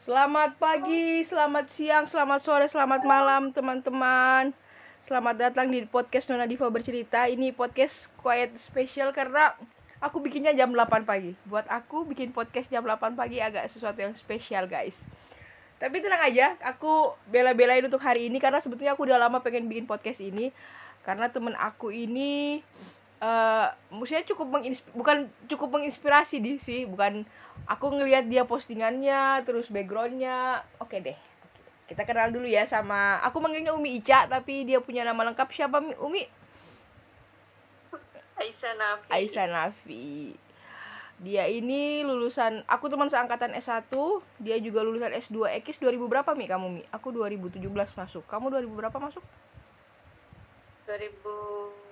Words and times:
Selamat 0.00 0.56
pagi, 0.56 1.20
selamat 1.20 1.68
siang, 1.68 2.08
selamat 2.08 2.40
sore, 2.40 2.64
selamat 2.72 3.04
malam 3.04 3.52
teman-teman. 3.52 4.48
Selamat 5.04 5.36
datang 5.36 5.68
di 5.68 5.84
podcast 5.84 6.32
Nona 6.32 6.48
Diva 6.48 6.72
Bercerita. 6.72 7.28
Ini 7.28 7.52
podcast 7.52 8.08
quiet 8.16 8.56
special 8.56 9.12
karena 9.12 9.52
aku 10.00 10.24
bikinnya 10.24 10.56
jam 10.56 10.72
8 10.72 11.04
pagi. 11.04 11.36
Buat 11.44 11.68
aku 11.68 12.08
bikin 12.08 12.32
podcast 12.32 12.72
jam 12.72 12.80
8 12.80 13.12
pagi 13.12 13.44
agak 13.44 13.68
sesuatu 13.68 14.00
yang 14.00 14.16
spesial 14.16 14.64
guys. 14.64 15.04
Tapi 15.76 16.00
tenang 16.00 16.24
aja, 16.24 16.56
aku 16.64 17.12
bela-belain 17.28 17.84
untuk 17.84 18.00
hari 18.00 18.32
ini 18.32 18.40
Karena 18.40 18.64
sebetulnya 18.64 18.96
aku 18.96 19.04
udah 19.04 19.20
lama 19.20 19.44
pengen 19.44 19.68
bikin 19.68 19.84
podcast 19.84 20.24
ini. 20.24 20.48
Karena 21.04 21.28
temen 21.28 21.52
aku 21.60 21.92
ini 21.92 22.64
uh, 23.20 23.68
maksudnya 23.94 24.24
cukup 24.26 24.48
menginsp- 24.48 24.92
bukan 24.96 25.28
cukup 25.46 25.68
menginspirasi 25.78 26.40
di 26.42 26.56
sih 26.56 26.84
bukan 26.88 27.24
aku 27.68 27.92
ngelihat 27.92 28.26
dia 28.26 28.48
postingannya 28.48 29.44
terus 29.46 29.70
backgroundnya. 29.70 30.64
Oke 30.82 30.98
deh 30.98 31.30
kita 31.90 32.06
kenal 32.06 32.30
dulu 32.30 32.46
ya 32.46 32.62
sama 32.70 33.18
aku 33.26 33.42
manggilnya 33.42 33.74
Umi 33.74 33.98
Ica 33.98 34.30
tapi 34.30 34.62
dia 34.62 34.78
punya 34.78 35.02
nama 35.02 35.26
lengkap 35.26 35.50
siapa 35.50 35.82
Umi? 35.98 36.22
Aisyah 38.38 38.74
Nafi. 38.78 39.10
Aisyah 39.10 39.46
Nafi. 39.50 40.08
Dia 41.20 41.50
ini 41.50 42.06
lulusan 42.06 42.62
aku 42.70 42.86
teman 42.88 43.10
seangkatan 43.10 43.52
S1 43.58 43.90
dia 44.38 44.56
juga 44.62 44.80
lulusan 44.86 45.12
S2 45.12 45.60
Ekis 45.60 45.82
2000 45.82 45.98
berapa 46.06 46.30
Mi 46.32 46.46
kamu 46.46 46.66
Mi? 46.78 46.82
Aku 46.94 47.10
2017 47.10 47.58
masuk. 47.74 48.22
Kamu 48.30 48.54
2000 48.54 48.70
berapa 48.70 48.96
masuk? 49.02 49.20
2000 50.86 51.89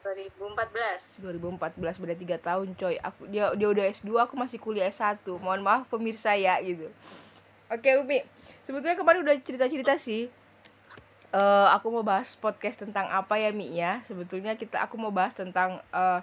2014 0.00 1.28
2014 1.28 2.00
beda 2.00 2.14
tiga 2.16 2.36
tahun 2.40 2.72
coy. 2.76 2.96
Aku 3.00 3.28
dia 3.28 3.52
dia 3.52 3.68
udah 3.68 3.84
S2 3.92 4.10
aku 4.16 4.34
masih 4.36 4.56
kuliah 4.56 4.88
S1 4.88 5.20
mohon 5.38 5.60
maaf 5.60 5.86
pemirsa 5.92 6.32
ya 6.34 6.56
gitu. 6.64 6.88
Oke 7.70 7.94
Umi 8.00 8.24
sebetulnya 8.64 8.96
kemarin 8.98 9.22
udah 9.22 9.36
cerita-cerita 9.40 9.94
sih. 10.00 10.32
Uh, 11.30 11.70
aku 11.70 11.94
mau 11.94 12.02
bahas 12.02 12.34
podcast 12.34 12.82
tentang 12.82 13.06
apa 13.06 13.38
ya 13.38 13.54
Mi 13.54 13.70
ya? 13.70 14.02
Sebetulnya 14.02 14.58
kita 14.58 14.82
aku 14.82 14.98
mau 14.98 15.14
bahas 15.14 15.30
tentang 15.30 15.78
uh, 15.94 16.18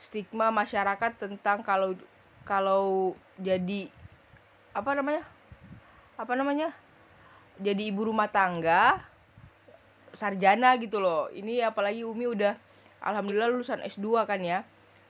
stigma 0.00 0.50
masyarakat 0.50 1.14
tentang 1.14 1.62
kalau 1.62 1.94
kalau 2.42 3.14
jadi 3.38 3.86
apa 4.74 4.98
namanya? 4.98 5.22
Apa 6.18 6.34
namanya? 6.34 6.74
Jadi 7.62 7.94
ibu 7.94 8.10
rumah 8.10 8.26
tangga 8.26 8.98
sarjana 10.18 10.74
gitu 10.82 10.98
loh. 10.98 11.30
Ini 11.30 11.70
apalagi 11.70 12.02
Umi 12.02 12.26
udah 12.26 12.58
alhamdulillah 13.02 13.50
lulusan 13.50 13.82
S2 13.84 14.06
kan 14.26 14.40
ya. 14.42 14.64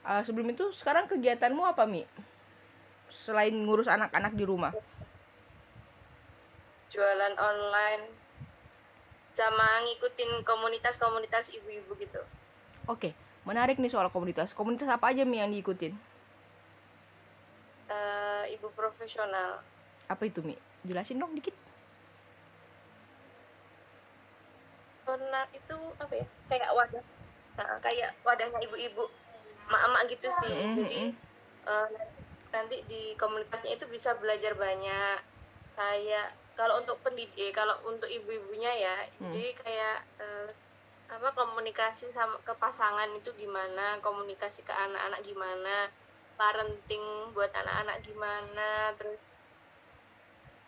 Uh, 0.05 0.23
sebelum 0.23 0.49
itu 0.49 0.71
sekarang 0.71 1.05
kegiatanmu 1.05 1.61
apa 1.65 1.83
mi? 1.85 2.07
Selain 3.09 3.51
ngurus 3.51 3.89
anak-anak 3.89 4.33
di 4.33 4.43
rumah. 4.47 4.71
Jualan 6.89 7.35
online 7.37 8.03
sama 9.29 9.85
ngikutin 9.85 10.41
komunitas-komunitas 10.41 11.53
ibu-ibu 11.53 11.93
gitu. 12.01 12.21
Oke 12.89 13.13
menarik 13.49 13.81
nih 13.81 13.89
soal 13.89 14.13
komunitas. 14.13 14.53
Komunitas 14.53 14.85
apa 14.85 15.09
aja 15.09 15.25
mi 15.25 15.41
yang 15.41 15.49
diikutin? 15.49 15.97
Uh, 17.89 18.45
ibu 18.53 18.69
profesional. 18.77 19.65
Apa 20.05 20.29
itu 20.29 20.45
mi? 20.45 20.53
Jelasin 20.85 21.17
dong 21.17 21.33
dikit. 21.33 21.57
Profesional 25.01 25.45
itu 25.57 25.77
apa 25.97 26.13
ya? 26.13 26.25
Kayak 26.45 26.69
wadah 26.77 27.03
nah, 27.59 27.79
kayak 27.83 28.15
wadahnya 28.23 28.59
ibu-ibu 28.63 29.03
mak-mak 29.69 30.07
gitu 30.09 30.27
sih 30.31 30.49
mm 30.49 30.61
-hmm. 30.63 30.75
jadi 30.75 31.01
uh, 31.67 31.87
nanti 32.49 32.81
di 32.89 33.13
komunitasnya 33.19 33.77
itu 33.77 33.85
bisa 33.91 34.17
belajar 34.17 34.57
banyak 34.57 35.19
kayak 35.77 36.33
kalau 36.57 36.81
untuk 36.81 36.99
pendidik 37.05 37.31
eh, 37.39 37.53
kalau 37.55 37.77
untuk 37.87 38.09
ibu-ibunya 38.09 38.73
ya 38.73 38.95
mm. 39.21 39.31
jadi 39.31 39.49
kayak 39.61 39.97
uh, 40.19 40.49
apa 41.09 41.29
komunikasi 41.33 42.13
sama 42.13 42.37
ke 42.45 42.53
pasangan 42.57 43.09
itu 43.17 43.33
gimana 43.33 43.97
komunikasi 44.01 44.61
ke 44.61 44.73
anak-anak 44.73 45.21
gimana 45.25 45.89
parenting 46.37 47.33
buat 47.33 47.49
anak-anak 47.49 47.97
gimana 48.05 48.93
terus 48.95 49.33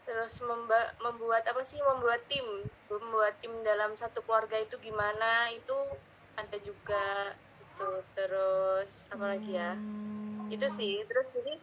terus 0.01 0.33
memba 0.43 0.97
membuat 0.99 1.45
apa 1.45 1.61
sih 1.61 1.77
membuat 1.85 2.25
tim 2.25 2.43
membuat 2.89 3.37
tim 3.37 3.53
dalam 3.61 3.93
satu 3.93 4.25
keluarga 4.25 4.57
itu 4.57 4.75
gimana 4.81 5.53
itu 5.53 5.77
ada 6.37 6.57
juga 6.61 7.35
itu 7.59 7.89
terus 8.15 9.07
apa 9.11 9.25
lagi 9.37 9.51
ya? 9.55 9.73
Hmm. 9.75 10.51
itu 10.51 10.67
sih 10.67 10.99
terus 11.07 11.31
jadi 11.31 11.55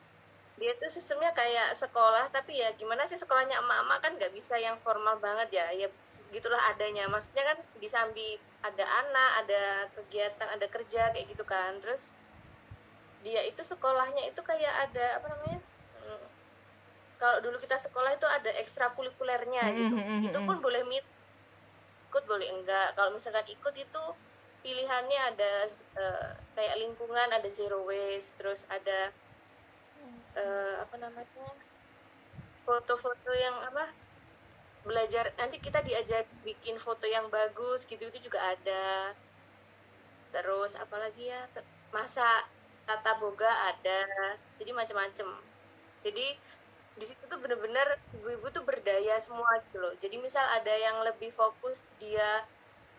dia 0.59 0.75
tuh 0.75 0.91
sistemnya 0.91 1.31
kayak 1.31 1.71
sekolah 1.71 2.35
tapi 2.35 2.59
ya 2.59 2.75
gimana 2.75 3.07
sih 3.07 3.15
sekolahnya 3.15 3.63
emak-emak? 3.63 3.99
Kan 4.03 4.13
nggak 4.19 4.35
bisa 4.35 4.59
yang 4.59 4.75
formal 4.83 5.15
banget 5.23 5.55
ya 5.55 5.71
ya 5.71 5.87
gitulah 6.35 6.59
adanya. 6.75 7.07
Maksudnya 7.07 7.55
kan 7.55 7.59
disambi 7.79 8.35
ada 8.67 8.83
anak 8.83 9.31
ada 9.47 9.63
kegiatan 9.95 10.49
ada 10.51 10.67
kerja 10.67 11.15
kayak 11.15 11.31
gitu 11.31 11.47
kan. 11.47 11.79
Terus 11.79 12.19
dia 13.23 13.47
itu 13.47 13.63
sekolahnya 13.63 14.27
itu 14.27 14.43
kayak 14.43 14.91
ada 14.91 15.23
apa 15.23 15.27
namanya 15.31 15.59
hmm, 16.03 16.27
kalau 17.23 17.39
dulu 17.39 17.57
kita 17.63 17.79
sekolah 17.79 18.19
itu 18.19 18.27
ada 18.27 18.51
ekstrakurikulernya 18.59 19.63
gitu. 19.79 19.95
Mm 19.95 20.05
-hmm. 20.05 20.27
itu 20.27 20.39
pun 20.43 20.59
boleh 20.59 20.83
mit 20.91 21.07
ikut 22.11 22.25
boleh 22.27 22.51
enggak? 22.51 22.99
Kalau 22.99 23.15
misalkan 23.15 23.47
ikut 23.47 23.75
itu 23.79 24.03
pilihannya 24.69 25.21
ada 25.33 25.53
uh, 25.97 26.31
kayak 26.53 26.77
lingkungan 26.77 27.33
ada 27.33 27.49
zero 27.49 27.89
waste 27.89 28.37
terus 28.37 28.69
ada 28.69 29.09
uh, 30.37 30.85
apa 30.85 30.97
namanya 31.01 31.49
foto-foto 32.69 33.33
yang 33.33 33.57
apa 33.65 33.89
belajar 34.85 35.33
nanti 35.41 35.57
kita 35.57 35.81
diajar 35.81 36.29
bikin 36.45 36.77
foto 36.77 37.09
yang 37.09 37.33
bagus 37.33 37.89
gitu 37.89 38.13
itu 38.13 38.29
juga 38.29 38.45
ada. 38.53 39.17
Terus 40.37 40.77
apalagi 40.77 41.33
ya 41.33 41.49
masa 41.89 42.45
tata 42.85 43.17
boga 43.17 43.49
ada 43.73 44.05
jadi 44.61 44.77
macam-macam 44.77 45.41
jadi 46.05 46.27
di 46.99 47.05
situ 47.07 47.31
tuh 47.31 47.39
bener-bener 47.39 48.01
ibu-ibu 48.19 48.51
tuh 48.51 48.67
berdaya 48.67 49.15
semua 49.23 49.63
gitu 49.71 49.79
loh. 49.79 49.95
Jadi 50.03 50.19
misal 50.19 50.43
ada 50.51 50.75
yang 50.75 50.99
lebih 51.07 51.31
fokus 51.31 51.87
dia 52.03 52.43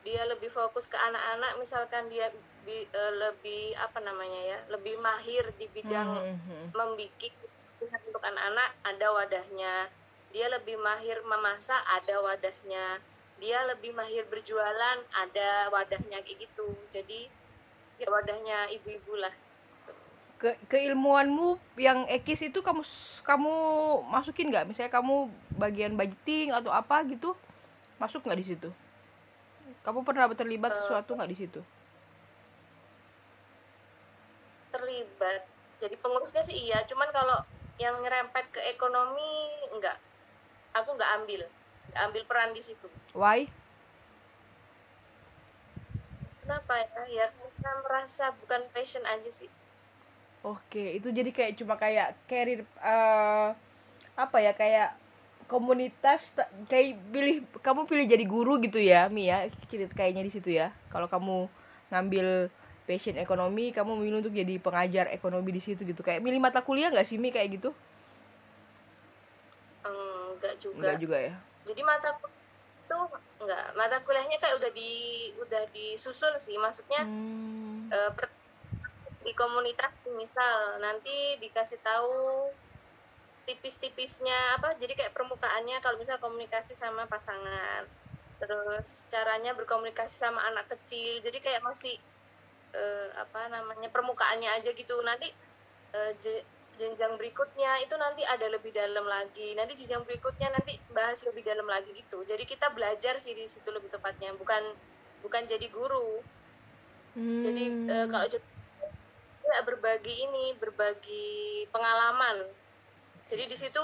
dia 0.04 0.24
lebih 0.26 0.48
fokus 0.48 0.88
ke 0.88 0.96
anak-anak 0.96 1.60
misalkan 1.60 2.08
dia 2.08 2.32
bi, 2.64 2.88
uh, 2.96 3.14
lebih 3.30 3.76
apa 3.76 4.00
namanya 4.00 4.42
ya 4.56 4.60
lebih 4.72 4.96
mahir 5.04 5.44
di 5.60 5.68
bidang 5.72 6.08
mm 6.08 6.38
-hmm. 6.40 6.64
membikin 6.72 7.34
untuk 7.80 8.24
anak-anak 8.24 8.70
ada 8.84 9.08
wadahnya. 9.16 9.74
Dia 10.30 10.46
lebih 10.52 10.78
mahir 10.78 11.24
memasak 11.24 11.80
ada 11.88 12.20
wadahnya. 12.22 13.00
Dia 13.40 13.64
lebih 13.72 13.96
mahir 13.96 14.28
berjualan 14.28 15.00
ada 15.16 15.72
wadahnya 15.72 16.20
kayak 16.22 16.44
gitu. 16.44 16.68
Jadi 16.92 17.32
ya 17.98 18.08
wadahnya 18.12 18.68
ibu-ibu 18.76 19.16
lah. 19.16 19.32
Ke 20.40 20.56
keilmuanmu 20.72 21.59
yang 21.80 22.08
ekis 22.12 22.48
itu 22.48 22.59
kamu 22.59 22.84
kamu 23.24 23.56
masukin 24.12 24.52
nggak? 24.52 24.68
Misalnya 24.68 24.92
kamu 24.92 25.32
bagian 25.56 25.96
budgeting 25.96 26.52
atau 26.52 26.72
apa 26.72 27.04
gitu 27.08 27.36
masuk 28.00 28.24
nggak 28.24 28.40
di 28.40 28.48
situ 28.56 28.72
kamu 29.84 30.03
pernah 30.03 30.28
terlibat 30.35 30.72
sesuatu 30.75 31.16
nggak 31.16 31.31
di 31.31 31.38
situ? 31.40 31.62
Terlibat. 34.75 35.41
Jadi 35.79 35.95
pengurusnya 35.97 36.44
sih 36.44 36.67
iya 36.67 36.84
cuman 36.84 37.09
kalau 37.16 37.40
yang 37.79 37.95
ngerempet 38.03 38.51
ke 38.51 38.62
ekonomi 38.67 39.56
enggak 39.72 39.95
aku 40.75 41.00
nggak 41.00 41.12
ambil. 41.23 41.41
Nggak 41.90 42.03
ambil 42.12 42.23
peran 42.28 42.51
di 42.51 42.62
situ. 42.62 42.88
Why? 43.16 43.47
Kenapa 46.44 46.73
ya? 46.84 47.03
Ya 47.07 47.25
karena 47.31 47.72
merasa 47.88 48.35
bukan 48.44 48.67
passion 48.75 49.07
aja 49.07 49.31
sih. 49.31 49.47
Oke 50.44 51.00
itu 51.00 51.07
jadi 51.11 51.31
kayak 51.31 51.56
cuma 51.59 51.79
kayak 51.79 52.16
career 52.28 52.67
uh, 52.84 53.56
apa 54.19 54.38
ya 54.44 54.51
kayak 54.51 54.98
komunitas 55.49 56.37
kayak 56.69 57.01
pilih 57.09 57.41
kamu 57.66 57.90
pilih 57.90 58.05
jadi 58.05 58.25
guru 58.29 58.61
gitu 58.61 58.78
ya 58.78 59.09
Mi 59.09 59.28
ya. 59.28 59.49
Kayaknya 59.69 60.22
di 60.22 60.31
situ 60.31 60.49
ya. 60.53 60.69
Kalau 60.93 61.09
kamu 61.09 61.49
ngambil 61.90 62.53
passion 62.85 63.17
ekonomi 63.17 63.73
kamu 63.73 63.97
memilih 63.97 64.22
untuk 64.22 64.34
jadi 64.37 64.61
pengajar 64.61 65.09
ekonomi 65.09 65.49
di 65.57 65.61
situ 65.61 65.81
gitu. 65.81 66.05
Kayak 66.05 66.22
milih 66.22 66.37
mata 66.37 66.61
kuliah 66.61 66.93
nggak 66.93 67.09
sih 67.09 67.17
Mi 67.17 67.34
kayak 67.34 67.57
gitu? 67.57 67.73
Enggak 70.40 70.55
juga. 70.55 70.78
Enggak 70.79 70.97
juga 71.03 71.17
ya? 71.19 71.34
Jadi 71.67 71.81
mata 71.84 72.09
itu 72.16 72.99
enggak. 73.43 73.66
Mata 73.75 73.97
kuliahnya 73.99 74.37
kayak 74.40 74.55
udah 74.63 74.72
di 74.72 74.91
udah 75.35 75.63
disusun 75.75 76.34
sih. 76.40 76.55
Maksudnya 76.55 77.03
hmm. 77.03 77.91
per, 78.16 78.31
di 79.28 79.35
komunitas 79.35 79.91
misal 80.16 80.79
nanti 80.79 81.35
dikasih 81.43 81.81
tahu 81.84 82.47
tipis-tipisnya 83.49 84.61
apa 84.61 84.78
jadi 84.78 84.93
kayak 84.93 85.17
permukaannya 85.17 85.81
kalau 85.81 85.97
misal 85.97 86.22
komunikasi 86.22 86.78
sama 86.78 87.09
pasangan. 87.09 87.90
Terus 88.37 89.09
caranya 89.09 89.57
berkomunikasi 89.57 90.16
sama 90.29 90.46
anak 90.53 90.69
kecil 90.69 91.17
jadi 91.25 91.41
kayak 91.41 91.66
masih 91.66 91.97
uh, 92.78 93.09
apa 93.17 93.49
namanya 93.49 93.90
permukaannya 93.90 94.53
aja 94.53 94.69
gitu. 94.78 95.01
Nanti 95.01 95.34
uh, 95.97 96.13
jenjang 96.78 97.17
berikutnya 97.17 97.81
itu 97.81 97.97
nanti 97.97 98.22
ada 98.22 98.46
lebih 98.46 98.69
dalam 98.69 99.09
lagi. 99.09 99.57
Nanti 99.57 99.73
jenjang 99.73 100.05
berikutnya 100.05 100.53
nanti 100.53 100.78
bahas 100.93 101.25
lebih 101.25 101.41
dalam 101.41 101.66
lagi 101.66 101.90
gitu. 101.97 102.22
Jadi 102.22 102.46
kita 102.46 102.69
belajar 102.69 103.17
sih 103.17 103.34
di 103.34 103.49
situ 103.49 103.67
lebih 103.73 103.90
tepatnya. 103.90 104.31
Bukan 104.37 104.61
bukan 105.25 105.43
jadi 105.49 105.66
guru. 105.73 106.22
Hmm. 107.17 107.41
jadi 107.41 107.63
eh, 107.90 108.05
kalau 108.05 108.28
jadi 108.29 108.47
ya 109.49 109.66
berbagi 109.66 110.13
ini 110.29 110.53
berbagi 110.61 111.66
pengalaman 111.73 112.46
jadi 113.29 113.46
di 113.46 113.58
situ 113.58 113.84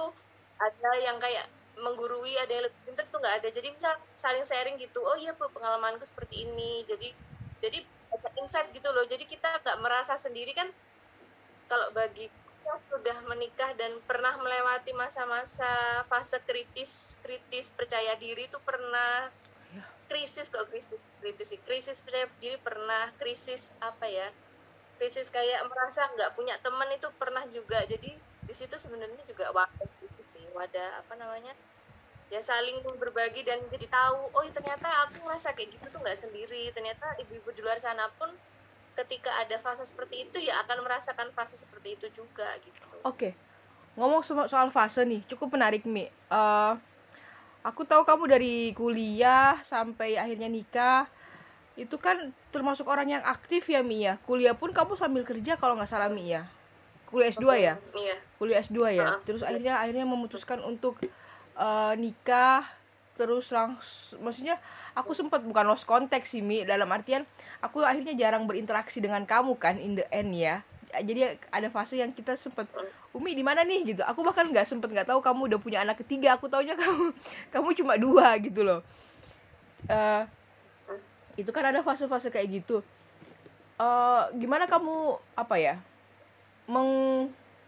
ada 0.57 0.91
yang 0.97 1.21
kayak 1.21 1.45
menggurui 1.77 2.33
ada 2.39 2.49
yang 2.49 2.65
lebih 2.65 2.79
pintar 2.87 3.05
tuh 3.11 3.19
nggak 3.21 3.43
ada. 3.43 3.49
Jadi 3.51 3.67
misal 3.71 3.93
saling 4.17 4.45
sharing 4.47 4.75
gitu 4.79 5.03
oh 5.03 5.15
iya 5.19 5.35
bu 5.35 5.47
pengalamanku 5.51 6.03
seperti 6.03 6.47
ini. 6.49 6.81
Jadi 6.89 7.13
jadi 7.61 7.79
ada 8.11 8.29
insight 8.41 8.71
gitu 8.73 8.89
loh. 8.89 9.05
Jadi 9.05 9.27
kita 9.27 9.61
nggak 9.61 9.77
merasa 9.83 10.15
sendiri 10.15 10.55
kan 10.55 10.67
kalau 11.69 11.91
bagi 11.93 12.25
yang 12.65 12.81
sudah 12.89 13.17
menikah 13.29 13.77
dan 13.77 13.93
pernah 14.09 14.33
melewati 14.41 14.89
masa-masa 14.97 16.01
fase 16.09 16.41
kritis 16.41 17.21
kritis 17.21 17.69
percaya 17.69 18.17
diri 18.17 18.49
itu 18.49 18.57
pernah. 18.65 19.29
Ya. 19.75 19.83
krisis 20.07 20.47
kok 20.49 20.65
krisis 20.71 20.95
kritis 21.21 21.47
sih. 21.53 21.59
Krisis 21.61 21.97
percaya 22.01 22.25
diri 22.41 22.57
pernah 22.57 23.11
krisis 23.21 23.75
apa 23.83 24.07
ya? 24.09 24.31
Krisis 24.97 25.27
kayak 25.29 25.67
merasa 25.67 26.07
nggak 26.15 26.33
punya 26.33 26.55
teman 26.63 26.89
itu 26.95 27.11
pernah 27.19 27.43
juga. 27.51 27.83
Jadi 27.83 28.15
di 28.45 28.53
situ 28.53 28.75
sebenarnya 28.77 29.17
juga 29.25 29.49
wadah 29.51 29.89
gitu 30.01 30.21
sih 30.33 30.45
wadah 30.53 31.01
apa 31.01 31.13
namanya 31.17 31.53
ya 32.29 32.41
saling 32.41 32.81
berbagi 32.97 33.45
dan 33.45 33.61
jadi 33.69 33.85
tahu 33.85 34.33
oh 34.33 34.45
ternyata 34.49 34.89
aku 35.05 35.25
ngerasa 35.25 35.53
kayak 35.53 35.77
gitu 35.77 35.85
tuh 35.93 35.99
nggak 36.01 36.17
sendiri 36.17 36.73
ternyata 36.73 37.05
ibu-ibu 37.21 37.49
di 37.53 37.61
luar 37.61 37.77
sana 37.77 38.09
pun 38.17 38.29
ketika 38.95 39.29
ada 39.43 39.59
fase 39.59 39.83
seperti 39.85 40.25
itu 40.25 40.37
ya 40.41 40.61
akan 40.65 40.81
merasakan 40.87 41.29
fase 41.35 41.59
seperti 41.59 41.99
itu 41.99 42.07
juga 42.23 42.47
gitu 42.63 42.85
Oke, 43.05 43.37
ngomong 43.93 44.25
so- 44.25 44.49
soal 44.49 44.73
fase 44.73 45.05
nih, 45.05 45.21
cukup 45.29 45.53
menarik 45.53 45.85
Mi. 45.85 46.09
Eh, 46.09 46.73
aku 47.61 47.85
tahu 47.85 48.01
kamu 48.01 48.25
dari 48.25 48.73
kuliah 48.73 49.61
sampai 49.61 50.17
akhirnya 50.17 50.49
nikah, 50.49 51.05
itu 51.77 51.93
kan 52.01 52.33
termasuk 52.49 52.89
orang 52.89 53.13
yang 53.13 53.21
aktif 53.21 53.69
ya 53.69 53.85
Mi 53.85 54.09
ya. 54.09 54.17
Kuliah 54.25 54.57
pun 54.57 54.73
kamu 54.73 54.97
sambil 54.97 55.21
kerja 55.21 55.53
kalau 55.61 55.77
nggak 55.77 55.85
salah 55.85 56.09
Mi 56.09 56.33
ya. 56.33 56.49
Kuliah 57.15 57.31
S2 57.31 57.47
ya, 57.55 57.73
iya 57.95 58.15
kuliah 58.35 58.59
S2 58.59 58.79
ya. 58.91 59.07
Ah. 59.07 59.17
Terus 59.23 59.41
akhirnya 59.41 59.79
akhirnya 59.79 60.03
memutuskan 60.03 60.59
untuk 60.67 60.99
eh, 61.55 61.93
nikah, 61.95 62.67
terus 63.15 63.47
langsung, 63.55 64.19
maksudnya 64.19 64.59
aku 64.91 65.15
sempat 65.15 65.39
bukan 65.43 65.63
lost 65.63 65.87
contact 65.87 66.27
sih 66.27 66.43
Mi, 66.43 66.67
dalam 66.67 66.91
artian 66.91 67.23
aku 67.63 67.81
akhirnya 67.81 68.11
jarang 68.15 68.43
berinteraksi 68.43 68.99
dengan 68.99 69.23
kamu 69.23 69.55
kan 69.55 69.79
in 69.79 69.95
the 69.95 70.05
end 70.11 70.35
ya. 70.35 70.59
Jadi 70.95 71.39
ada 71.51 71.67
fase 71.71 71.99
yang 71.99 72.11
kita 72.11 72.39
sempat 72.39 72.67
Umi 73.15 73.31
di 73.31 73.43
mana 73.43 73.63
nih 73.63 73.95
gitu. 73.95 74.03
Aku 74.03 74.27
bahkan 74.27 74.43
nggak 74.47 74.67
sempet 74.67 74.91
nggak 74.91 75.07
tahu 75.07 75.23
kamu 75.23 75.55
udah 75.55 75.59
punya 75.59 75.79
anak 75.83 76.03
ketiga. 76.03 76.35
Aku 76.35 76.51
taunya 76.51 76.75
kamu 76.83 77.15
kamu 77.51 77.69
cuma 77.79 77.95
dua 77.95 78.35
gitu 78.43 78.63
loh. 78.63 78.83
Eh, 79.87 80.23
itu 81.39 81.47
kan 81.51 81.71
ada 81.71 81.79
fase-fase 81.79 82.27
kayak 82.27 82.63
gitu. 82.63 82.83
Eh, 83.79 84.23
gimana 84.35 84.67
kamu 84.67 85.19
apa 85.35 85.55
ya? 85.59 85.75
Meng 86.65 86.89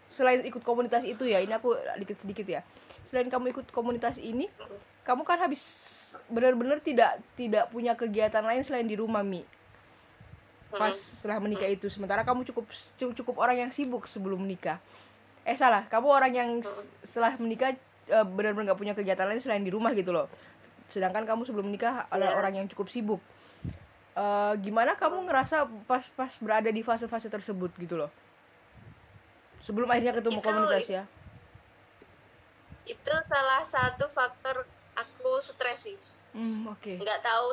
selain 0.08 0.40
ikut 0.42 0.64
komunitas 0.64 1.04
itu 1.04 1.28
ya, 1.28 1.38
ini 1.38 1.52
aku 1.52 1.76
dikit 2.00 2.16
sedikit 2.18 2.46
ya. 2.48 2.60
Selain 3.04 3.28
kamu 3.28 3.52
ikut 3.52 3.66
komunitas 3.70 4.16
ini, 4.16 4.48
kamu 5.04 5.22
kan 5.24 5.38
habis 5.40 5.62
benar-benar 6.32 6.80
tidak 6.80 7.20
tidak 7.36 7.68
punya 7.68 7.92
kegiatan 7.94 8.40
lain 8.42 8.64
selain 8.64 8.88
di 8.88 8.96
rumah 8.96 9.20
Mi. 9.22 9.44
Pas 10.68 10.92
setelah 10.92 11.40
menikah 11.40 11.68
itu. 11.68 11.88
Sementara 11.88 12.24
kamu 12.24 12.44
cukup 12.52 12.68
cukup, 12.98 13.34
orang 13.40 13.68
yang 13.68 13.70
sibuk 13.72 14.04
sebelum 14.04 14.40
menikah. 14.44 14.80
Eh 15.48 15.56
salah. 15.56 15.88
Kamu 15.88 16.08
orang 16.08 16.32
yang 16.32 16.50
setelah 17.00 17.36
menikah 17.40 17.72
eh, 18.08 18.26
benar-benar 18.28 18.72
nggak 18.72 18.80
punya 18.80 18.94
kegiatan 18.96 19.24
lain 19.28 19.40
selain 19.40 19.64
di 19.64 19.72
rumah 19.72 19.96
gitu 19.96 20.12
loh. 20.12 20.28
Sedangkan 20.92 21.24
kamu 21.24 21.48
sebelum 21.48 21.68
menikah 21.68 22.08
adalah 22.12 22.36
Iya. 22.36 22.40
orang 22.40 22.52
yang 22.60 22.66
cukup 22.68 22.92
sibuk. 22.92 23.20
Eh, 24.18 24.54
gimana 24.60 24.98
kamu 24.98 25.30
ngerasa 25.30 25.70
pas-pas 25.86 26.32
berada 26.42 26.68
di 26.68 26.82
fase-fase 26.82 27.30
tersebut 27.30 27.70
gitu 27.78 27.94
loh 27.94 28.10
sebelum 29.60 29.88
akhirnya 29.88 30.14
ketemu 30.14 30.38
Itu- 30.38 30.46
komunitas 30.46 30.86
ya? 30.88 31.02
Itu 32.84 33.12
salah 33.28 33.62
satu 33.62 34.08
faktor 34.08 34.64
aku 34.96 35.32
stres 35.38 35.86
sih. 35.86 35.96
Hmm 36.32 36.64
oke. 36.66 36.96
Nggak 36.96 37.20
tahu 37.20 37.46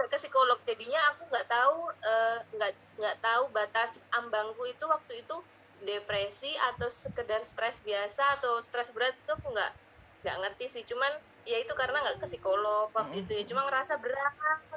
ke 0.00 0.16
psikolog. 0.16 0.58
Jadinya 0.64 1.00
aku 1.12 1.26
nggak 1.28 1.46
tahu 1.50 1.76
eh, 1.92 2.38
nggak 2.56 2.72
nggak 2.96 3.16
tahu 3.20 3.42
batas 3.50 4.06
ambangku 4.14 4.64
itu 4.64 4.84
waktu 4.86 5.20
itu 5.20 5.36
depresi 5.80 6.52
atau 6.72 6.92
sekedar 6.92 7.40
stres 7.40 7.80
biasa 7.82 8.38
atau 8.38 8.60
stres 8.60 8.92
berat 8.92 9.16
itu 9.16 9.32
aku 9.32 9.50
nggak 9.50 9.72
nggak 10.22 10.36
ngerti 10.46 10.66
sih. 10.68 10.82
Cuman 10.86 11.10
ya 11.44 11.58
itu 11.58 11.72
karena 11.74 11.98
nggak 12.00 12.22
ke 12.22 12.26
psikolog 12.30 12.88
waktu 12.94 13.26
itu 13.26 13.32
ya. 13.34 13.42
Cuma 13.50 13.66
ngerasa 13.66 13.98
berat 13.98 14.34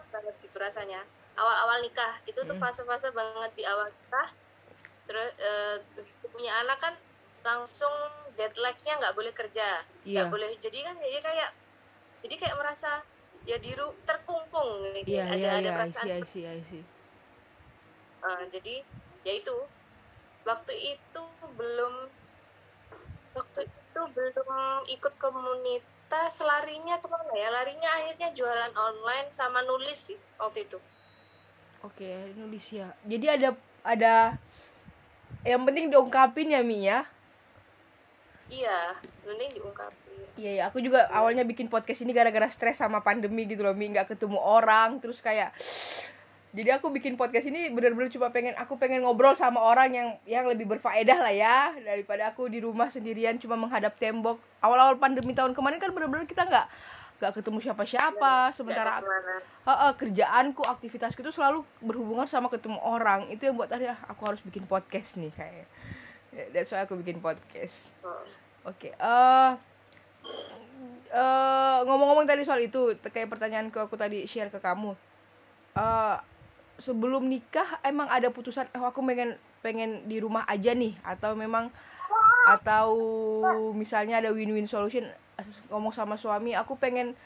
banget 0.09 0.35
gitu 0.41 0.57
rasanya. 0.57 1.03
Awal-awal 1.33 1.81
nikah 1.81 2.21
itu 2.25 2.37
tuh 2.37 2.53
Mm. 2.53 2.61
fase-fase 2.61 3.09
banget 3.09 3.51
di 3.53 3.63
awal 3.65 3.89
nikah 3.89 4.29
terus 5.03 5.31
begitu 5.95 6.25
punya 6.31 6.63
anak 6.63 6.79
kan 6.79 6.93
langsung 7.43 7.91
jet 8.33 8.55
lagnya 8.57 8.97
nggak 8.99 9.15
boleh 9.15 9.33
kerja. 9.35 9.83
Nggak 10.07 10.27
boleh. 10.31 10.49
Jadi 10.57 10.79
kan 10.83 10.95
ya 11.03 11.19
kayak 11.19 11.49
jadi 12.23 12.35
kayak 12.39 12.55
merasa 12.59 13.03
ya 13.43 13.59
diru 13.59 13.91
terkungkung 14.07 14.87
gitu. 15.03 15.19
Iya 15.19 15.23
ada 15.27 15.35
iya 15.35 15.51
ada 15.59 15.69
I 15.69 15.75
perasaan 15.75 16.07
see 16.07 16.15
I 16.15 16.23
see 16.23 16.45
I 16.47 16.61
see. 16.63 16.83
Uh, 18.23 18.43
jadi 18.47 18.83
ya 19.27 19.35
itu. 19.35 19.57
Waktu 20.43 20.75
itu 20.75 21.23
belum 21.55 22.11
waktu 23.31 23.61
itu 23.63 24.01
belum 24.11 24.83
ikut 24.91 25.13
komunitas. 25.15 26.43
Larinya 26.43 26.99
ke 26.99 27.07
mana 27.07 27.31
ya? 27.31 27.47
Larinya 27.47 27.87
akhirnya 27.95 28.35
jualan 28.35 28.75
online 28.75 29.31
sama 29.31 29.63
nulis 29.63 30.11
sih 30.11 30.19
waktu 30.35 30.67
itu. 30.67 30.83
Oke, 31.87 32.35
nulis 32.35 32.75
ya. 32.75 32.91
Jadi 33.07 33.27
ada 33.31 33.55
ada 33.87 34.35
yang 35.43 35.61
penting 35.67 35.91
diungkapin 35.91 36.55
ya 36.55 36.61
Mi 36.63 36.87
ya. 36.87 37.03
iya 38.51 38.95
mending 39.27 39.59
diungkapin 39.59 40.01
Iya 40.33 40.51
ya, 40.57 40.63
aku 40.73 40.81
juga 40.81 41.05
awalnya 41.13 41.45
bikin 41.45 41.69
podcast 41.69 42.01
ini 42.01 42.09
gara-gara 42.09 42.49
stres 42.49 42.81
sama 42.81 43.05
pandemi 43.05 43.45
gitu 43.45 43.61
loh, 43.61 43.77
Mi 43.77 43.85
nggak 43.93 44.17
ketemu 44.17 44.41
orang, 44.41 44.97
terus 44.97 45.21
kayak 45.21 45.53
jadi 46.53 46.77
aku 46.77 46.93
bikin 46.93 47.17
podcast 47.17 47.49
ini 47.49 47.73
bener-bener 47.73 48.13
cuma 48.13 48.29
pengen 48.29 48.53
aku 48.53 48.77
pengen 48.77 49.01
ngobrol 49.01 49.33
sama 49.33 49.57
orang 49.57 49.89
yang 49.89 50.09
yang 50.29 50.45
lebih 50.45 50.69
berfaedah 50.69 51.17
lah 51.17 51.33
ya 51.33 51.73
daripada 51.81 52.29
aku 52.29 52.45
di 52.45 52.61
rumah 52.61 52.93
sendirian 52.93 53.41
cuma 53.41 53.57
menghadap 53.57 53.97
tembok. 53.97 54.37
Awal-awal 54.61 55.01
pandemi 55.01 55.33
tahun 55.33 55.57
kemarin 55.57 55.81
kan 55.81 55.89
bener-bener 55.89 56.29
kita 56.29 56.45
nggak 56.45 56.69
nggak 57.21 57.33
ketemu 57.39 57.57
siapa-siapa, 57.63 58.51
sementara 58.51 58.99
Nggak 58.99 59.03
ada 59.03 59.07
ke 59.07 59.11
mana. 59.11 59.35
Heeh, 59.63 59.91
kerjaanku, 59.95 60.61
aktivitasku 60.65 61.19
itu 61.23 61.31
selalu 61.31 61.63
berhubungan 61.79 62.27
sama 62.27 62.51
ketemu 62.51 62.79
orang. 62.83 63.31
Itu 63.31 63.47
yang 63.47 63.55
buat 63.55 63.71
tadi 63.71 63.87
aku 63.87 64.21
harus 64.27 64.41
bikin 64.43 64.67
podcast 64.67 65.15
nih 65.17 65.31
kayak. 65.31 65.67
That's 66.51 66.73
why 66.73 66.83
aku 66.83 66.99
bikin 66.99 67.23
podcast. 67.23 67.93
Oh. 68.03 68.21
Oke. 68.67 68.91
eh 68.95 69.51
eh, 71.13 71.77
ngomong-ngomong 71.85 72.25
tadi 72.25 72.43
soal 72.43 72.63
itu, 72.63 72.95
kayak 72.99 73.29
pertanyaanku 73.31 73.77
aku 73.79 73.95
tadi 73.95 74.25
share 74.27 74.51
ke 74.51 74.59
kamu. 74.59 74.95
Eh 75.77 76.17
sebelum 76.77 77.29
nikah 77.29 77.79
emang 77.85 78.09
ada 78.09 78.33
putusan 78.33 78.65
oh 78.73 78.85
aku 78.89 79.05
pengen 79.05 79.37
pengen 79.61 80.09
di 80.09 80.17
rumah 80.17 80.41
aja 80.49 80.73
nih 80.73 80.97
atau 81.05 81.37
memang 81.37 81.69
atau 82.49 82.89
misalnya 83.71 84.19
ada 84.19 84.33
win-win 84.33 84.67
solution 84.67 85.07
ngomong 85.71 85.93
sama 85.93 86.15
suami 86.15 86.53
aku 86.53 86.77
pengen 86.77 87.17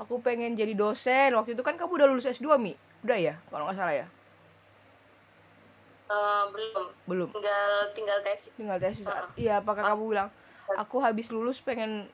aku 0.00 0.18
pengen 0.20 0.58
jadi 0.58 0.74
dosen. 0.74 1.34
Waktu 1.38 1.54
itu 1.54 1.62
kan 1.62 1.78
kamu 1.78 1.92
udah 2.02 2.06
lulus 2.10 2.26
S2 2.26 2.58
Mi? 2.58 2.74
Udah 3.06 3.18
ya 3.18 3.34
kalau 3.50 3.68
nggak 3.68 3.78
salah 3.78 3.94
ya? 3.94 4.06
Eh, 6.04 6.44
belum. 6.52 6.86
Belum. 7.08 7.28
Tinggal 7.32 7.70
tinggal 7.96 8.18
tes 8.20 8.40
tinggal 8.54 8.78
tes 8.78 8.96
Heeh. 9.00 9.28
iya 9.40 9.58
apakah 9.58 9.82
kamu 9.82 10.04
bilang 10.14 10.28
aku 10.76 11.00
habis 11.00 11.32
lulus 11.32 11.58
pengen 11.64 12.06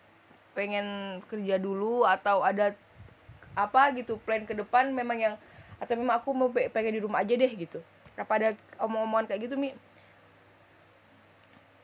pengen 0.54 1.18
kerja 1.30 1.58
dulu 1.58 2.06
atau 2.06 2.42
ada 2.42 2.74
apa 3.54 3.90
gitu 3.98 4.16
plan 4.22 4.46
ke 4.46 4.54
depan 4.54 4.94
memang 4.94 5.18
yang 5.18 5.34
atau 5.82 5.94
memang 5.96 6.20
aku 6.22 6.30
mau 6.36 6.48
pe- 6.52 6.70
pengen 6.70 6.96
di 6.96 7.02
rumah 7.02 7.22
aja 7.24 7.34
deh 7.34 7.50
gitu. 7.50 7.82
Apa 8.14 8.36
ada 8.38 8.48
omong-omongan 8.78 9.26
kayak 9.32 9.48
gitu 9.48 9.56
mi 9.56 9.72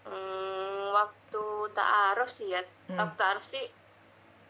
Hmm, 0.07 0.95
waktu 0.95 1.43
ta'aruf 1.77 2.31
sih 2.33 2.49
ya 2.51 2.61
Hmm. 2.89 3.13
ta'aruf 3.15 3.45
sih 3.45 3.61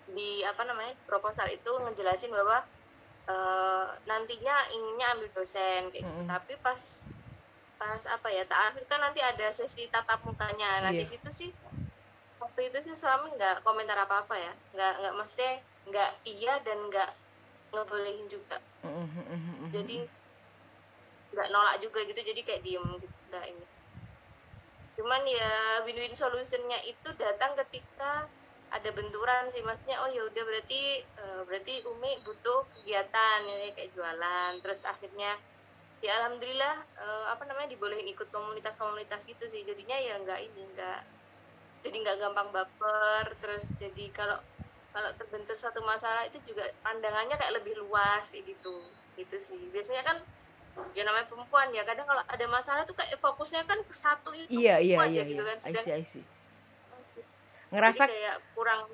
di 0.06 0.46
apa 0.46 0.62
namanya 0.62 0.94
proposal 1.02 1.50
itu 1.50 1.66
ngejelasin 1.82 2.30
bahwa 2.30 2.62
eh, 3.26 3.84
nantinya 4.06 4.56
inginnya 4.70 5.06
ambil 5.18 5.28
dosen 5.34 5.90
kayak 5.90 6.04
gitu. 6.06 6.06
Mm-mm. 6.06 6.30
tapi 6.30 6.52
pas 6.62 6.80
pas 7.76 8.02
apa 8.06 8.28
ya 8.30 8.46
ta'aruf 8.46 8.86
kan 8.86 9.02
nanti 9.02 9.18
ada 9.20 9.50
sesi 9.50 9.90
tatap 9.90 10.22
mukanya 10.22 10.80
nah 10.80 10.92
di 10.94 11.02
Iya. 11.02 11.10
situ 11.10 11.30
sih 11.34 11.50
waktu 12.38 12.70
itu 12.70 12.78
sih 12.86 12.94
suami 12.94 13.34
nggak 13.34 13.66
komentar 13.66 13.98
apa 13.98 14.24
apa 14.24 14.34
ya 14.38 14.52
nggak 14.72 14.92
nggak 15.02 15.14
maksudnya 15.18 15.52
nggak 15.90 16.10
iya 16.24 16.54
dan 16.62 16.78
nggak 16.86 17.10
ngebolehin 17.74 18.26
juga 18.30 18.56
jadi 19.74 19.96
nggak 21.26 21.48
nolak 21.50 21.76
juga 21.82 21.98
gitu 22.06 22.20
jadi 22.22 22.40
kayak 22.40 22.62
diem 22.62 22.86
gitu 23.02 23.16
nggak 23.28 23.44
ini 23.50 23.66
cuman 25.06 25.22
ya 25.22 25.86
win-win 25.86 26.10
solutionnya 26.10 26.82
itu 26.82 27.14
datang 27.14 27.54
ketika 27.54 28.26
ada 28.74 28.90
benturan 28.90 29.46
sih 29.46 29.62
maksudnya 29.62 30.02
oh 30.02 30.10
ya 30.10 30.26
udah 30.26 30.42
berarti 30.42 30.98
uh, 31.22 31.46
berarti 31.46 31.78
Umi 31.86 32.18
butuh 32.26 32.66
kegiatan 32.74 33.46
ya, 33.46 33.70
kayak 33.70 33.94
jualan 33.94 34.58
terus 34.58 34.82
akhirnya 34.82 35.38
ya 36.02 36.10
alhamdulillah 36.18 36.82
uh, 36.98 37.30
apa 37.30 37.46
namanya 37.46 37.70
dibolehin 37.70 38.10
ikut 38.10 38.34
komunitas-komunitas 38.34 39.30
gitu 39.30 39.46
sih 39.46 39.62
jadinya 39.62 39.94
ya 39.94 40.18
nggak 40.18 40.42
ini 40.42 40.74
nggak 40.74 41.00
jadi 41.86 41.96
nggak 42.02 42.16
gampang 42.26 42.50
baper 42.50 43.30
terus 43.38 43.78
jadi 43.78 44.10
kalau 44.10 44.42
kalau 44.90 45.14
terbentur 45.14 45.54
satu 45.54 45.86
masalah 45.86 46.26
itu 46.26 46.42
juga 46.50 46.66
pandangannya 46.82 47.38
kayak 47.38 47.62
lebih 47.62 47.78
luas 47.78 48.26
kayak 48.34 48.58
gitu 48.58 48.90
gitu 49.14 49.36
sih. 49.38 49.68
Biasanya 49.68 50.02
kan 50.02 50.18
ya 50.92 51.02
namanya 51.04 51.26
perempuan 51.28 51.68
ya 51.72 51.82
kadang 51.84 52.04
kalau 52.04 52.22
ada 52.24 52.44
masalah 52.48 52.82
tuh 52.84 52.96
kayak 52.96 53.16
fokusnya 53.16 53.64
kan 53.64 53.80
ke 53.80 53.94
satu 53.94 54.30
itu 54.36 54.52
iya 54.52 54.76
iya 54.76 55.00
iya, 55.08 55.24
gitu 55.24 55.40
iya. 55.40 55.50
kan 55.52 55.56
Sedang, 55.56 55.84
I 55.84 55.84
see, 55.84 55.94
I 55.96 56.04
see. 56.04 56.24
ngerasa 57.72 58.04
kayak 58.06 58.36
kurang 58.52 58.88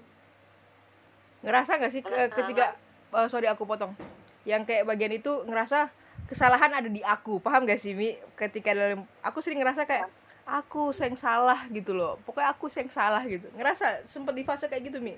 ngerasa 1.42 1.70
nggak 1.82 1.92
sih 1.92 2.02
ketika 2.06 2.78
uh, 3.12 3.28
sorry 3.28 3.46
aku 3.46 3.68
potong. 3.68 3.92
Yang 4.48 4.72
kayak 4.72 4.84
bagian 4.88 5.12
itu 5.14 5.32
ngerasa 5.46 5.92
kesalahan 6.26 6.72
ada 6.72 6.88
di 6.88 7.04
aku 7.04 7.38
paham 7.38 7.68
gak 7.68 7.78
sih 7.78 7.94
mi? 7.94 8.16
Ketika 8.34 8.74
dalam 8.74 9.04
aku 9.22 9.38
sering 9.44 9.60
ngerasa 9.62 9.86
kayak 9.86 10.08
aku 10.48 10.90
yang 10.96 11.14
salah 11.14 11.60
gitu 11.70 11.94
loh. 11.94 12.18
Pokoknya 12.26 12.50
aku 12.50 12.66
yang 12.72 12.90
salah 12.90 13.22
gitu. 13.28 13.46
Ngerasa 13.54 14.08
sempet 14.08 14.34
di 14.34 14.42
fase 14.42 14.66
kayak 14.66 14.90
gitu 14.90 14.98
mi? 14.98 15.14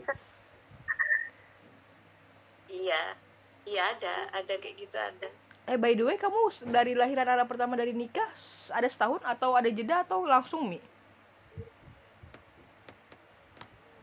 Iya 2.68 3.16
iya 3.64 3.96
ada 3.96 4.14
ada 4.34 4.54
kayak 4.60 4.76
gitu 4.76 4.98
ada 5.00 5.28
eh 5.64 5.80
by 5.80 5.96
the 5.96 6.04
way 6.04 6.16
kamu 6.20 6.52
dari 6.68 6.92
lahiran 6.92 7.24
anak 7.24 7.48
pertama 7.48 7.72
dari 7.72 7.96
nikah 7.96 8.28
ada 8.68 8.84
setahun 8.84 9.24
atau 9.24 9.56
ada 9.56 9.72
jeda 9.72 10.04
atau 10.04 10.28
langsung 10.28 10.68
mi? 10.68 10.76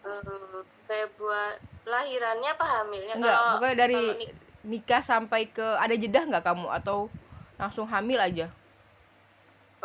Hmm, 0.01 0.65
saya 0.81 1.05
buat 1.21 1.61
lahirannya 1.85 2.49
apa 2.49 2.65
hamilnya? 2.65 3.13
Enggak 3.13 3.37
kalau, 3.37 3.51
pokoknya 3.57 3.75
dari 3.77 3.99
nik 4.17 4.31
nikah 4.65 5.01
sampai 5.05 5.41
ke 5.53 5.61
ada 5.77 5.93
jeda 5.93 6.25
nggak 6.25 6.41
kamu? 6.41 6.67
Atau 6.73 7.13
langsung 7.61 7.85
hamil 7.85 8.17
aja? 8.17 8.49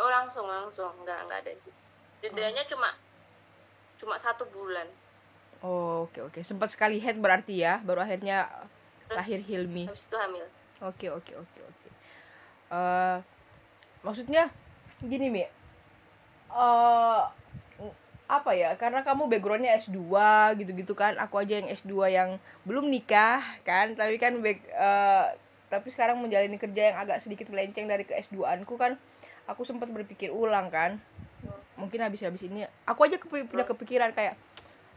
Oh 0.01 0.09
langsung 0.09 0.49
langsung. 0.49 0.89
Nggak 1.05 1.19
nggak 1.29 1.39
ada 1.45 1.51
jedanya 2.25 2.65
hmm. 2.65 2.71
cuma 2.73 2.89
cuma 4.01 4.15
satu 4.17 4.49
bulan. 4.49 4.89
Oh 5.61 6.09
oke 6.09 6.17
okay, 6.17 6.21
oke. 6.25 6.33
Okay. 6.41 6.41
sempat 6.41 6.73
sekali 6.73 6.97
head 6.97 7.21
berarti 7.21 7.61
ya 7.61 7.77
baru 7.85 8.01
akhirnya 8.01 8.49
Terus, 9.05 9.17
lahir 9.21 9.39
Hilmi. 9.45 9.85
habis 9.85 10.09
itu 10.09 10.17
hamil 10.17 10.45
oke 10.81 11.07
oke 11.09 11.33
oke 11.33 11.59
oke. 11.61 11.89
Eh, 12.73 13.17
maksudnya 14.03 14.51
gini 15.01 15.27
mi. 15.31 15.43
Uh, 16.47 17.27
apa 18.27 18.51
ya 18.51 18.75
karena 18.75 19.07
kamu 19.07 19.31
backgroundnya 19.31 19.79
S2 19.79 19.95
gitu-gitu 20.59 20.91
kan 20.99 21.15
aku 21.15 21.39
aja 21.39 21.63
yang 21.63 21.71
S2 21.71 22.11
yang 22.11 22.29
belum 22.67 22.91
nikah 22.91 23.39
kan 23.63 23.95
tapi 23.95 24.19
kan 24.19 24.35
back, 24.43 24.67
uh, 24.75 25.31
tapi 25.71 25.87
sekarang 25.87 26.19
menjalani 26.19 26.59
kerja 26.59 26.91
yang 26.91 26.97
agak 26.99 27.23
sedikit 27.23 27.47
melenceng 27.47 27.87
dari 27.87 28.03
ke 28.03 28.19
S2 28.19 28.43
anku 28.43 28.75
kan 28.75 28.99
aku 29.47 29.63
sempat 29.63 29.87
berpikir 29.87 30.27
ulang 30.27 30.67
kan 30.67 30.99
mungkin 31.79 32.03
habis-habis 32.03 32.43
ini 32.43 32.67
aku 32.83 33.07
aja 33.07 33.15
punya 33.23 33.63
kepikiran 33.63 34.11
kayak 34.11 34.35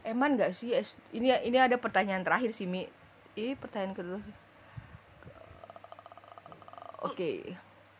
eman 0.03 0.35
gak 0.35 0.51
sih 0.51 0.75
ini 1.15 1.31
ini 1.31 1.55
ada 1.55 1.79
pertanyaan 1.79 2.25
terakhir 2.25 2.51
sih 2.51 2.67
mi. 2.67 2.89
Ini 3.31 3.55
pertanyaan 3.55 3.95
kedua 3.95 4.19
oke. 7.01 7.17
Okay. 7.17 7.37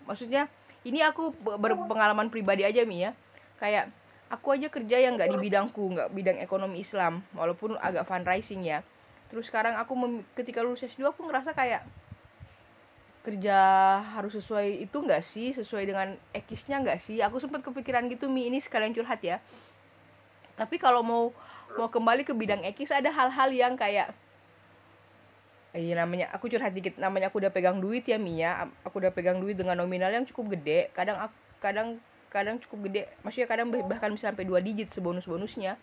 maksudnya 0.06 0.50
ini 0.82 1.02
aku 1.06 1.30
berpengalaman 1.38 2.34
pribadi 2.34 2.66
aja 2.66 2.82
mi 2.86 3.06
ya. 3.06 3.14
Kayak 3.62 3.94
aku 4.34 4.58
aja 4.58 4.68
kerja 4.72 4.98
yang 4.98 5.14
nggak 5.20 5.30
di 5.30 5.38
bidangku 5.38 5.84
nggak 5.94 6.10
bidang 6.16 6.38
ekonomi 6.42 6.82
Islam 6.82 7.22
walaupun 7.38 7.78
agak 7.78 8.08
fundraising 8.10 8.66
ya. 8.66 8.82
Terus 9.30 9.48
sekarang 9.48 9.78
aku 9.78 9.94
ketika 10.34 10.66
lulus 10.66 10.84
S2 10.84 11.14
aku 11.14 11.28
ngerasa 11.30 11.54
kayak 11.54 11.86
kerja 13.22 13.58
harus 14.18 14.34
sesuai 14.34 14.90
itu 14.90 14.98
nggak 14.98 15.22
sih? 15.22 15.54
Sesuai 15.54 15.86
dengan 15.86 16.18
ekisnya 16.34 16.82
nggak 16.82 17.00
sih? 17.00 17.22
Aku 17.22 17.38
sempat 17.38 17.62
kepikiran 17.62 18.10
gitu 18.10 18.26
mi. 18.26 18.50
Ini 18.50 18.58
sekalian 18.58 18.98
curhat 18.98 19.22
ya. 19.22 19.38
Tapi 20.58 20.82
kalau 20.82 21.06
mau 21.06 21.30
mau 21.78 21.88
kembali 21.88 22.28
ke 22.28 22.34
bidang 22.36 22.66
ekis 22.68 22.92
ada 22.92 23.08
hal-hal 23.14 23.50
yang 23.54 23.80
kayak 23.80 24.12
Iya 25.72 26.04
namanya 26.04 26.28
aku 26.36 26.52
curhat 26.52 26.76
dikit. 26.76 27.00
Namanya 27.00 27.32
aku 27.32 27.40
udah 27.40 27.52
pegang 27.52 27.80
duit 27.80 28.04
ya 28.04 28.20
Mia. 28.20 28.68
Aku 28.84 29.00
udah 29.00 29.16
pegang 29.16 29.40
duit 29.40 29.56
dengan 29.56 29.80
nominal 29.80 30.12
yang 30.12 30.28
cukup 30.28 30.60
gede. 30.60 30.92
Kadang 30.92 31.16
aku, 31.20 31.36
kadang 31.64 31.88
kadang 32.28 32.60
cukup 32.60 32.92
gede. 32.92 33.08
Maksudnya 33.24 33.48
kadang 33.48 33.72
bahkan 33.88 34.12
bisa 34.12 34.36
sampai 34.36 34.44
dua 34.44 34.60
digit 34.60 34.92
sebonus 34.92 35.24
bonusnya 35.24 35.80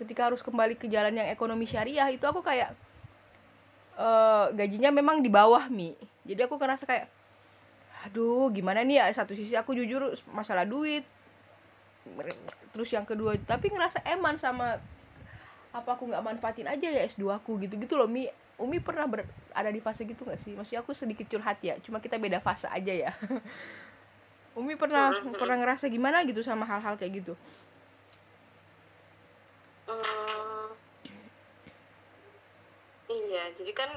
ketika 0.00 0.32
harus 0.32 0.40
kembali 0.40 0.80
ke 0.80 0.88
jalan 0.88 1.12
yang 1.12 1.28
ekonomi 1.28 1.68
syariah 1.68 2.08
itu 2.08 2.24
aku 2.24 2.40
kayak 2.40 2.72
uh, 4.00 4.48
gajinya 4.56 4.88
memang 4.88 5.20
di 5.20 5.28
bawah 5.28 5.68
mi. 5.68 5.92
Jadi 6.24 6.40
aku 6.48 6.56
ngerasa 6.56 6.88
kayak 6.88 7.06
aduh 8.08 8.48
gimana 8.48 8.80
nih 8.80 9.04
ya? 9.04 9.06
Satu 9.12 9.36
sisi 9.36 9.52
aku 9.52 9.76
jujur 9.76 10.16
masalah 10.32 10.64
duit. 10.64 11.04
Terus 12.72 12.88
yang 12.96 13.04
kedua 13.04 13.36
tapi 13.44 13.68
ngerasa 13.68 14.00
eman 14.08 14.40
sama 14.40 14.80
apa 15.70 15.94
aku 15.94 16.08
nggak 16.10 16.24
manfaatin 16.24 16.66
aja 16.66 16.88
ya 16.90 17.06
S2 17.06 17.30
aku 17.30 17.62
gitu 17.62 17.78
gitu 17.78 17.94
loh 17.94 18.10
mi 18.10 18.26
Umi 18.60 18.76
pernah 18.76 19.08
ber, 19.08 19.24
ada 19.56 19.72
di 19.72 19.80
fase 19.80 20.04
gitu 20.04 20.28
gak 20.28 20.36
sih 20.44 20.52
maksudnya 20.52 20.84
aku 20.84 20.92
sedikit 20.92 21.24
curhat 21.32 21.58
ya 21.64 21.80
cuma 21.80 21.96
kita 21.98 22.20
beda 22.20 22.44
fase 22.44 22.68
aja 22.68 22.92
ya 22.92 23.12
Umi 24.60 24.76
pernah 24.76 25.16
pernah 25.34 25.56
ngerasa 25.56 25.88
gimana 25.88 26.20
gitu 26.28 26.44
sama 26.44 26.68
hal-hal 26.68 27.00
kayak 27.00 27.24
gitu 27.24 27.32
hmm, 29.88 30.68
iya 33.08 33.48
jadi 33.56 33.72
kan 33.72 33.90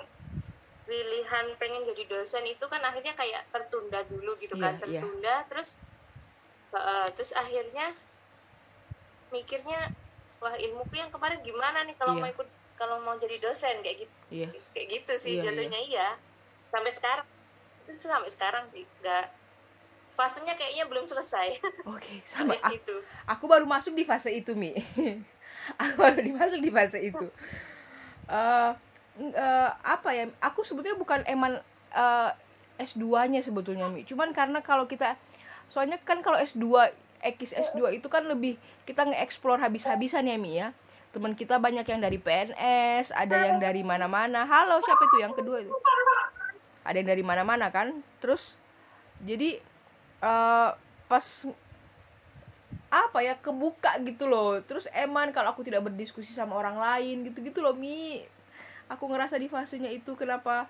pilihan 0.84 1.46
pengen 1.60 1.84
jadi 1.88 2.04
dosen 2.12 2.44
itu 2.48 2.66
kan 2.68 2.84
akhirnya 2.84 3.16
kayak 3.16 3.44
tertunda 3.52 4.04
dulu 4.08 4.36
gitu 4.40 4.56
yeah, 4.60 4.64
kan 4.64 4.74
iya. 4.76 4.82
tertunda 4.84 5.28
yeah. 5.28 5.48
terus 5.48 5.70
uh, 6.76 7.08
terus 7.12 7.32
akhirnya 7.36 7.92
mikirnya 9.32 9.92
wah 10.44 10.56
ilmuku 10.60 11.00
yang 11.00 11.12
kemarin 11.12 11.40
gimana 11.42 11.88
nih 11.88 11.96
kalau 11.96 12.20
yeah. 12.20 12.22
mau 12.24 12.30
ikut 12.30 12.50
kalau 12.78 13.00
mau 13.06 13.16
jadi 13.16 13.38
dosen 13.40 13.80
kayak 13.86 14.06
gitu. 14.06 14.16
Yeah. 14.34 14.52
kayak 14.74 14.88
gitu 14.90 15.14
sih 15.16 15.34
yeah, 15.40 15.44
jatuhnya 15.50 15.80
yeah. 15.88 15.92
iya. 15.92 16.10
Sampai 16.74 16.92
sekarang 16.92 17.28
itu 17.84 18.08
sampai 18.08 18.32
sekarang 18.32 18.66
sih 18.72 18.84
nggak 19.04 19.26
fasenya 20.14 20.54
kayaknya 20.54 20.86
belum 20.90 21.06
selesai. 21.10 21.58
Oke 21.90 22.02
okay, 22.02 22.18
sama 22.26 22.58
gitu. 22.70 23.02
aku 23.26 23.46
baru 23.50 23.66
masuk 23.66 23.98
di 23.98 24.06
fase 24.06 24.30
itu 24.34 24.54
mi. 24.54 24.74
Aku 25.80 25.96
baru 25.96 26.20
dimasuk 26.20 26.60
di 26.60 26.68
fase 26.76 27.00
itu. 27.00 27.24
Uh, 28.28 28.76
uh, 29.20 29.70
apa 29.80 30.10
ya 30.12 30.28
aku 30.44 30.68
sebetulnya 30.68 31.00
bukan 31.00 31.24
eman 31.24 31.64
uh, 31.96 32.32
eh, 32.80 32.84
S2-nya 32.84 33.40
sebetulnya 33.40 33.88
Mi. 33.88 34.04
Cuman 34.04 34.36
karena 34.36 34.60
kalau 34.60 34.92
kita 34.92 35.16
soalnya 35.72 36.04
kan 36.04 36.20
kalau 36.20 36.36
S2 36.36 36.92
X 37.24 37.56
S2 37.56 37.96
itu 37.96 38.08
kan 38.12 38.28
lebih 38.28 38.60
kita 38.84 39.08
nge-explore 39.08 39.64
habis-habisan 39.64 40.28
ya 40.28 40.36
Mi 40.36 40.60
ya 40.60 40.76
teman 41.14 41.38
kita 41.38 41.62
banyak 41.62 41.86
yang 41.86 42.02
dari 42.02 42.18
PNS 42.18 43.14
ada 43.14 43.46
yang 43.46 43.62
dari 43.62 43.86
mana-mana. 43.86 44.50
Halo 44.50 44.82
siapa 44.82 45.06
itu? 45.06 45.22
Yang 45.22 45.34
kedua 45.38 45.62
itu. 45.62 45.70
Ada 46.82 46.98
yang 46.98 47.10
dari 47.14 47.24
mana-mana 47.24 47.70
kan? 47.70 48.02
Terus 48.18 48.58
jadi 49.22 49.62
uh, 50.26 50.74
pas 51.06 51.26
apa 52.90 53.22
ya 53.22 53.38
kebuka 53.38 54.02
gitu 54.02 54.26
loh. 54.26 54.58
Terus 54.66 54.90
eman 54.90 55.30
kalau 55.30 55.54
aku 55.54 55.62
tidak 55.62 55.86
berdiskusi 55.86 56.34
sama 56.34 56.58
orang 56.58 56.82
lain 56.82 57.30
gitu 57.30 57.46
gitu 57.46 57.62
loh 57.62 57.78
mi. 57.78 58.26
Aku 58.90 59.06
ngerasa 59.06 59.38
di 59.38 59.46
fasenya 59.46 59.94
itu 59.94 60.18
kenapa 60.18 60.66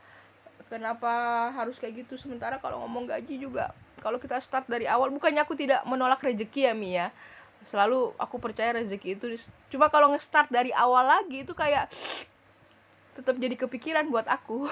kenapa 0.68 1.48
harus 1.56 1.80
kayak 1.80 2.04
gitu. 2.04 2.20
Sementara 2.20 2.60
kalau 2.60 2.84
ngomong 2.84 3.08
gaji 3.08 3.40
juga 3.40 3.72
kalau 4.04 4.20
kita 4.20 4.44
start 4.44 4.68
dari 4.68 4.84
awal 4.92 5.08
bukannya 5.08 5.40
aku 5.40 5.56
tidak 5.56 5.88
menolak 5.88 6.20
rezeki 6.20 6.68
ya 6.68 6.74
Mi 6.76 7.00
ya 7.00 7.08
selalu 7.70 8.12
aku 8.20 8.36
percaya 8.40 8.76
rezeki 8.80 9.10
itu 9.16 9.26
cuma 9.72 9.88
kalau 9.88 10.12
nge-start 10.12 10.52
dari 10.52 10.72
awal 10.76 11.06
lagi 11.06 11.46
itu 11.46 11.54
kayak 11.56 11.88
tetap 13.14 13.36
jadi 13.38 13.56
kepikiran 13.56 14.10
buat 14.10 14.26
aku. 14.26 14.66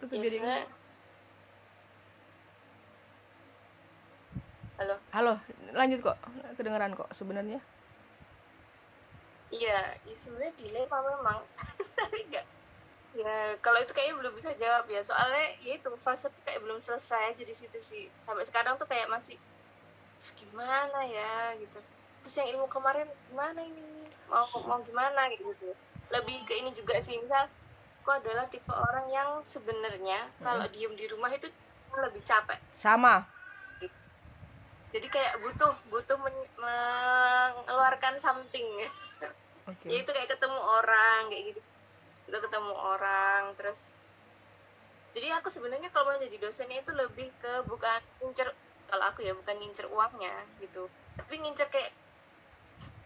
Tetap 0.00 0.16
ya, 0.16 0.22
jadi 0.22 0.38
halo? 4.80 4.96
Halo 5.12 5.34
lanjut 5.76 6.00
kok. 6.00 6.18
Kedengeran 6.56 6.96
kok 6.96 7.10
sebenarnya. 7.14 7.60
Iya 9.50 9.98
ya 10.06 10.14
sebenarnya 10.14 10.54
dilema 10.56 10.98
memang? 11.02 11.38
Tapi 11.98 12.18
enggak 12.30 12.46
ya 13.10 13.58
kalau 13.58 13.82
itu 13.82 13.90
kayaknya 13.90 14.16
belum 14.22 14.32
bisa 14.38 14.50
jawab 14.54 14.86
ya. 14.86 15.02
Soalnya 15.02 15.44
ya 15.66 15.72
itu 15.78 15.90
fase 15.98 16.30
kayak 16.46 16.62
belum 16.62 16.78
selesai 16.78 17.34
aja 17.34 17.42
di 17.42 17.54
situ 17.54 17.78
sih. 17.82 18.06
Sampai 18.22 18.46
sekarang 18.46 18.78
tuh 18.78 18.86
kayak 18.86 19.10
masih 19.10 19.36
terus 20.20 20.32
gimana 20.38 21.00
ya? 21.06 21.54
gitu. 21.58 21.78
Terus 22.22 22.34
yang 22.38 22.48
ilmu 22.56 22.66
kemarin 22.70 23.08
gimana 23.30 23.60
ini? 23.64 24.06
Mau 24.30 24.46
mau 24.66 24.78
gimana? 24.84 25.26
gitu. 25.34 25.74
Lebih 26.10 26.36
ke 26.46 26.54
ini 26.60 26.70
juga 26.76 26.98
sih. 27.02 27.18
Misal 27.18 27.50
aku 28.02 28.10
adalah 28.14 28.46
tipe 28.46 28.70
orang 28.70 29.06
yang 29.10 29.28
sebenarnya 29.42 30.30
kalau 30.40 30.66
diem 30.70 30.94
di 30.94 31.06
rumah 31.10 31.30
itu 31.32 31.50
lebih 31.90 32.22
capek. 32.22 32.58
Sama. 32.78 33.26
Jadi 34.90 35.06
kayak 35.06 35.38
butuh 35.38 35.70
butuh 35.94 36.18
men- 36.18 36.50
mengeluarkan 36.58 38.18
something. 38.18 38.66
Oke. 39.70 39.86
Ya 39.86 40.02
itu 40.02 40.10
kayak 40.10 40.34
ketemu 40.34 40.58
orang 40.58 41.30
kayak 41.30 41.54
gitu 41.54 41.60
kita 42.30 42.38
ketemu 42.46 42.74
orang 42.78 43.50
terus 43.58 43.98
jadi 45.10 45.34
aku 45.42 45.50
sebenarnya 45.50 45.90
kalau 45.90 46.14
mau 46.14 46.22
jadi 46.22 46.38
dosennya 46.38 46.86
itu 46.86 46.94
lebih 46.94 47.26
ke 47.42 47.52
bukan 47.66 47.98
ngincer 48.22 48.54
kalau 48.86 49.10
aku 49.10 49.26
ya 49.26 49.34
bukan 49.34 49.58
ngincer 49.58 49.90
uangnya 49.90 50.32
gitu 50.62 50.86
tapi 51.18 51.42
ngincer 51.42 51.66
kayak 51.66 51.90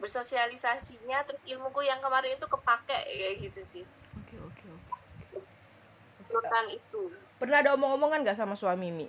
bersosialisasinya 0.05 1.25
terus 1.25 1.41
ilmuku 1.49 1.81
yang 1.87 1.97
kemarin 1.97 2.37
itu 2.37 2.45
kepake 2.45 2.93
kayak 2.93 3.35
gitu 3.41 3.61
sih. 3.65 3.85
Oke 4.21 4.37
oke 4.37 4.65
oke. 4.69 5.39
Urutan 6.29 6.67
itu. 6.69 7.01
Pernah 7.41 7.65
ada 7.65 7.71
omong-omongan 7.73 8.21
nggak 8.21 8.37
sama 8.37 8.53
suami 8.53 8.93
mi? 8.93 9.09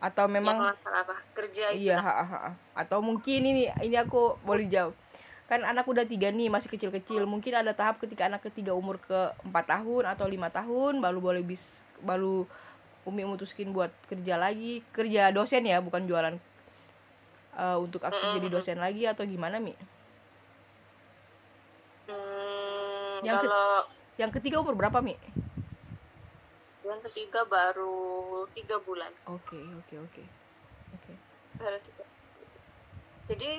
Atau 0.00 0.28
memang 0.28 0.56
yang 0.60 0.72
masalah 0.76 1.00
apa 1.04 1.16
kerja 1.36 1.64
itu 1.72 1.88
Iya, 1.88 2.00
ha, 2.00 2.12
ha, 2.24 2.24
ha. 2.24 2.50
atau 2.72 3.04
mungkin 3.04 3.44
ini 3.44 3.68
ini 3.84 3.96
aku 3.96 4.36
boleh 4.44 4.68
jawab. 4.68 4.96
Kan 5.50 5.66
anak 5.66 5.82
udah 5.90 6.06
tiga 6.06 6.30
nih 6.30 6.46
masih 6.46 6.70
kecil-kecil. 6.70 7.26
Mungkin 7.26 7.52
ada 7.58 7.74
tahap 7.74 7.98
ketika 7.98 8.30
anak 8.30 8.46
ketiga 8.46 8.72
umur 8.72 9.02
ke 9.02 9.34
empat 9.42 9.66
tahun 9.66 10.04
atau 10.06 10.26
lima 10.30 10.48
tahun 10.48 11.02
baru 11.02 11.18
boleh 11.18 11.42
bis 11.42 11.82
baru 12.06 12.46
Umi 13.08 13.24
mutuskin 13.24 13.72
buat 13.74 13.90
kerja 14.12 14.36
lagi, 14.36 14.84
kerja 14.94 15.32
dosen 15.32 15.64
ya, 15.66 15.80
bukan 15.82 16.04
jualan 16.06 16.36
Eh, 17.60 17.76
untuk 17.76 18.00
aktif 18.06 18.24
jadi 18.30 18.48
dosen 18.48 18.78
lagi 18.78 19.04
atau 19.10 19.26
gimana 19.26 19.58
mi? 19.58 19.74
Hmm, 22.08 23.20
Yang 23.26 23.36
ke- 23.42 23.48
kalau 23.50 23.70
Yang 24.20 24.30
ketiga 24.38 24.56
umur 24.62 24.74
berapa 24.78 24.98
mi? 25.02 25.16
yang 26.80 27.00
ketiga 27.04 27.44
baru 27.44 27.92
tiga 28.56 28.80
bulan 28.80 29.12
Oke 29.28 29.60
oke 29.76 29.94
oke 30.00 30.22
oke. 30.96 31.12
baru 31.60 31.78
tiga 31.84 32.04
jadi 33.28 33.52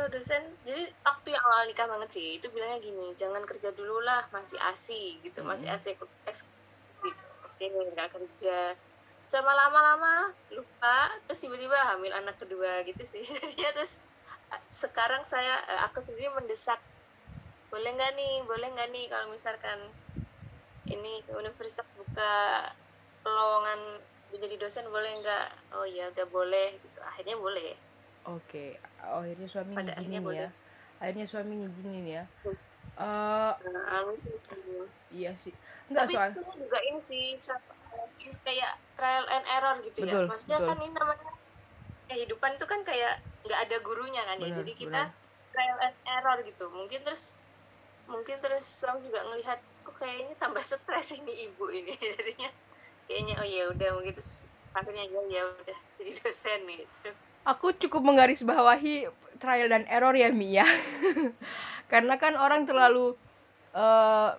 kalau 0.00 0.16
dosen. 0.16 0.40
Jadi 0.64 0.80
waktu 1.04 1.28
yang 1.36 1.44
awal 1.44 1.68
nikah 1.68 1.84
banget 1.84 2.08
sih. 2.16 2.40
Itu 2.40 2.48
bilangnya 2.56 2.80
gini 2.80 3.12
jangan 3.20 3.44
kerja 3.44 3.68
dulu 3.76 4.00
lah 4.00 4.24
masih 4.32 4.56
asi 4.72 5.20
gitu 5.20 5.44
masih 5.44 5.68
asi 5.68 5.92
gitu. 5.92 7.24
Oke 7.44 7.64
nggak 7.68 8.08
kerja. 8.08 8.72
Sama 9.28 9.52
lama-lama 9.52 10.32
lupa 10.56 11.12
terus 11.28 11.44
tiba-tiba 11.44 11.76
hamil 11.92 12.16
anak 12.16 12.40
kedua 12.40 12.80
gitu 12.88 13.04
sih. 13.04 13.20
Ya 13.60 13.76
terus 13.76 14.00
sekarang 14.72 15.20
saya 15.28 15.60
eh, 15.68 15.80
aku 15.84 16.00
sendiri 16.00 16.32
mendesak 16.32 16.80
boleh 17.68 17.92
nggak 17.92 18.16
nih 18.16 18.34
boleh 18.48 18.66
nggak 18.72 18.88
nih 18.88 19.04
kalau 19.12 19.28
misalkan 19.30 19.78
ini 20.90 21.22
universitas 21.36 21.86
buka 21.94 22.66
lowongan 23.28 24.00
menjadi 24.32 24.56
dosen 24.64 24.88
boleh 24.88 25.12
nggak? 25.20 25.46
Oh 25.76 25.84
ya 25.84 26.08
udah 26.08 26.26
boleh 26.32 26.80
gitu. 26.80 26.98
Akhirnya 27.04 27.36
boleh 27.36 27.89
Oke, 28.28 28.76
oh, 29.08 29.24
akhirnya 29.24 29.48
suami 29.48 29.72
Pada 29.72 29.96
akhirnya 29.96 30.20
ngizinin 30.20 30.24
boleh. 30.24 30.40
ya. 30.44 30.50
Akhirnya 31.00 31.26
suami 31.26 31.52
ngizinin 31.56 32.06
ya. 32.06 32.22
Eh, 33.00 33.52
Nah, 33.56 34.04
gitu. 34.12 34.84
iya 35.14 35.32
sih. 35.40 35.54
Enggak 35.88 36.04
tapi 36.06 36.14
soal. 36.14 36.30
itu 36.36 36.42
juga 36.60 36.78
ini 36.84 37.00
sih 37.00 37.22
ini 38.20 38.36
kayak 38.44 38.72
trial 38.94 39.24
and 39.32 39.46
error 39.48 39.76
gitu 39.82 40.04
Betul, 40.04 40.24
ya 40.24 40.28
maksudnya 40.28 40.58
betul. 40.60 40.68
kan 40.68 40.78
ini 40.84 40.92
namanya 40.92 41.30
kehidupan 42.10 42.50
itu 42.60 42.66
kan 42.68 42.80
kayak 42.84 43.14
nggak 43.46 43.60
ada 43.66 43.76
gurunya 43.80 44.22
kan 44.28 44.36
ya 44.38 44.50
Benar, 44.52 44.58
jadi 44.62 44.72
kita 44.76 45.00
trial 45.50 45.78
and 45.80 45.96
error 46.04 46.38
gitu 46.44 46.64
mungkin 46.70 47.00
terus 47.02 47.40
mungkin 48.06 48.36
terus 48.42 48.66
orang 48.84 49.00
juga 49.06 49.20
ngelihat 49.30 49.58
kok 49.86 49.94
kayaknya 49.96 50.34
tambah 50.36 50.60
stres 50.60 51.16
ini 51.16 51.48
ibu 51.48 51.70
ini 51.72 51.94
jadinya 52.18 52.50
kayaknya 53.08 53.34
oh 53.40 53.46
ya 53.48 53.62
udah 53.72 53.88
mungkin 53.96 54.12
terus 54.14 54.50
akhirnya 54.76 55.06
ya 55.08 55.20
ya 55.30 55.42
udah 55.48 55.78
jadi 55.98 56.10
dosen 56.20 56.60
gitu 56.68 57.10
Aku 57.48 57.72
cukup 57.72 58.04
menggarisbawahi 58.04 59.08
trial 59.40 59.68
dan 59.72 59.88
error 59.88 60.12
ya 60.12 60.28
Mi 60.28 60.60
ya. 60.60 60.68
Karena 61.92 62.20
kan 62.20 62.36
orang 62.36 62.68
terlalu 62.68 63.16
eh 63.72 64.30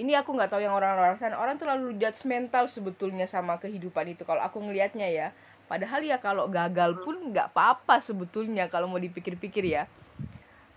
ini 0.00 0.16
aku 0.16 0.32
nggak 0.32 0.50
tahu 0.50 0.62
yang 0.64 0.72
orang 0.72 0.96
luar 0.96 1.18
sana. 1.20 1.36
Orang 1.36 1.60
terlalu 1.60 1.98
judgmental 2.00 2.70
sebetulnya 2.70 3.28
sama 3.28 3.60
kehidupan 3.60 4.16
itu 4.16 4.22
kalau 4.24 4.40
aku 4.40 4.62
ngelihatnya 4.62 5.10
ya. 5.10 5.28
Padahal 5.68 6.00
ya 6.04 6.16
kalau 6.22 6.48
gagal 6.48 7.00
pun 7.02 7.32
nggak 7.32 7.52
apa-apa 7.52 8.00
sebetulnya 8.00 8.66
kalau 8.72 8.88
mau 8.88 9.02
dipikir-pikir 9.02 9.66
ya. 9.68 9.84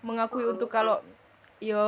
Mengakui 0.03 0.45
untuk 0.45 0.67
kalau 0.67 0.99
yo 1.63 1.81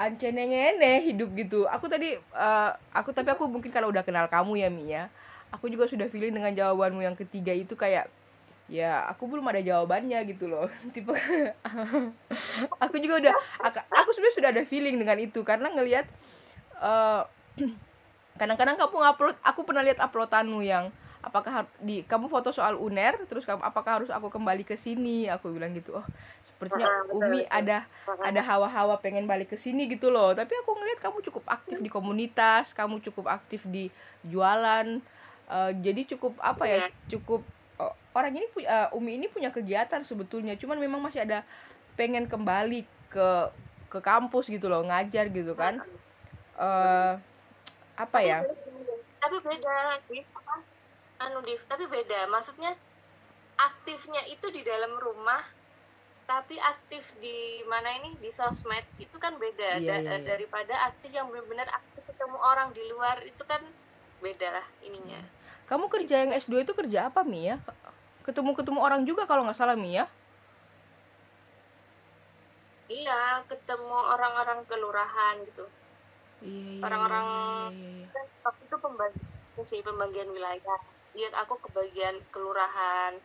ancenengene 0.00 1.04
hidup 1.04 1.30
gitu. 1.36 1.68
Aku 1.68 1.86
tadi 1.86 2.16
eh, 2.16 2.70
aku 2.94 3.12
tapi 3.12 3.30
aku 3.30 3.46
mungkin 3.46 3.70
kalau 3.70 3.92
udah 3.92 4.02
kenal 4.02 4.26
kamu 4.26 4.62
ya 4.62 4.68
Mi 4.72 4.88
ya. 4.88 5.12
Aku 5.52 5.68
juga 5.68 5.84
sudah 5.86 6.08
feeling 6.08 6.32
dengan 6.32 6.52
jawabanmu 6.52 7.04
yang 7.04 7.16
ketiga 7.16 7.52
itu 7.52 7.76
kayak 7.76 8.08
ya 8.72 9.04
aku 9.04 9.28
belum 9.28 9.44
ada 9.52 9.60
jawabannya 9.60 10.18
gitu 10.32 10.48
loh. 10.48 10.66
Tipe 10.94 11.12
aku 12.84 12.96
juga 13.04 13.14
udah 13.28 13.34
aku, 13.60 13.78
aku 13.92 14.10
sebenarnya 14.16 14.36
sudah 14.40 14.50
ada 14.50 14.62
feeling 14.64 14.96
dengan 14.96 15.18
itu 15.20 15.44
karena 15.44 15.68
ngelihat 15.72 16.08
eh, 16.80 17.22
kadang-kadang 18.40 18.80
kamu 18.80 18.98
upload 19.04 19.36
aku 19.44 19.60
pernah 19.68 19.84
lihat 19.84 20.00
uploadanmu 20.00 20.64
yang 20.64 20.88
apakah 21.22 21.70
di 21.78 22.02
kamu 22.02 22.26
foto 22.26 22.50
soal 22.50 22.74
uner 22.74 23.14
terus 23.30 23.46
kamu 23.46 23.62
apakah 23.62 24.02
harus 24.02 24.10
aku 24.10 24.32
kembali 24.32 24.66
ke 24.66 24.74
sini? 24.74 25.30
Aku 25.30 25.54
bilang 25.54 25.70
gitu 25.76 25.94
oh 25.94 26.06
sepertinya 26.42 26.90
Umi 27.14 27.46
ada 27.46 27.86
ada 28.18 28.40
hawa-hawa 28.42 28.98
pengen 28.98 29.30
balik 29.30 29.54
ke 29.54 29.58
sini 29.60 29.86
gitu 29.86 30.10
loh. 30.10 30.34
Tapi 30.34 30.50
aku 30.64 30.74
ngelihat 30.74 30.98
kamu 30.98 31.22
cukup 31.30 31.44
aktif 31.46 31.78
di 31.78 31.90
komunitas 31.92 32.74
kamu 32.74 32.98
cukup 33.04 33.30
aktif 33.30 33.62
di 33.70 33.92
jualan 34.26 34.98
Eh, 35.52 35.70
jadi 35.84 36.02
cukup 36.16 36.40
apa 36.40 36.64
ya 36.64 36.78
cukup 37.12 37.44
oh, 37.76 37.92
orang 38.16 38.32
ini 38.40 38.48
pu- 38.48 38.64
eh, 38.64 38.88
Umi 38.96 39.20
ini 39.20 39.28
punya 39.28 39.52
kegiatan 39.52 40.00
sebetulnya. 40.00 40.56
Cuman 40.56 40.80
memang 40.80 41.04
masih 41.04 41.28
ada 41.28 41.44
pengen 41.92 42.24
kembali 42.24 42.88
ke 43.12 43.28
ke 43.92 43.98
kampus 44.00 44.48
gitu 44.48 44.72
loh 44.72 44.80
ngajar 44.88 45.28
gitu 45.28 45.52
kan. 45.52 45.76
Eh 46.56 47.12
apa 48.00 48.18
ya? 48.24 48.40
tapi 49.22 49.36
beda 49.38 49.76
Div. 50.08 50.26
apa? 50.34 50.54
Anu 51.28 51.38
Div, 51.44 51.60
tapi 51.68 51.84
beda. 51.86 52.26
Maksudnya 52.32 52.72
aktifnya 53.60 54.24
itu 54.32 54.48
di 54.50 54.64
dalam 54.64 54.96
rumah 54.98 55.44
tapi 56.26 56.56
aktif 56.56 57.12
di 57.20 57.60
mana 57.68 57.92
ini? 58.00 58.16
Di 58.18 58.32
sosmed. 58.32 58.82
Itu 58.96 59.20
kan 59.20 59.36
beda. 59.36 59.78
Iya, 59.78 59.86
Da- 59.86 60.00
iya, 60.00 60.16
iya. 60.16 60.26
daripada 60.26 60.74
aktif 60.88 61.12
yang 61.12 61.28
benar-benar 61.28 61.68
aktif 61.70 62.08
ketemu 62.08 62.40
orang 62.40 62.72
di 62.72 62.82
luar 62.88 63.20
itu 63.22 63.44
kan 63.44 63.60
beda 64.22 64.48
lah 64.54 64.66
ininya 64.86 65.20
kamu 65.72 65.88
kerja 65.88 66.28
yang 66.28 66.36
S2 66.36 66.68
itu 66.68 66.76
kerja 66.76 67.08
apa 67.08 67.24
Mi 67.24 67.48
ya 67.48 67.56
ketemu 68.28 68.52
ketemu 68.52 68.78
orang 68.84 69.08
juga 69.08 69.24
kalau 69.24 69.48
nggak 69.48 69.56
salah 69.56 69.72
Mi 69.72 69.96
ya 69.96 70.04
iya 72.92 73.40
ketemu 73.48 73.96
orang-orang 73.96 74.68
kelurahan 74.68 75.40
gitu. 75.48 75.64
Iya, 76.42 76.60
iya, 76.76 76.82
Orang-orang 76.84 77.24
iya, 77.24 77.72
iya, 77.72 77.90
iya. 78.04 78.06
kan 78.12 78.26
waktu 78.44 78.62
itu 78.68 78.76
pembagian 78.76 79.64
sih 79.64 79.80
pembagian 79.80 80.28
wilayah. 80.28 80.78
Lihat 81.16 81.34
aku 81.40 81.56
ke 81.62 81.68
bagian 81.72 82.20
kelurahan 82.28 83.16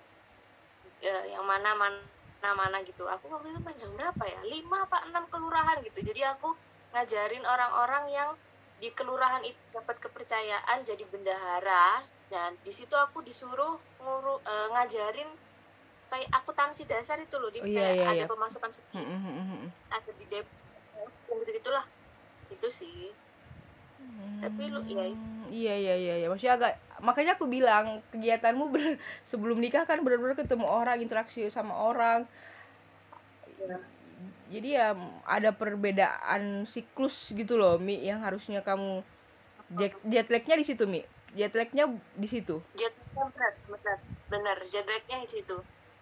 ya, 1.03 1.17
yang 1.27 1.43
mana 1.43 1.75
mana 1.75 2.49
mana 2.55 2.77
gitu. 2.87 3.09
Aku 3.09 3.27
waktu 3.27 3.51
itu 3.51 3.59
panjang 3.59 3.91
berapa 3.97 4.23
ya? 4.23 4.39
Lima 4.47 4.87
apa 4.87 5.03
enam 5.09 5.25
kelurahan 5.27 5.83
gitu. 5.83 5.99
Jadi 6.05 6.21
aku 6.23 6.53
ngajarin 6.95 7.43
orang-orang 7.43 8.05
yang 8.13 8.29
di 8.77 8.93
kelurahan 8.93 9.41
itu 9.41 9.57
dapat 9.73 9.97
kepercayaan 9.97 10.85
jadi 10.85 11.01
bendahara 11.09 12.05
dan 12.27 12.51
di 12.65 12.71
situ 12.75 12.95
aku 12.95 13.23
disuruh 13.23 13.73
nguru, 14.03 14.35
eh, 14.43 14.67
ngajarin 14.73 15.29
kayak 16.11 16.29
akuntansi 16.31 16.83
dasar 16.87 17.19
itu 17.19 17.35
loh 17.39 17.51
di 17.51 17.59
Oh, 17.63 17.67
iya, 17.67 17.87
iya, 17.91 18.03
ada 18.11 18.23
iya. 18.23 18.25
pemasukan 18.27 18.71
Hmm, 18.71 18.77
sekian 18.77 19.03
hmm, 19.03 19.67
ada 19.91 20.11
di 20.15 20.25
dep 20.31 20.47
gitu 21.27 21.51
gitulah 21.59 21.85
itu 22.51 22.67
sih. 22.71 23.11
Tapi 24.43 24.63
lu- 24.69 24.85
ya 24.87 25.03
itu. 25.09 25.25
Iya 25.47 25.73
iya 25.79 25.93
iya 25.95 26.13
iya. 26.21 26.27
Maksudnya 26.27 26.55
agak 26.59 26.73
makanya 27.01 27.31
aku 27.39 27.45
bilang 27.47 27.85
kegiatanmu 28.11 28.63
bener, 28.75 28.95
sebelum 29.25 29.57
nikah 29.63 29.83
kan 29.87 30.03
benar-benar 30.03 30.35
ketemu 30.37 30.65
orang 30.67 30.97
interaksi 31.01 31.47
sama 31.51 31.73
orang. 31.75 32.27
Iya. 33.47 33.77
jadi 34.47 34.67
ya 34.79 34.87
ada 35.27 35.51
perbedaan 35.51 36.63
siklus 36.63 37.35
gitu 37.35 37.59
loh 37.59 37.75
mi 37.77 37.99
yang 37.99 38.23
harusnya 38.23 38.63
kamu 38.63 39.03
jet, 39.75 39.93
jet 40.07 40.27
lagnya 40.31 40.55
di 40.55 40.65
situ 40.67 40.83
mi 40.87 41.01
jet 41.35 41.53
lagnya 41.59 41.85
di 42.21 42.27
situ? 42.27 42.55
Jetnya 42.79 43.03
benar 43.33 43.53
benar 43.67 43.97
benar 44.31 44.57
jetnya 44.73 45.17
di 45.23 45.29
situ. 45.35 45.57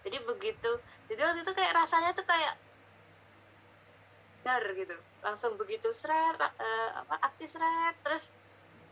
Jadi 0.05 0.17
begitu. 0.29 0.71
Jadi 1.09 1.19
waktu 1.25 1.39
itu 1.45 1.53
kayak 1.57 1.73
rasanya 1.79 2.11
tuh 2.13 2.25
kayak 2.29 2.53
dar 4.45 4.61
gitu. 4.77 4.93
Langsung 5.25 5.57
begitu 5.57 5.89
seret 6.01 6.37
eh, 6.39 6.89
apa 7.01 7.15
aktif 7.27 7.49
seret 7.49 7.95
terus 8.05 8.23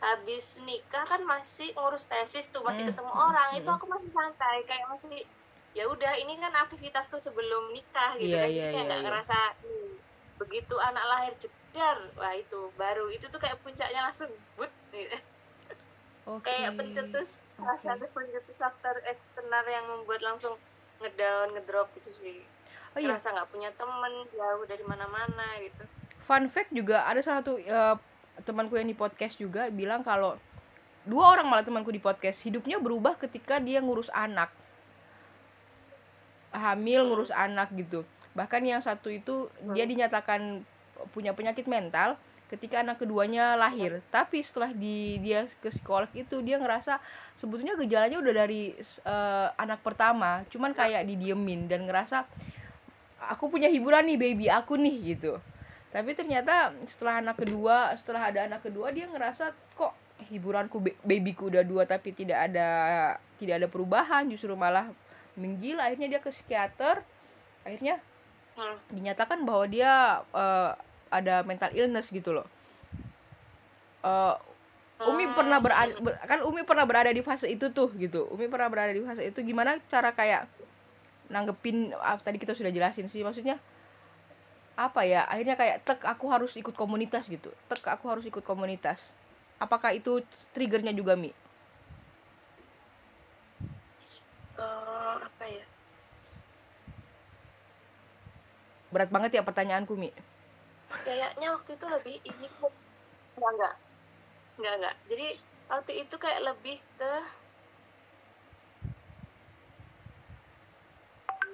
habis 0.04 0.46
nikah 0.68 1.06
kan 1.08 1.22
masih 1.24 1.72
ngurus 1.78 2.06
tesis 2.12 2.46
tuh 2.54 2.62
masih 2.66 2.84
Hmm, 2.84 2.92
ketemu 2.92 3.14
orang. 3.14 3.50
Hmm. 3.54 3.60
itu 3.62 3.70
aku 3.72 3.86
masih 3.94 4.12
santai 4.18 4.58
kayak 4.70 4.86
masih 4.92 5.22
ya 5.78 5.84
udah 5.90 6.14
ini 6.22 6.38
kan 6.38 6.54
aktivitasku 6.54 7.18
sebelum 7.18 7.64
nikah 7.76 8.12
gitu 8.22 8.34
Iya, 8.34 8.42
kan. 8.44 8.50
jadi 8.52 8.60
iya, 8.60 8.66
kayak 8.74 8.74
iya, 8.76 8.88
nggak 8.90 9.00
iya. 9.00 9.06
ngerasa 9.08 9.38
"Hmm, 9.62 9.92
begitu 10.42 10.76
anak 10.82 11.06
lahir 11.12 11.34
jedar. 11.38 11.98
Wah 12.20 12.34
itu 12.36 12.60
baru. 12.82 13.06
Itu 13.16 13.26
tuh 13.34 13.40
kayak 13.44 13.58
puncaknya 13.64 14.00
langsung 14.06 14.30
but 14.58 14.72
gitu. 14.94 15.18
Oke. 16.24 16.48
kayak 16.48 16.80
pencetus 16.80 17.44
salah 17.52 17.76
Oke. 17.76 17.84
satu 17.84 18.06
pencetus 18.16 18.56
faktor 18.56 18.96
eksternal 19.12 19.66
yang 19.68 19.84
membuat 19.92 20.24
langsung 20.24 20.56
ngedown 21.04 21.52
ngedrop 21.52 21.92
gitu 22.00 22.12
sih. 22.16 22.40
Oh 22.96 23.00
iya, 23.02 23.12
merasa 23.12 23.36
nggak 23.36 23.50
punya 23.52 23.70
temen 23.76 24.14
jauh 24.32 24.64
dari 24.64 24.84
mana-mana 24.88 25.48
gitu. 25.60 25.84
Fun 26.24 26.48
fact 26.48 26.72
juga 26.72 27.04
ada 27.04 27.20
salah 27.20 27.44
satu 27.44 27.60
eh, 27.60 27.96
temanku 28.48 28.80
yang 28.80 28.88
di 28.88 28.96
podcast 28.96 29.36
juga 29.36 29.68
bilang 29.68 30.00
kalau 30.06 30.40
dua 31.04 31.36
orang 31.36 31.52
malah 31.52 31.66
temanku 31.68 31.92
di 31.92 32.00
podcast 32.00 32.40
hidupnya 32.48 32.80
berubah 32.80 33.20
ketika 33.20 33.60
dia 33.60 33.84
ngurus 33.84 34.08
anak. 34.16 34.48
Hamil 36.56 37.04
ngurus 37.04 37.34
anak 37.34 37.74
gitu. 37.76 38.08
Bahkan 38.32 38.62
yang 38.64 38.80
satu 38.80 39.12
itu 39.12 39.52
dia 39.76 39.84
dinyatakan 39.84 40.64
punya 41.12 41.36
penyakit 41.36 41.68
mental 41.68 42.16
ketika 42.52 42.84
anak 42.84 43.02
keduanya 43.02 43.56
lahir. 43.56 44.04
Tapi 44.12 44.44
setelah 44.44 44.72
di 44.76 45.18
dia 45.24 45.48
ke 45.62 45.72
psikolog 45.72 46.10
itu 46.14 46.42
dia 46.46 46.60
ngerasa 46.60 47.00
sebetulnya 47.40 47.74
gejalanya 47.80 48.20
udah 48.20 48.34
dari 48.34 48.76
eh, 48.80 49.48
anak 49.58 49.80
pertama. 49.82 50.44
Cuman 50.52 50.76
kayak 50.76 51.08
didiemin 51.08 51.66
dan 51.72 51.88
ngerasa 51.88 52.28
aku 53.32 53.48
punya 53.48 53.72
hiburan 53.72 54.04
nih 54.04 54.20
baby 54.20 54.46
aku 54.52 54.76
nih 54.76 55.16
gitu. 55.16 55.40
Tapi 55.94 56.18
ternyata 56.18 56.74
setelah 56.90 57.22
anak 57.22 57.38
kedua 57.42 57.94
setelah 57.94 58.34
ada 58.34 58.50
anak 58.50 58.66
kedua 58.66 58.90
dia 58.90 59.06
ngerasa 59.06 59.54
kok 59.78 59.94
hiburanku 60.30 60.82
ba- 60.82 61.00
babyku 61.06 61.50
udah 61.54 61.64
dua 61.66 61.84
tapi 61.86 62.14
tidak 62.14 62.50
ada 62.52 62.70
tidak 63.38 63.62
ada 63.62 63.68
perubahan. 63.70 64.26
Justru 64.30 64.54
malah 64.58 64.90
menggila. 65.38 65.90
Akhirnya 65.90 66.18
dia 66.18 66.22
ke 66.22 66.30
psikiater. 66.30 67.02
Akhirnya 67.64 68.02
Hmm. 68.54 68.78
dinyatakan 68.94 69.42
bahwa 69.50 69.66
dia 69.66 70.22
eh, 70.30 70.72
ada 71.20 71.36
mental 71.50 71.72
illness 71.78 72.08
gitu 72.10 72.30
loh. 72.38 72.48
Eh, 74.04 74.36
Umi 75.04 75.26
Hmm. 75.28 75.36
pernah 75.38 75.60
berada 75.60 75.94
ber- 76.00 76.20
kan 76.32 76.40
Umi 76.48 76.62
pernah 76.70 76.86
berada 76.88 77.12
di 77.12 77.24
fase 77.28 77.48
itu 77.56 77.68
tuh 77.78 77.90
gitu. 78.00 78.22
Umi 78.34 78.46
pernah 78.48 78.70
berada 78.72 78.92
di 78.98 79.04
fase 79.04 79.24
itu. 79.32 79.40
Gimana 79.44 79.72
cara 79.92 80.10
kayak 80.20 80.48
nanggepin 81.34 81.78
ah, 82.00 82.18
tadi 82.26 82.38
kita 82.40 82.54
sudah 82.56 82.72
jelasin 82.72 83.08
sih. 83.12 83.22
Maksudnya 83.28 83.56
apa 84.74 85.02
ya 85.06 85.22
akhirnya 85.30 85.56
kayak 85.62 85.78
tek 85.88 86.00
aku 86.14 86.26
harus 86.34 86.52
ikut 86.62 86.74
komunitas 86.82 87.24
gitu. 87.30 87.50
Tek 87.70 87.84
aku 87.96 88.06
harus 88.12 88.26
ikut 88.32 88.44
komunitas. 88.52 89.00
Apakah 89.62 89.92
itu 90.00 90.24
triggernya 90.56 90.94
juga 90.96 91.14
Mi? 91.16 91.32
Eh, 94.58 95.16
apa 95.28 95.46
ya? 95.50 95.66
Berat 98.94 99.10
banget 99.10 99.32
ya 99.38 99.42
pertanyaanku 99.48 99.94
Mi 99.98 100.10
kayaknya 101.02 101.48
waktu 101.58 101.72
itu 101.74 101.86
lebih 101.90 102.16
ini. 102.22 102.48
Enggak 103.36 103.52
enggak. 103.58 103.76
Enggak 104.58 104.74
enggak. 104.78 104.96
Jadi 105.10 105.28
waktu 105.72 105.92
itu 106.06 106.16
kayak 106.22 106.42
lebih 106.46 106.78
ke 107.02 107.12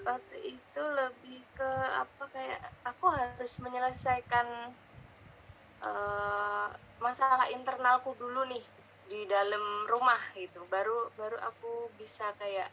waktu 0.04 0.38
itu 0.58 0.82
lebih 0.82 1.40
ke 1.54 1.72
apa 2.02 2.24
kayak 2.34 2.60
aku 2.84 3.06
harus 3.14 3.54
menyelesaikan 3.64 4.48
eh, 5.84 6.68
masalah 7.00 7.48
internalku 7.52 8.12
dulu 8.20 8.44
nih 8.50 8.64
di 9.10 9.24
dalam 9.30 9.64
rumah 9.88 10.20
gitu. 10.36 10.66
Baru 10.68 11.10
baru 11.16 11.38
aku 11.40 11.94
bisa 11.96 12.30
kayak 12.36 12.70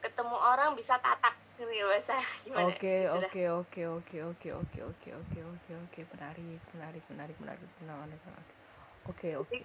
ketemu 0.00 0.36
orang 0.38 0.78
bisa 0.78 0.94
tatak 1.02 1.47
gimana 2.46 2.72
Oke, 2.72 2.88
gitu 2.96 3.16
oke, 3.16 3.40
oke, 3.50 3.80
oke, 3.96 4.16
oke, 4.24 4.48
oke, 4.60 4.78
oke, 4.90 5.08
oke, 5.20 5.38
oke, 5.52 5.72
oke, 5.84 6.00
menarik, 6.12 6.62
menarik, 6.74 7.04
menarik, 7.10 7.36
menarik, 7.40 8.20
menarik. 8.26 8.56
Oke, 9.04 9.28
oke. 9.36 9.64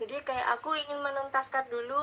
jadi 0.00 0.16
kayak, 0.28 0.46
aku 0.60 0.68
ingin 0.82 1.00
menuntaskan 1.02 1.66
dulu 1.72 2.00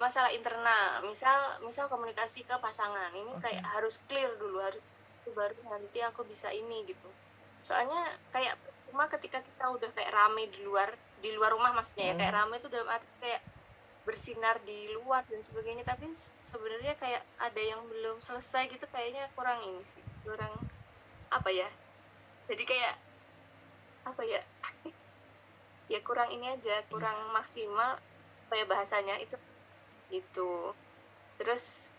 masalah 0.00 0.32
internal 0.34 1.04
misal 1.06 1.38
misal 1.66 1.86
komunikasi 1.92 2.42
ke 2.48 2.56
pasangan 2.58 3.12
ini 3.14 3.32
Oke. 3.32 3.40
kayak 3.40 3.62
harus 3.74 4.02
clear 4.08 4.34
dulu 4.40 4.58
harus 4.60 4.82
baru 5.30 5.56
nanti 5.72 6.00
aku 6.02 6.22
bisa 6.26 6.50
ini 6.52 6.84
gitu 6.90 7.14
soalnya 7.62 8.00
kayak 8.34 8.58
cuma 8.88 9.06
ketika 9.12 9.40
kita 9.46 9.64
udah 9.76 9.90
kayak 9.96 10.10
rame 10.12 10.50
di 10.50 10.60
luar 10.66 10.90
di 11.14 11.30
luar 11.36 11.54
rumah 11.56 11.72
maksudnya 11.76 12.12
ya 12.12 12.16
kayak 12.20 12.32
Hmm. 12.32 12.42
rame 12.42 12.54
itu 12.60 12.68
dalam 12.72 12.88
arti 12.90 13.12
kayak 13.22 13.42
bersinar 14.02 14.58
di 14.66 14.90
luar 14.96 15.22
dan 15.30 15.40
sebagainya. 15.42 15.84
Tapi 15.86 16.10
sebenarnya 16.42 16.94
kayak 16.98 17.22
ada 17.38 17.62
yang 17.62 17.80
belum 17.86 18.18
selesai 18.18 18.70
gitu 18.70 18.86
kayaknya 18.90 19.26
kurang 19.34 19.62
ini 19.62 19.82
sih. 19.86 20.02
Kurang 20.26 20.52
apa 21.32 21.50
ya? 21.50 21.68
Jadi 22.50 22.62
kayak 22.66 22.94
apa 24.06 24.22
ya? 24.26 24.40
Ya 25.90 26.00
kurang 26.00 26.32
ini 26.32 26.48
aja 26.48 26.80
kurang 26.88 27.36
maksimal 27.36 28.00
ya 28.48 28.64
bahasanya 28.64 29.20
itu. 29.20 29.36
Itu 30.08 30.72
terus 31.36 31.92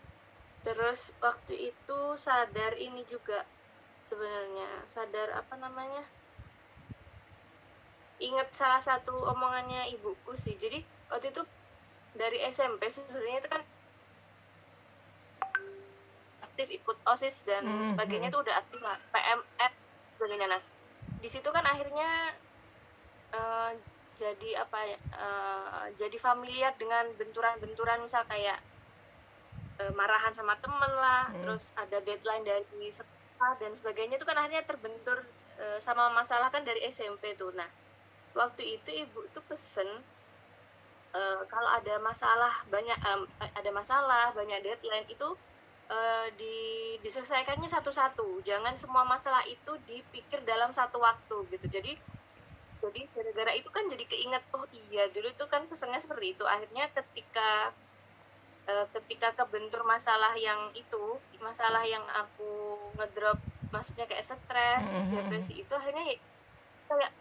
terus 0.66 1.14
waktu 1.22 1.70
itu 1.70 1.98
sadar 2.18 2.74
ini 2.74 3.06
juga 3.06 3.46
sebenarnya. 4.02 4.82
Sadar 4.88 5.28
apa 5.38 5.54
namanya? 5.60 6.02
Ingat 8.18 8.50
salah 8.50 8.82
satu 8.82 9.14
omongannya 9.30 9.94
ibuku 9.94 10.34
sih. 10.34 10.58
Jadi 10.58 10.82
waktu 11.10 11.30
itu 11.30 11.42
dari 12.20 12.38
SMP 12.54 12.82
sebenarnya 12.94 13.38
itu 13.42 13.50
kan 13.54 13.62
aktif 16.46 16.68
ikut 16.78 16.96
osis 17.12 17.36
dan 17.48 17.64
Mhm. 17.66 17.82
sebagainya 17.90 18.28
itu 18.30 18.38
udah 18.44 18.54
aktif 18.62 18.80
lah 18.86 18.96
PMR 19.12 19.72
sebagainya 20.16 20.46
nah 20.52 20.62
di 21.22 21.28
situ 21.32 21.48
kan 21.56 21.64
akhirnya 21.72 22.08
eh, 23.38 23.70
jadi 24.20 24.48
apa 24.64 24.78
eh, 25.24 25.84
jadi 26.00 26.16
familiar 26.26 26.72
dengan 26.80 27.04
benturan-benturan 27.18 27.98
misal 28.04 28.22
kayak 28.30 28.58
eh, 29.82 29.92
marahan 30.00 30.34
sama 30.38 30.54
temen 30.62 30.92
lah 31.04 31.22
Hmm. 31.28 31.40
terus 31.42 31.64
ada 31.82 31.98
deadline 32.06 32.44
dari 32.46 32.88
sekolah 32.98 33.52
dan 33.60 33.72
sebagainya 33.78 34.14
itu 34.18 34.26
kan 34.28 34.38
akhirnya 34.40 34.64
terbentur 34.70 35.18
eh, 35.62 35.78
sama 35.86 36.04
masalah 36.18 36.48
kan 36.54 36.62
dari 36.68 36.80
SMP 36.86 37.34
tuh 37.40 37.50
nah 37.58 37.68
waktu 38.40 38.62
itu 38.80 38.90
ibu 39.04 39.20
itu 39.30 39.40
pesen 39.50 39.88
eh, 41.16 41.38
kalau 41.52 41.70
ada 41.78 41.94
masalah 42.08 42.52
banyak 42.74 42.98
em, 43.10 43.20
ada 43.60 43.70
masalah 43.78 44.24
banyak 44.38 44.58
deadline 44.66 45.06
itu 45.14 45.26
eh, 45.92 46.26
di 46.40 46.46
diselesaikannya 47.04 47.68
satu-satu. 47.76 48.22
Jangan 48.48 48.74
semua 48.82 49.04
masalah 49.14 49.42
itu 49.54 49.70
dipikir 49.88 50.40
dalam 50.50 50.70
satu 50.78 50.96
waktu 51.08 51.36
gitu. 51.52 51.66
Jadi 51.76 51.90
jadi 52.84 53.00
gara-gara 53.14 53.52
itu 53.60 53.68
kan 53.76 53.84
jadi 53.92 54.04
keinget 54.12 54.42
oh 54.56 54.64
iya 54.76 55.00
dulu 55.14 55.28
itu 55.34 55.44
kan 55.52 55.62
pesannya 55.70 56.00
seperti 56.04 56.26
itu. 56.36 56.44
Akhirnya 56.54 56.84
ketika 56.96 57.40
eh, 58.70 58.86
ketika 58.94 59.28
kebentur 59.38 59.82
masalah 59.92 60.32
yang 60.46 60.60
itu 60.80 60.96
masalah 61.46 61.82
yang 61.94 62.04
aku 62.20 62.44
ngedrop 62.96 63.38
maksudnya 63.74 64.04
kayak 64.10 64.24
stres 64.30 64.88
Mhm. 65.04 65.10
depresi 65.12 65.52
itu 65.62 65.72
akhirnya 65.80 66.04
ya 66.12 66.16
kayak 66.90 67.12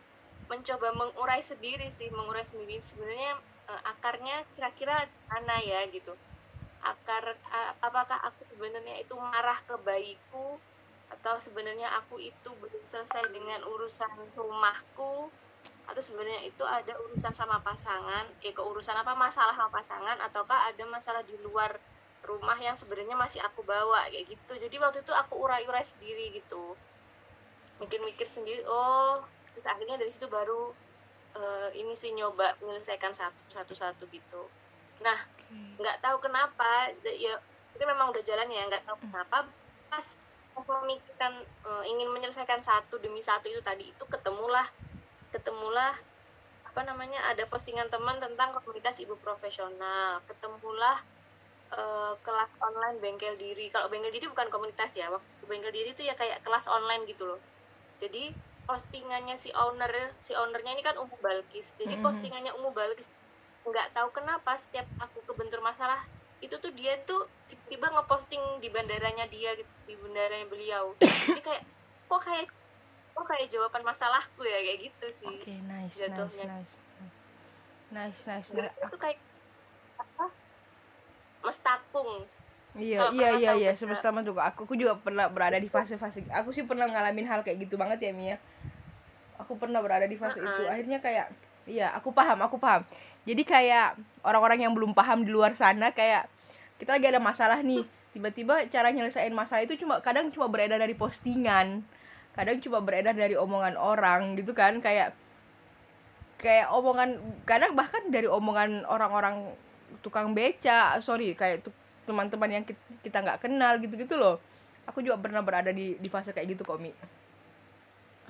mencoba 0.51 0.89
mengurai 1.01 1.41
sendiri 1.51 1.88
sih 1.97 2.08
mengurai 2.17 2.45
sendiri. 2.51 2.73
Sebenarnya 2.89 3.32
eh, 3.71 3.82
akarnya 3.91 4.36
kira-kira 4.54 4.95
mana 5.32 5.56
ya 5.71 5.80
gitu. 5.95 6.12
Akar 6.91 7.26
a- 7.60 7.73
apakah 7.88 8.19
aku 8.28 8.41
sebenarnya 8.52 8.95
itu 9.04 9.13
marah 9.34 9.60
ke 9.69 9.76
bayiku 9.88 10.47
atau 11.13 11.36
sebenarnya 11.45 11.88
aku 11.99 12.15
itu 12.32 12.49
belum 12.62 12.84
selesai 12.93 13.26
dengan 13.36 13.62
urusan 13.73 14.12
rumahku 14.39 15.13
atau 15.89 16.02
sebenarnya 16.08 16.41
itu 16.52 16.63
ada 16.78 16.93
urusan 17.06 17.34
sama 17.39 17.58
pasangan 17.67 18.26
eh 18.45 18.54
keurusan 18.58 18.97
apa 19.04 19.13
masalah 19.26 19.54
sama 19.60 19.71
pasangan 19.78 20.17
ataukah 20.28 20.60
ada 20.71 20.84
masalah 20.95 21.23
di 21.30 21.36
luar 21.45 21.71
rumah 22.30 22.58
yang 22.67 22.76
sebenarnya 22.82 23.15
masih 23.23 23.41
aku 23.47 23.62
bawa 23.71 23.99
kayak 24.12 24.26
gitu. 24.34 24.54
Jadi 24.63 24.76
waktu 24.84 24.99
itu 25.06 25.13
aku 25.21 25.34
urai-urai 25.45 25.84
sendiri 25.91 26.26
gitu. 26.39 26.63
Mikir-mikir 27.82 28.28
sendiri 28.36 28.62
oh 28.65 29.21
terus 29.54 29.65
akhirnya 29.71 29.95
dari 30.02 30.10
situ 30.13 30.26
baru 30.38 30.73
eh, 31.38 31.69
ini 31.78 31.93
sih 31.98 32.13
nyoba 32.13 32.58
menyelesaikan 32.62 33.13
satu 33.13 33.41
satu 33.50 33.74
satu 33.74 34.04
gitu. 34.10 34.48
Nah 35.02 35.17
nggak 35.54 36.02
tahu 36.02 36.17
kenapa 36.22 36.89
ya 37.06 37.38
itu 37.74 37.84
memang 37.86 38.13
udah 38.13 38.24
jalan 38.26 38.50
ya 38.50 38.65
nggak 38.69 38.86
tahu 38.86 38.98
kenapa 39.06 39.50
pas 39.89 40.06
memikirkan 40.54 41.34
eh, 41.41 41.84
ingin 41.89 42.10
menyelesaikan 42.13 42.62
satu 42.62 43.02
demi 43.02 43.22
satu 43.22 43.50
itu 43.50 43.62
tadi 43.62 43.89
itu 43.89 44.04
ketemulah 44.06 44.65
ketemulah 45.34 45.98
apa 46.74 46.82
namanya 46.89 47.22
ada 47.30 47.46
postingan 47.46 47.86
teman 47.89 48.17
tentang 48.17 48.50
komunitas 48.50 48.98
ibu 48.98 49.13
profesional. 49.22 50.22
Ketemulah 50.26 50.98
eh, 51.74 52.13
kelas 52.22 52.52
online 52.62 52.98
bengkel 52.98 53.38
diri. 53.38 53.69
Kalau 53.69 53.89
bengkel 53.89 54.10
diri 54.10 54.26
bukan 54.26 54.50
komunitas 54.50 54.93
ya 54.98 55.10
waktu 55.13 55.46
bengkel 55.46 55.69
diri 55.69 55.93
itu 55.93 56.02
ya 56.06 56.17
kayak 56.17 56.41
kelas 56.41 56.65
online 56.69 57.06
gitu 57.06 57.30
loh. 57.30 57.41
Jadi 58.02 58.34
postingannya 58.67 59.36
si 59.36 59.49
owner 59.56 59.91
si 60.17 60.32
ownernya 60.34 60.71
ini 60.76 60.84
kan 60.86 60.95
Umu 60.99 61.15
Balkis 61.19 61.76
jadi 61.80 61.99
Mhm. 61.99 62.04
postingannya 62.04 62.52
Umu 62.58 62.71
Balkis 62.71 63.12
nggak 63.63 63.95
tahu 63.95 64.10
kenapa 64.15 64.56
setiap 64.60 64.88
aku 64.99 65.23
kebentur 65.28 65.60
masalah 65.63 65.99
itu 66.43 66.56
tuh 66.60 66.71
dia 66.76 66.99
tuh 67.08 67.32
tiba-tiba 67.47 67.88
ngeposting 67.95 68.60
di 68.60 68.67
bandaranya 68.67 69.26
dia 69.32 69.56
gitu, 69.56 69.71
di 69.88 69.95
bandaranya 69.95 70.47
beliau 70.52 70.95
jadi 70.99 71.39
kayak 71.43 71.63
kok 72.12 72.21
kayak 72.23 72.47
kok 73.15 73.26
kayak 73.30 73.47
jawaban 73.52 73.84
masalahku 73.88 74.41
ya 74.43 74.60
kayak 74.63 74.80
gitu 74.91 75.08
sih 75.12 75.36
Oke, 75.39 75.62
nice, 75.63 76.08
nice, 76.08 76.36
Jatuhnya. 76.36 76.43
nice. 76.43 76.76
nice 77.93 78.21
nice, 78.26 78.49
nice. 78.52 78.76
itu 78.84 78.95
kayak 78.99 79.19
apa 79.99 80.26
mestakung 81.43 82.26
Iya, 82.73 83.13
iya, 83.13 83.29
iya, 83.38 83.51
iya, 83.53 83.71
semesta 83.77 84.09
juga. 84.25 84.49
Aku, 84.49 84.65
aku 84.65 84.73
juga 84.73 84.97
pernah 84.97 85.29
berada 85.29 85.62
di 85.62 85.69
fase-fase. 85.69 86.25
Aku 86.33 86.49
sih 86.49 86.65
pernah 86.65 86.89
ngalamin 86.89 87.29
hal 87.29 87.45
kayak 87.45 87.69
gitu 87.69 87.77
banget 87.77 88.09
ya 88.09 88.12
Mia. 88.13 88.38
Aku 89.38 89.62
pernah 89.62 89.77
berada 89.77 90.09
di 90.09 90.17
fase 90.17 90.41
uh 90.41 90.45
-uh. 90.45 90.49
itu. 90.49 90.63
Akhirnya 90.65 90.97
kayak, 90.97 91.29
iya, 91.69 91.93
aku 91.93 92.09
paham, 92.09 92.41
aku 92.41 92.57
paham. 92.57 92.81
Jadi 93.29 93.45
kayak 93.45 93.93
orang-orang 94.25 94.65
yang 94.65 94.73
belum 94.73 94.97
paham 94.97 95.21
di 95.21 95.29
luar 95.29 95.53
sana 95.53 95.93
kayak 95.93 96.25
kita 96.81 96.97
lagi 96.97 97.07
ada 97.13 97.21
masalah 97.21 97.62
nih. 97.62 97.86
Tiba-tiba 98.13 98.65
cara 98.69 98.89
nyelesain 98.89 99.33
masalah 99.33 99.62
itu 99.65 99.77
cuma 99.77 100.01
kadang 100.01 100.33
cuma 100.33 100.49
beredar 100.49 100.81
dari 100.81 100.97
postingan. 100.97 101.86
Kadang 102.33 102.57
cuma 102.57 102.81
beredar 102.81 103.13
dari 103.13 103.38
omongan 103.38 103.77
orang 103.77 104.33
gitu 104.33 104.57
kan 104.57 104.81
kayak 104.81 105.13
kayak 106.41 106.67
omongan 106.73 107.21
kadang 107.45 107.77
bahkan 107.77 108.03
dari 108.09 108.27
omongan 108.27 108.83
orang-orang 108.89 109.53
tukang 110.03 110.36
beca 110.36 110.99
sorry 110.99 111.31
kayak 111.38 111.63
teman-teman 112.03 112.49
yang 112.51 112.63
kita 113.03 113.17
nggak 113.23 113.47
kenal 113.47 113.79
gitu-gitu 113.79 114.15
loh. 114.19 114.39
Aku 114.87 114.99
juga 114.99 115.15
pernah 115.19 115.39
berada 115.39 115.71
di 115.71 115.95
di 115.95 116.09
fase 116.11 116.35
kayak 116.35 116.55
gitu 116.55 116.67
kok 116.67 116.79
mi. 116.79 116.91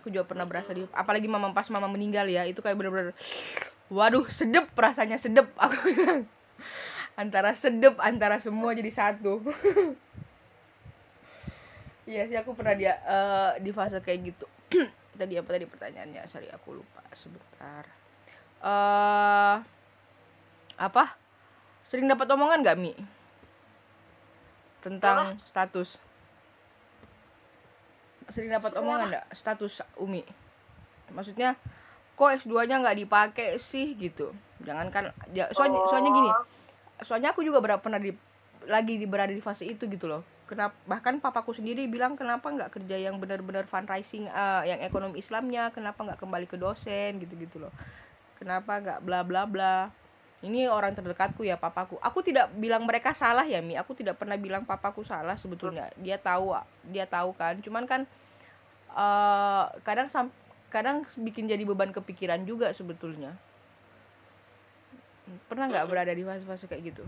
Aku 0.02 0.14
juga 0.14 0.28
pernah 0.28 0.46
berasa 0.46 0.76
di 0.76 0.86
apalagi 0.94 1.26
mama 1.26 1.50
pas 1.56 1.66
mama 1.74 1.90
meninggal 1.90 2.30
ya 2.30 2.46
itu 2.46 2.62
kayak 2.62 2.78
bener-bener 2.78 3.16
waduh 3.90 4.26
sedep 4.30 4.70
rasanya 4.78 5.18
sedep. 5.18 5.50
Aku 5.64 5.78
bilang 5.90 6.30
antara 7.14 7.54
sedep 7.58 7.98
antara 7.98 8.38
semua 8.38 8.74
jadi 8.78 8.90
satu. 8.90 9.42
Iya 12.04 12.28
sih 12.28 12.36
aku 12.36 12.52
pernah 12.52 12.76
dia 12.76 13.00
uh, 13.08 13.56
di 13.64 13.72
fase 13.72 13.96
kayak 14.04 14.36
gitu. 14.36 14.46
Tadi 15.16 15.40
apa 15.40 15.56
tadi 15.56 15.64
pertanyaannya? 15.64 16.28
Sorry 16.28 16.52
aku 16.52 16.84
lupa 16.84 17.00
sebentar. 17.16 17.88
Uh, 18.60 19.64
apa? 20.76 21.16
Sering 21.88 22.12
dapat 22.12 22.28
omongan 22.28 22.60
gak 22.60 22.76
mi 22.76 22.92
tentang 24.84 25.24
Apa? 25.24 25.40
status. 25.40 25.96
Sering 28.28 28.52
dapat 28.52 28.72
omongan 28.76 29.08
enggak 29.08 29.26
status 29.32 29.80
Umi. 29.96 30.28
Maksudnya 31.16 31.56
kok 32.14 32.30
S2 32.44 32.68
nya 32.68 32.84
nggak 32.84 32.98
dipakai 33.00 33.56
sih 33.58 33.96
gitu. 33.96 34.36
Jangankan 34.62 35.16
ya, 35.32 35.48
soalnya 35.56 35.80
oh. 35.80 35.88
soalnya 35.88 36.12
gini. 36.12 36.30
Soalnya 37.04 37.30
aku 37.32 37.42
juga 37.42 37.64
berapa 37.64 37.80
pernah 37.80 38.00
di 38.00 38.12
lagi 38.68 38.96
di 39.00 39.08
berada 39.08 39.32
di 39.32 39.44
fase 39.44 39.64
itu 39.64 39.88
gitu 39.88 40.08
loh. 40.08 40.24
Kenapa 40.44 40.76
bahkan 40.84 41.18
papaku 41.24 41.56
sendiri 41.56 41.88
bilang 41.88 42.20
kenapa 42.20 42.52
nggak 42.52 42.76
kerja 42.76 43.00
yang 43.00 43.16
benar-benar 43.18 43.64
fundraising 43.64 44.28
uh, 44.28 44.68
yang 44.68 44.84
ekonomi 44.84 45.24
Islamnya? 45.24 45.72
Kenapa 45.72 46.04
nggak 46.04 46.20
kembali 46.20 46.46
ke 46.52 46.60
dosen? 46.60 47.24
Gitu 47.24 47.34
gitu 47.40 47.64
loh. 47.64 47.74
Kenapa 48.40 48.84
nggak 48.84 49.00
bla 49.08 49.24
bla 49.24 49.48
bla 49.48 50.03
ini 50.44 50.68
orang 50.68 50.92
terdekatku 50.92 51.48
ya 51.48 51.56
papaku. 51.56 51.96
Aku 52.04 52.20
tidak 52.20 52.52
bilang 52.60 52.84
mereka 52.84 53.16
salah 53.16 53.48
ya 53.48 53.64
mi. 53.64 53.80
Aku 53.80 53.96
tidak 53.96 54.20
pernah 54.20 54.36
bilang 54.36 54.68
papaku 54.68 55.08
salah 55.08 55.40
sebetulnya. 55.40 55.88
Dia 55.96 56.20
tahu 56.20 56.52
dia 56.92 57.08
tahu 57.08 57.32
kan. 57.32 57.64
Cuman 57.64 57.88
kan 57.88 58.04
uh, 58.92 59.72
kadang 59.88 60.12
kadang 60.68 61.08
bikin 61.16 61.48
jadi 61.48 61.64
beban 61.64 61.96
kepikiran 61.96 62.44
juga 62.44 62.76
sebetulnya. 62.76 63.32
Pernah 65.48 65.72
nggak 65.72 65.88
berada 65.88 66.12
di 66.12 66.28
fase-fase 66.28 66.68
kayak 66.68 66.92
gitu? 66.92 67.08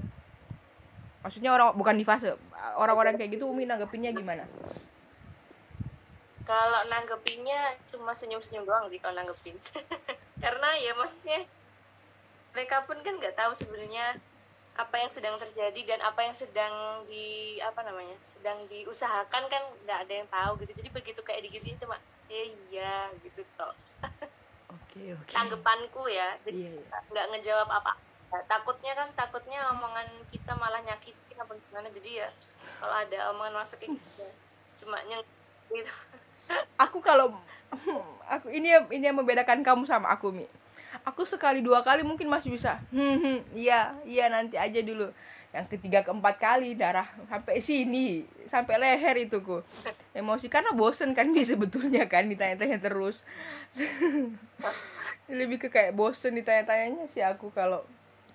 Maksudnya 1.20 1.52
orang 1.52 1.76
bukan 1.76 2.00
di 2.00 2.08
fase 2.08 2.40
orang-orang 2.80 3.20
kayak 3.20 3.36
gitu 3.36 3.52
umi 3.52 3.68
nanggepinnya 3.68 4.16
gimana? 4.16 4.48
Kalau 6.48 6.82
nanggepinnya 6.88 7.76
cuma 7.92 8.16
senyum-senyum 8.16 8.64
doang 8.64 8.88
sih 8.88 9.04
kalau 9.04 9.20
nanggepin. 9.20 9.60
Karena 10.44 10.70
ya 10.80 10.96
maksudnya 10.96 11.44
mereka 12.56 12.88
pun 12.88 12.96
kan 13.04 13.20
nggak 13.20 13.36
tahu 13.36 13.52
sebenarnya 13.52 14.16
apa 14.76 14.96
yang 15.00 15.12
sedang 15.12 15.36
terjadi 15.40 15.96
dan 15.96 16.00
apa 16.04 16.24
yang 16.24 16.36
sedang 16.36 17.04
di 17.08 17.60
apa 17.64 17.80
namanya 17.84 18.16
sedang 18.24 18.56
diusahakan 18.72 19.44
kan 19.52 19.64
nggak 19.84 20.00
ada 20.08 20.14
yang 20.24 20.28
tahu 20.32 20.64
gitu. 20.64 20.72
Jadi 20.84 20.90
begitu 20.96 21.20
kayak 21.20 21.44
digituin 21.44 21.76
cuma 21.76 22.00
eh, 22.32 22.56
iya 22.72 23.12
gitu 23.20 23.44
toh. 23.60 23.76
Oke 24.72 25.16
oke. 25.16 25.32
Tanggapanku 25.32 26.08
ya 26.08 26.40
jadi 26.48 26.72
yeah, 26.72 26.80
yeah. 26.80 27.02
nggak 27.12 27.26
ngejawab 27.36 27.68
apa 27.72 28.00
ya, 28.32 28.40
takutnya 28.48 28.92
kan 28.96 29.08
takutnya 29.16 29.60
omongan 29.76 30.08
kita 30.32 30.56
malah 30.56 30.80
nyakitin 30.84 31.38
apa 31.40 31.52
gimana. 31.56 31.88
Jadi 31.92 32.24
ya 32.24 32.28
kalau 32.80 32.96
ada 32.96 33.20
omongan 33.36 33.56
masuk 33.60 33.84
gitu 33.84 34.28
cuma 34.84 35.00
nyeng 35.08 35.24
gitu. 35.72 35.92
Aku 36.80 37.00
kalau 37.00 37.36
aku 38.28 38.52
ini 38.52 38.76
ini 38.92 39.08
yang 39.08 39.16
membedakan 39.16 39.64
kamu 39.64 39.88
sama 39.88 40.12
aku 40.12 40.36
mi 40.36 40.48
aku 41.06 41.24
sekali 41.24 41.62
dua 41.62 41.86
kali 41.86 42.02
mungkin 42.02 42.26
masih 42.26 42.50
bisa. 42.50 42.82
Hmm, 42.90 43.22
hmm. 43.22 43.38
Iya 43.54 43.94
iya 44.04 44.26
nanti 44.28 44.58
aja 44.58 44.82
dulu. 44.82 45.14
Yang 45.56 45.78
ketiga 45.78 46.04
keempat 46.04 46.36
kali 46.36 46.76
darah 46.76 47.08
sampai 47.32 47.64
sini 47.64 48.26
sampai 48.50 48.82
leher 48.82 49.16
itu 49.30 49.40
ku. 49.46 49.62
Emosi 50.12 50.50
karena 50.50 50.74
bosen 50.74 51.14
kan 51.14 51.30
bisa 51.32 51.56
sebetulnya 51.56 52.10
kan 52.10 52.28
ditanya-tanya 52.28 52.82
terus. 52.82 53.22
Lebih 55.32 55.62
ke 55.62 55.68
kayak 55.70 55.96
bosen 55.96 56.36
ditanya-tanyanya 56.36 57.06
sih 57.08 57.22
aku 57.24 57.54
kalau 57.54 57.86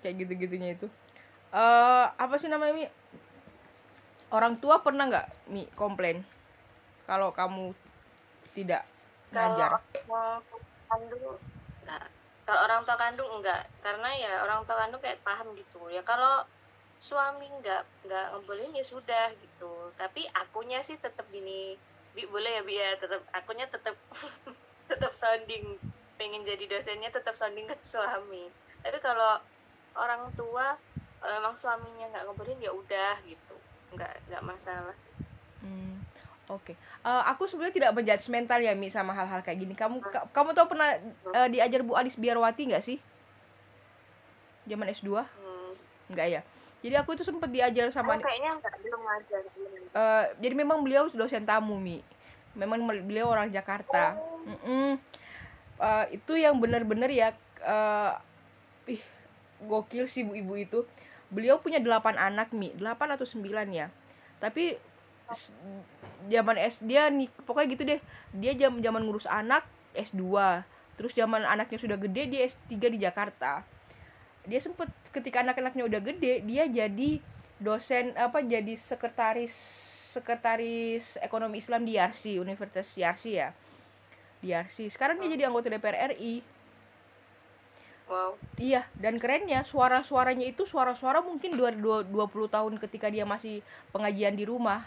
kayak 0.01 0.25
gitu-gitunya 0.25 0.79
itu. 0.79 0.87
Uh, 1.51 2.07
apa 2.15 2.39
sih 2.39 2.47
namanya 2.47 2.73
mi? 2.73 2.87
Orang 4.31 4.63
tua 4.63 4.79
pernah 4.81 5.11
nggak 5.11 5.51
mi 5.51 5.67
komplain? 5.75 6.23
Kalau 7.11 7.35
kamu 7.35 7.75
tidak 8.55 8.87
ngajar. 9.35 9.83
kalau 10.87 11.39
kalau 12.51 12.67
orang 12.67 12.83
tua 12.83 12.99
kandung 12.99 13.31
enggak. 13.39 13.63
Karena 13.79 14.11
ya 14.19 14.43
orang 14.43 14.67
tua 14.67 14.75
kandung 14.83 14.99
kayak 14.99 15.23
paham 15.23 15.55
gitu. 15.55 15.87
Ya 15.87 16.03
kalau 16.03 16.43
suami 16.99 17.47
enggak 17.47 17.87
enggak 18.03 18.27
ngebolehin 18.35 18.75
ya 18.75 18.83
sudah 18.83 19.31
gitu. 19.39 19.95
Tapi 19.95 20.27
akunya 20.35 20.83
sih 20.83 20.99
tetap 20.99 21.31
gini. 21.31 21.79
Bi 22.11 22.27
boleh 22.27 22.59
ya 22.59 22.63
bi 22.67 22.75
ya? 22.75 22.99
Tetap 22.99 23.23
akunya 23.31 23.71
tetap 23.71 23.95
tetap 24.91 25.15
sounding. 25.15 25.79
Pengen 26.19 26.43
jadi 26.43 26.67
dosennya 26.67 27.15
tetap 27.15 27.39
sounding 27.39 27.71
ke 27.71 27.79
suami. 27.87 28.51
Tapi 28.83 28.99
kalau 28.99 29.39
orang 29.95 30.35
tua 30.35 30.75
kalau 31.23 31.33
memang 31.39 31.55
suaminya 31.55 32.11
nggak 32.11 32.25
ngebolehin 32.27 32.67
ya 32.67 32.75
udah 32.75 33.15
gitu. 33.31 33.57
Nggak 33.95 34.27
nggak 34.27 34.43
masalah. 34.43 34.99
Oke, 36.51 36.75
okay. 36.75 36.77
uh, 37.07 37.23
eh, 37.23 37.23
aku 37.31 37.47
sebenarnya 37.47 37.75
tidak 37.79 37.93
menjudgmental 37.95 38.59
ya 38.59 38.75
mi 38.75 38.91
sama 38.91 39.15
hal-hal 39.15 39.39
kayak 39.47 39.63
gini. 39.63 39.75
Kamu 39.79 40.03
ka, 40.03 40.27
kamu 40.35 40.51
tahu 40.51 40.75
pernah 40.75 40.99
uh, 41.31 41.47
diajar 41.47 41.87
Bu 41.87 41.95
Anis 41.95 42.19
Biarwati 42.19 42.75
nggak 42.75 42.83
sih? 42.83 42.99
Zaman 44.67 44.91
S2? 44.91 45.15
Hmm. 45.15 45.73
Nggak 46.11 46.27
ya. 46.27 46.41
Jadi 46.83 46.95
aku 46.99 47.15
itu 47.15 47.23
sempat 47.23 47.55
diajar 47.55 47.87
sama. 47.95 48.17
Oh, 48.17 48.25
kayaknya 48.25 48.59
enggak, 48.59 48.75
belum 48.83 49.01
ngajar. 49.05 49.43
Uh, 49.95 50.25
jadi 50.43 50.55
memang 50.59 50.83
beliau 50.83 51.07
dosen 51.15 51.47
tamu 51.47 51.79
mi. 51.79 52.03
Memang 52.59 52.83
beliau 52.83 53.31
orang 53.31 53.47
Jakarta. 53.55 54.19
Oh. 54.19 54.43
Mm 54.43 54.59
-mm. 54.59 54.91
Uh, 55.79 56.05
itu 56.11 56.35
yang 56.35 56.59
benar-benar 56.59 57.15
ya. 57.15 57.31
Uh, 57.63 58.19
ih, 58.91 59.03
gokil 59.71 60.11
sih 60.11 60.27
bu 60.27 60.35
ibu 60.35 60.59
itu. 60.59 60.83
Beliau 61.31 61.63
punya 61.63 61.79
delapan 61.79 62.19
anak 62.19 62.51
mi, 62.51 62.75
delapan 62.75 63.15
atau 63.15 63.23
sembilan 63.23 63.71
ya. 63.71 63.87
Tapi 64.43 64.90
zaman 66.29 66.57
S 66.59 66.83
dia 66.85 67.09
nih 67.09 67.29
pokoknya 67.47 67.69
gitu 67.73 67.83
deh. 67.87 68.01
Dia 68.37 68.53
jam 68.55 68.79
zaman 68.79 69.03
ngurus 69.07 69.27
anak 69.27 69.65
S2 69.95 70.23
terus 71.01 71.17
zaman 71.17 71.49
anaknya 71.49 71.81
sudah 71.81 71.97
gede 71.97 72.29
dia 72.29 72.41
S3 72.45 72.73
di 72.77 72.99
Jakarta. 73.01 73.65
Dia 74.45 74.61
sempet 74.61 74.93
ketika 75.11 75.41
anak-anaknya 75.41 75.89
udah 75.89 76.01
gede 76.05 76.45
dia 76.45 76.69
jadi 76.69 77.21
dosen 77.61 78.13
apa 78.17 78.45
jadi 78.45 78.77
sekretaris 78.77 79.53
sekretaris 80.11 81.17
ekonomi 81.23 81.63
Islam 81.63 81.87
di 81.87 81.97
Yarsi 81.97 82.37
Universitas 82.37 82.93
Yarsi 82.99 83.41
ya. 83.41 83.57
Di 84.45 84.53
Yarsi. 84.53 84.93
Sekarang 84.93 85.21
dia 85.21 85.33
jadi 85.33 85.49
anggota 85.49 85.73
DPR 85.73 86.13
RI 86.17 86.61
Wow. 88.11 88.35
Iya, 88.59 88.91
dan 88.99 89.23
kerennya 89.23 89.63
suara-suaranya 89.63 90.51
itu 90.51 90.67
suara-suara 90.67 91.23
mungkin 91.23 91.55
20 91.55 92.11
tahun 92.51 92.75
ketika 92.83 93.07
dia 93.07 93.23
masih 93.23 93.63
pengajian 93.95 94.35
di 94.35 94.43
rumah 94.43 94.83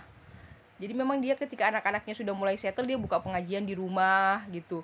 jadi 0.84 0.91
memang 1.00 1.24
dia 1.24 1.39
ketika 1.39 1.72
anak-anaknya 1.72 2.12
sudah 2.12 2.36
mulai 2.36 2.60
settle 2.60 2.84
dia 2.84 3.00
buka 3.00 3.24
pengajian 3.24 3.63
di 3.63 3.72
rumah 3.72 4.43
gitu. 4.52 4.84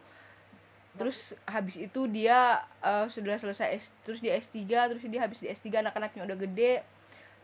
Terus 0.95 1.35
habis 1.43 1.75
itu 1.75 2.07
dia 2.07 2.63
uh, 2.79 3.11
sudah 3.11 3.35
selesai 3.35 3.67
S, 3.75 3.91
terus 4.07 4.23
dia 4.23 4.39
S3 4.39 4.63
terus 4.63 5.03
dia 5.03 5.19
habis 5.19 5.43
di 5.43 5.51
S3 5.51 5.83
anak-anaknya 5.83 6.23
udah 6.23 6.37
gede 6.39 6.73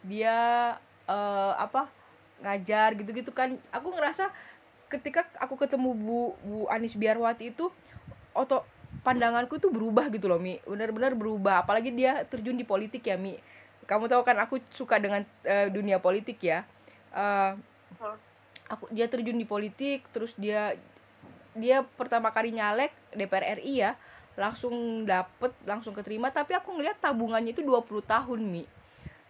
dia 0.07 0.37
uh, 1.11 1.53
apa 1.59 1.91
ngajar 2.39 2.95
gitu-gitu 2.95 3.35
kan. 3.35 3.59
Aku 3.75 3.91
ngerasa 3.91 4.31
ketika 4.87 5.27
aku 5.35 5.59
ketemu 5.59 5.91
Bu 5.91 6.19
Bu 6.39 6.59
Anis 6.71 6.95
Biarwati 6.95 7.51
itu 7.51 7.67
oto 8.31 8.63
pandanganku 9.03 9.59
tuh 9.59 9.67
berubah 9.67 10.07
gitu 10.07 10.31
loh 10.31 10.39
Mi. 10.39 10.63
Benar-benar 10.63 11.11
berubah. 11.11 11.67
Apalagi 11.67 11.91
dia 11.91 12.23
terjun 12.23 12.55
di 12.55 12.63
politik 12.63 13.03
ya 13.03 13.19
Mi. 13.19 13.35
Kamu 13.83 14.07
tahu 14.07 14.23
kan 14.23 14.39
aku 14.39 14.63
suka 14.71 14.95
dengan 14.95 15.27
uh, 15.43 15.67
dunia 15.67 15.99
politik 15.99 16.39
ya. 16.39 16.63
Uh, 17.11 17.59
aku 18.69 18.89
dia 18.89 19.05
terjun 19.05 19.37
di 19.37 19.45
politik 19.45 20.05
terus 20.09 20.33
dia 20.37 20.73
dia 21.55 21.85
pertama 21.95 22.33
kali 22.35 22.51
nyalek 22.51 22.91
DPR 23.15 23.61
RI 23.61 23.85
ya 23.85 23.95
langsung 24.35 25.07
dapet 25.07 25.55
langsung 25.63 25.95
keterima 25.95 26.27
tapi 26.27 26.51
aku 26.51 26.75
ngeliat 26.75 26.99
tabungannya 26.99 27.55
itu 27.55 27.63
20 27.63 28.03
tahun 28.03 28.41
mi. 28.43 28.67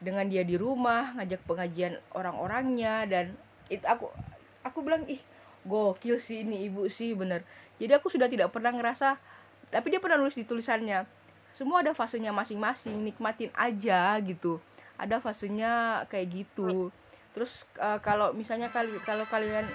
Dengan 0.01 0.25
dia 0.27 0.41
di 0.41 0.57
rumah 0.59 1.13
ngajak 1.15 1.45
pengajian 1.45 2.01
orang-orangnya 2.11 3.05
dan 3.05 3.25
itu 3.69 3.85
aku 3.85 4.09
aku 4.65 4.77
bilang 4.81 5.05
ih 5.05 5.21
gokil 5.65 6.17
sih 6.17 6.41
ini 6.41 6.65
ibu 6.65 6.89
sih 6.89 7.13
bener. 7.13 7.45
Jadi 7.77 7.93
aku 7.93 8.09
sudah 8.09 8.25
tidak 8.25 8.49
pernah 8.49 8.73
ngerasa 8.73 9.21
tapi 9.69 9.93
dia 9.93 10.01
pernah 10.01 10.17
nulis 10.17 10.37
di 10.37 10.45
tulisannya 10.45 11.05
semua 11.55 11.79
ada 11.79 11.95
fasenya 11.95 12.35
masing-masing 12.35 12.97
nikmatin 13.05 13.53
aja 13.53 14.17
gitu. 14.25 14.57
Ada 14.97 15.21
fasenya 15.21 16.03
kayak 16.09 16.27
gitu 16.43 16.89
terus 17.35 17.67
uh, 17.83 17.99
kalau 17.99 18.31
misalnya 18.31 18.71
kali 18.71 18.95
kalau 19.03 19.27
kalian 19.27 19.67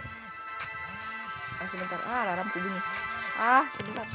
ah 1.60 1.68
sebentar 1.68 2.00
ah 2.08 2.18
alarmku 2.24 2.56
bunyi 2.56 2.80
ah 3.36 3.64
sebentar. 3.76 4.08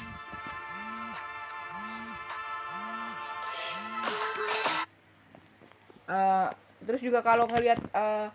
Uh, 6.06 6.50
terus 6.86 7.02
juga 7.02 7.26
kalau 7.26 7.50
ngelihat 7.50 7.82
uh, 7.94 8.30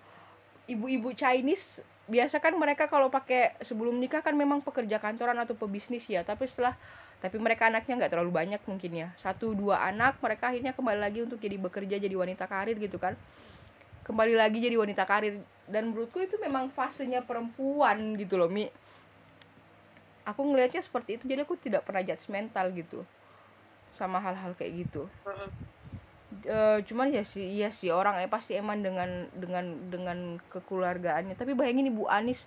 ibu-ibu 0.66 1.14
Chinese 1.14 1.82
biasa 2.10 2.42
kan 2.42 2.54
mereka 2.58 2.90
kalau 2.90 3.06
pakai 3.06 3.54
sebelum 3.62 3.94
nikah 3.98 4.22
kan 4.22 4.34
memang 4.34 4.58
pekerja 4.58 4.98
kantoran 4.98 5.38
atau 5.38 5.54
pebisnis 5.54 6.10
ya 6.10 6.26
tapi 6.26 6.50
setelah 6.50 6.74
tapi 7.22 7.38
mereka 7.38 7.70
anaknya 7.70 7.94
nggak 8.00 8.10
terlalu 8.14 8.32
banyak 8.34 8.62
mungkin 8.66 8.90
ya. 8.94 9.08
Satu 9.22 9.54
dua 9.54 9.86
anak 9.86 10.18
mereka 10.18 10.50
akhirnya 10.50 10.74
kembali 10.74 10.98
lagi 10.98 11.18
untuk 11.22 11.38
jadi 11.38 11.58
bekerja 11.58 11.98
jadi 11.98 12.14
wanita 12.14 12.46
karir 12.46 12.78
gitu 12.78 12.98
kan 12.98 13.14
kembali 14.10 14.34
lagi 14.34 14.58
jadi 14.58 14.74
wanita 14.74 15.06
karir. 15.06 15.38
Dan 15.70 15.94
menurutku 15.94 16.18
itu 16.18 16.34
memang 16.42 16.66
fasenya 16.66 17.22
perempuan 17.22 18.18
gitu 18.18 18.34
loh 18.34 18.50
mi. 18.50 18.66
Aku 20.26 20.42
ngelihatnya 20.42 20.82
seperti 20.82 21.16
itu 21.16 21.30
jadi 21.30 21.46
aku 21.46 21.54
tidak 21.54 21.86
pernah 21.86 22.02
judgmental 22.02 22.74
gitu 22.74 23.06
sama 23.94 24.18
hal-hal 24.18 24.58
kayak 24.58 24.82
gitu. 24.86 25.06
E, 26.42 26.82
cuman 26.90 27.14
ya 27.14 27.22
sih 27.22 27.42
iya 27.62 27.70
sih 27.70 27.90
orang 27.90 28.18
eh 28.22 28.30
pasti 28.30 28.58
eman 28.58 28.82
dengan 28.82 29.30
dengan 29.30 29.78
dengan 29.86 30.18
kekeluargaannya. 30.50 31.38
Tapi 31.38 31.54
bayangin 31.54 31.94
ibu 31.94 32.10
Anis 32.10 32.42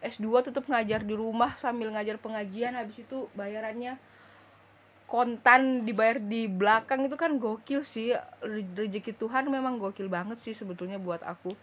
S2 0.00 0.52
tetap 0.52 0.64
ngajar 0.68 1.04
di 1.04 1.12
rumah 1.16 1.56
sambil 1.60 1.92
ngajar 1.92 2.16
pengajian 2.16 2.76
habis 2.76 3.00
itu 3.00 3.28
bayarannya 3.36 3.96
kontan 5.14 5.86
dibayar 5.86 6.18
di 6.18 6.50
belakang 6.50 7.06
itu 7.06 7.14
kan 7.14 7.38
gokil 7.38 7.86
sih. 7.86 8.10
Rezeki 8.74 9.14
Tuhan 9.14 9.46
memang 9.46 9.78
gokil 9.78 10.10
banget 10.10 10.42
sih 10.42 10.58
sebetulnya 10.58 10.98
buat 10.98 11.22
aku. 11.22 11.54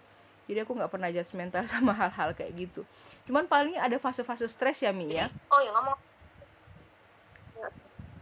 Jadi 0.47 0.63
aku 0.63 0.71
nggak 0.71 0.87
pernah 0.87 1.11
judgmental 1.11 1.67
sama 1.71 1.91
hal-hal 1.91 2.31
kayak 2.31 2.55
gitu. 2.55 2.87
Cuman 3.27 3.51
paling 3.51 3.75
ada 3.75 3.99
fase-fase 3.99 4.47
stres 4.47 4.79
ya 4.79 4.95
Mi 4.95 5.11
ya. 5.11 5.27
Oh 5.51 5.59
ya 5.59 5.75
ngomong. 5.75 5.99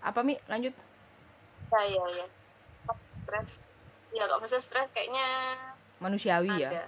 Apa 0.01 0.25
Mi? 0.25 0.41
Lanjut. 0.49 0.73
Ya 1.69 1.81
ya 1.85 2.03
ya. 2.17 2.25
Stres. 3.29 3.61
Ya 4.09 4.25
kalau 4.25 4.41
fase 4.41 4.57
stres 4.57 4.89
kayaknya 4.97 5.53
manusiawi 6.01 6.57
ya? 6.57 6.73
ada. 6.73 6.81
ya 6.81 6.87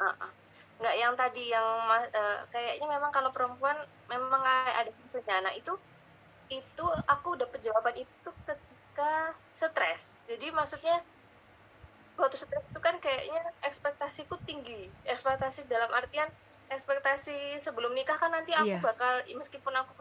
uh 0.00 0.08
-uh 0.08 0.32
nggak 0.76 0.96
yang 1.00 1.14
tadi 1.16 1.48
yang 1.48 1.66
uh, 1.88 2.38
kayaknya 2.52 2.84
memang 2.84 3.08
kalau 3.08 3.32
perempuan 3.32 3.76
memang 4.12 4.42
ada 4.44 4.92
fasenya. 5.04 5.40
Nah 5.40 5.52
itu 5.56 5.72
itu 6.50 6.86
aku 7.06 7.38
dapat 7.38 7.58
jawaban 7.62 7.96
itu 7.98 8.30
ketika 8.46 9.34
stres. 9.50 10.22
Jadi 10.30 10.50
maksudnya 10.54 11.02
waktu 12.16 12.36
stres 12.38 12.64
itu 12.64 12.80
kan 12.80 12.96
kayaknya 13.02 13.42
ekspektasiku 13.66 14.40
tinggi. 14.48 14.88
Ekspektasi 15.04 15.68
dalam 15.68 15.90
artian 15.92 16.28
ekspektasi 16.66 17.62
sebelum 17.62 17.94
nikah 17.94 18.18
kan 18.18 18.34
nanti 18.34 18.50
aku 18.50 18.74
yeah. 18.74 18.82
bakal 18.82 19.22
meskipun 19.38 19.70
aku 19.70 19.92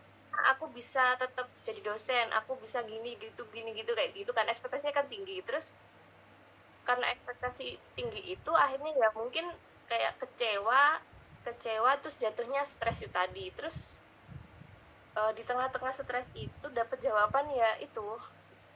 aku 0.49 0.65
bisa 0.73 1.13
tetap 1.15 1.45
jadi 1.63 1.79
dosen 1.86 2.27
aku 2.34 2.58
bisa 2.58 2.81
gini 2.84 3.15
gitu 3.21 3.45
gini 3.53 3.71
gitu 3.77 3.93
kayak 3.93 4.17
gitu 4.17 4.31
kan 4.34 4.47
ekspektasinya 4.49 4.95
kan 4.95 5.05
tinggi. 5.10 5.41
Terus 5.41 5.75
karena 6.86 7.10
ekspektasi 7.13 7.81
tinggi 7.97 8.21
itu 8.38 8.51
akhirnya 8.53 8.93
ya 8.93 9.10
mungkin 9.17 9.49
kayak 9.89 10.17
kecewa 10.21 11.01
kecewa 11.45 11.97
terus 12.01 12.17
jatuhnya 12.17 12.62
stres 12.65 13.01
itu 13.05 13.12
tadi. 13.13 13.49
Terus 13.53 14.05
uh, 15.15 15.32
di 15.34 15.43
tengah-tengah 15.47 15.93
stres 15.95 16.28
itu 16.36 16.67
dapat 16.75 16.99
jawaban 16.99 17.47
ya 17.51 17.69
itu 17.82 18.04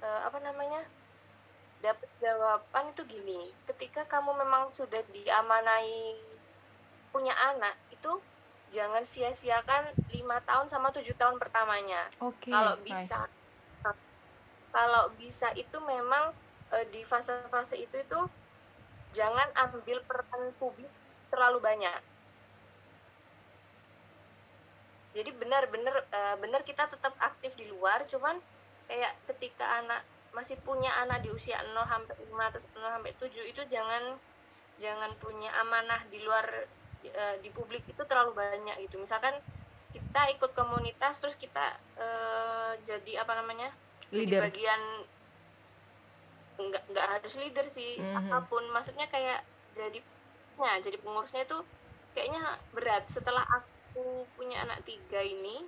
uh, 0.04 0.20
apa 0.26 0.40
namanya 0.42 0.82
dapat 1.80 2.10
jawaban 2.20 2.92
itu 2.92 3.04
gini 3.08 3.40
ketika 3.72 4.04
kamu 4.08 4.36
memang 4.36 4.68
sudah 4.72 5.00
diamanai 5.16 6.20
punya 7.16 7.32
anak 7.56 7.76
itu 7.92 8.20
jangan 8.70 9.02
sia-siakan 9.02 9.90
lima 10.14 10.44
tahun 10.46 10.68
sama 10.70 10.92
tujuh 10.94 11.16
tahun 11.16 11.40
pertamanya 11.42 12.06
okay, 12.22 12.52
kalau 12.52 12.76
bisa 12.84 13.26
nice. 13.82 13.98
kalau 14.70 15.10
bisa 15.18 15.50
itu 15.56 15.78
memang 15.82 16.36
uh, 16.76 16.86
di 16.94 17.02
fase-fase 17.02 17.80
itu 17.80 17.96
itu 17.98 18.20
jangan 19.16 19.50
ambil 19.58 20.04
peran 20.06 20.54
publik 20.62 20.92
terlalu 21.34 21.64
banyak 21.64 21.98
jadi 25.14 25.34
benar-benar 25.34 26.06
uh, 26.14 26.36
benar 26.38 26.62
kita 26.62 26.86
tetap 26.86 27.14
aktif 27.18 27.58
di 27.58 27.66
luar 27.70 28.06
cuman 28.06 28.38
kayak 28.86 29.14
ketika 29.30 29.66
anak 29.82 30.02
masih 30.34 30.62
punya 30.62 30.94
anak 31.02 31.26
di 31.26 31.34
usia 31.34 31.58
0 31.58 31.74
sampai 31.74 32.16
5 32.30 32.38
atau 32.38 32.60
0 32.62 32.96
sampai 33.02 33.12
7 33.18 33.50
itu 33.50 33.62
jangan 33.74 34.04
jangan 34.78 35.12
punya 35.18 35.50
amanah 35.66 36.02
di 36.14 36.22
luar 36.22 36.46
uh, 37.06 37.36
di 37.42 37.50
publik 37.50 37.82
itu 37.90 38.02
terlalu 38.06 38.38
banyak 38.38 38.78
gitu 38.86 39.02
misalkan 39.02 39.34
kita 39.90 40.22
ikut 40.38 40.54
komunitas 40.54 41.18
terus 41.18 41.34
kita 41.34 41.74
uh, 41.98 42.78
jadi 42.86 43.26
apa 43.26 43.34
namanya 43.42 43.74
leader. 44.14 44.46
jadi 44.46 44.54
bagian 44.54 44.82
nggak 46.60 46.84
nggak 46.94 47.08
harus 47.18 47.34
leader 47.42 47.66
sih 47.66 47.98
mm 47.98 48.06
-hmm. 48.06 48.18
apa 48.30 48.38
pun 48.46 48.62
maksudnya 48.70 49.10
kayak 49.10 49.42
jadi 49.74 49.98
pengurusnya 50.60 50.84
jadi 50.86 50.98
pengurusnya 51.00 51.42
itu 51.48 51.58
kayaknya 52.14 52.44
berat 52.76 53.08
setelah 53.08 53.48
aku 53.48 53.79
punya 54.38 54.64
anak 54.66 54.86
tiga 54.86 55.22
ini. 55.22 55.66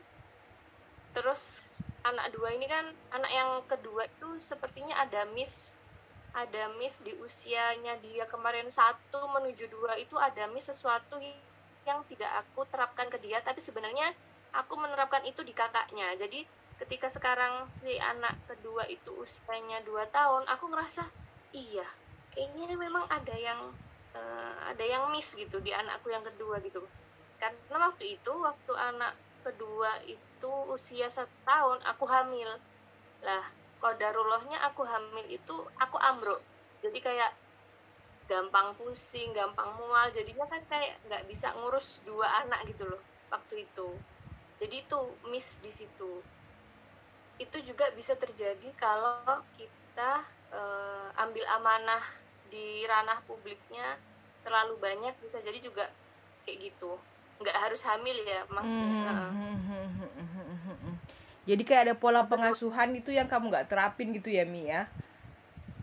Terus 1.12 1.74
anak 2.02 2.32
dua 2.34 2.56
ini 2.56 2.66
kan 2.66 2.88
anak 3.14 3.32
yang 3.32 3.50
kedua 3.68 4.08
itu 4.08 4.40
sepertinya 4.42 4.98
ada 4.98 5.28
miss 5.36 5.78
ada 6.32 6.72
miss 6.80 7.04
di 7.04 7.12
usianya 7.20 8.00
dia. 8.00 8.24
Kemarin 8.28 8.72
satu 8.72 9.28
menuju 9.28 9.68
dua 9.68 10.00
itu 10.00 10.16
ada 10.16 10.48
miss 10.50 10.72
sesuatu 10.72 11.20
yang 11.84 12.00
tidak 12.08 12.32
aku 12.46 12.64
terapkan 12.72 13.12
ke 13.12 13.20
dia. 13.20 13.44
Tapi 13.44 13.60
sebenarnya 13.60 14.16
aku 14.56 14.80
menerapkan 14.80 15.24
itu 15.28 15.44
di 15.44 15.52
kakaknya. 15.52 16.16
Jadi 16.16 16.44
ketika 16.82 17.14
sekarang 17.14 17.70
si 17.70 17.94
anak 18.02 18.34
kedua 18.50 18.90
itu 18.90 19.14
usianya 19.14 19.86
dua 19.86 20.10
tahun 20.10 20.50
aku 20.50 20.66
ngerasa 20.74 21.06
iya 21.54 21.86
kayaknya 22.34 22.74
memang 22.74 23.06
ada 23.06 23.36
yang 23.38 23.70
uh, 24.18 24.56
ada 24.66 24.82
yang 24.82 25.14
miss 25.14 25.38
gitu 25.38 25.62
di 25.62 25.70
anakku 25.70 26.10
yang 26.10 26.26
kedua 26.26 26.58
gitu 26.66 26.82
karena 27.42 27.90
waktu 27.90 28.22
itu 28.22 28.30
waktu 28.38 28.74
anak 28.78 29.18
kedua 29.42 29.90
itu 30.06 30.52
usia 30.70 31.10
satu 31.10 31.34
tahun 31.42 31.82
aku 31.90 32.06
hamil. 32.06 32.50
Lah 33.26 33.42
kodarullahnya 33.82 34.62
aku 34.70 34.86
hamil 34.86 35.26
itu 35.26 35.56
aku 35.82 35.98
ambruk. 35.98 36.38
Jadi 36.86 37.02
kayak 37.02 37.34
gampang 38.30 38.78
pusing 38.78 39.34
gampang 39.34 39.74
mual. 39.82 40.14
Jadinya 40.14 40.46
kan 40.46 40.62
kayak 40.70 41.02
nggak 41.10 41.26
bisa 41.26 41.50
ngurus 41.58 42.06
dua 42.06 42.30
anak 42.46 42.62
gitu 42.70 42.86
loh 42.86 43.02
waktu 43.34 43.66
itu. 43.66 43.90
Jadi 44.62 44.86
itu 44.86 45.00
miss 45.34 45.58
di 45.66 45.74
situ. 45.74 46.22
Itu 47.42 47.58
juga 47.66 47.90
bisa 47.98 48.14
terjadi 48.14 48.70
kalau 48.78 49.18
kita 49.58 50.22
uh, 50.54 51.10
ambil 51.26 51.42
amanah 51.58 52.06
di 52.54 52.86
ranah 52.86 53.18
publiknya 53.26 53.98
terlalu 54.46 54.78
banyak 54.78 55.18
bisa 55.26 55.42
jadi 55.42 55.58
juga 55.58 55.90
kayak 56.46 56.70
gitu 56.70 57.02
nggak 57.42 57.58
harus 57.58 57.82
hamil 57.86 58.18
ya 58.24 58.46
mas 58.54 58.72
hmm. 58.72 59.02
jadi 61.50 61.64
kayak 61.66 61.84
ada 61.90 61.96
pola 61.98 62.30
pengasuhan 62.30 62.94
itu 62.96 63.10
yang 63.12 63.26
kamu 63.26 63.50
nggak 63.50 63.68
terapin 63.68 64.14
gitu 64.14 64.30
ya 64.30 64.46
Mi 64.46 64.70
ya? 64.70 64.86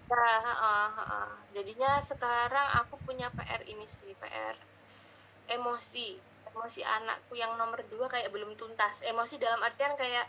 Nah, 0.09 0.41
uh, 0.41 0.93
uh, 1.05 1.31
jadinya 1.53 2.01
sekarang 2.01 2.81
aku 2.81 2.97
punya 3.05 3.29
PR 3.37 3.61
ini 3.69 3.85
sih 3.85 4.17
PR 4.17 4.57
emosi. 5.53 6.17
Emosi 6.49 6.81
anakku 6.81 7.37
yang 7.37 7.61
nomor 7.61 7.85
dua 7.93 8.09
kayak 8.09 8.33
belum 8.33 8.57
tuntas. 8.57 9.05
Emosi 9.05 9.37
dalam 9.37 9.61
artian 9.61 9.93
kayak 10.01 10.25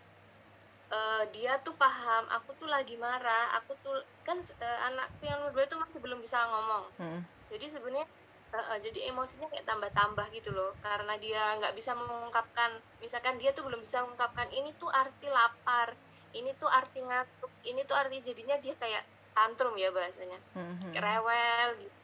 uh, 0.92 1.24
dia 1.32 1.58
tuh 1.64 1.74
paham 1.78 2.28
aku 2.34 2.54
tuh 2.60 2.68
lagi 2.68 2.98
marah 3.00 3.56
aku 3.62 3.78
tuh 3.86 4.04
kan 4.28 4.38
uh, 4.38 4.80
anakku 4.92 5.24
yang 5.24 5.40
nomor 5.40 5.54
dua 5.56 5.66
itu 5.66 5.78
masih 5.80 6.00
belum 6.02 6.20
bisa 6.20 6.38
ngomong. 6.50 6.86
Hmm. 7.00 7.22
jadi 7.50 7.66
sebenarnya 7.66 8.06
uh, 8.54 8.80
jadi 8.82 9.14
emosinya 9.14 9.48
kayak 9.50 9.66
tambah-tambah 9.66 10.26
gitu 10.34 10.50
loh. 10.54 10.74
Karena 10.82 11.16
dia 11.18 11.58
nggak 11.60 11.74
bisa 11.76 11.94
mengungkapkan 11.96 12.78
misalkan 13.04 13.38
dia 13.38 13.54
tuh 13.54 13.66
belum 13.68 13.82
bisa 13.82 14.04
mengungkapkan 14.06 14.50
ini 14.54 14.74
tuh 14.78 14.90
arti 14.90 15.28
lapar 15.30 15.94
ini 16.30 16.54
tuh 16.62 16.70
arti 16.70 17.02
ngantuk 17.02 17.50
ini 17.66 17.82
tuh 17.90 17.98
arti 17.98 18.22
jadinya 18.22 18.58
dia 18.62 18.78
kayak 18.78 19.04
tantrum 19.34 19.74
ya 19.78 19.90
bahasanya. 19.90 20.38
Hmm. 20.54 20.94
rewel 20.94 21.70
gitu. 21.82 21.98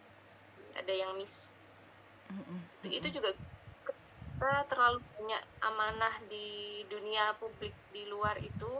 Ada 0.75 0.93
yang 0.93 1.11
miss. 1.15 1.55
Hmm. 2.25 2.61
itu 2.89 3.07
juga 3.13 3.31
kita 4.25 4.65
terlalu 4.65 4.97
banyak 5.13 5.41
amanah 5.61 6.15
di 6.25 6.81
dunia 6.89 7.37
publik 7.37 7.73
di 7.93 8.05
luar 8.09 8.37
itu. 8.41 8.71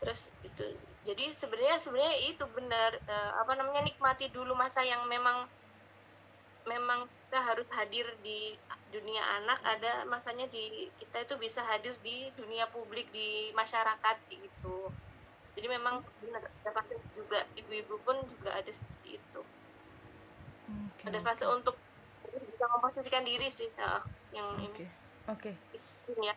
Terus 0.00 0.28
itu 0.44 0.64
jadi 1.06 1.30
sebenarnya 1.30 1.78
sebenarnya 1.78 2.16
itu 2.26 2.44
benar 2.50 2.98
uh, 3.06 3.32
apa 3.38 3.54
namanya 3.54 3.86
nikmati 3.86 4.26
dulu 4.34 4.58
masa 4.58 4.82
yang 4.82 5.06
memang 5.06 5.46
memang 6.66 7.06
kita 7.26 7.38
harus 7.42 7.66
hadir 7.74 8.06
di 8.22 8.54
dunia 8.90 9.22
anak 9.42 9.58
ada 9.66 10.06
masanya 10.06 10.46
di 10.50 10.88
kita 11.02 11.26
itu 11.26 11.34
bisa 11.38 11.62
hadir 11.66 11.94
di 12.02 12.30
dunia 12.38 12.66
publik 12.70 13.10
di 13.10 13.50
masyarakat 13.54 14.16
gitu 14.30 14.90
jadi 15.56 15.66
memang 15.72 16.04
benar 16.22 16.42
ada 16.44 16.70
fase 16.70 16.94
juga 17.16 17.42
ibu-ibu 17.56 17.96
pun 18.04 18.16
juga 18.38 18.54
ada 18.54 18.70
seperti 18.70 19.18
itu 19.18 19.40
okay, 20.94 21.06
ada 21.10 21.18
fase 21.18 21.44
okay. 21.44 21.56
untuk 21.56 21.76
bisa 22.30 22.64
memposisikan 22.68 23.24
diri 23.24 23.48
sih 23.50 23.68
uh, 23.80 24.02
yang 24.30 24.48
okay. 24.54 24.64
ini 24.64 24.84
oke 25.26 25.50
okay. 25.50 25.54
ya 26.22 26.34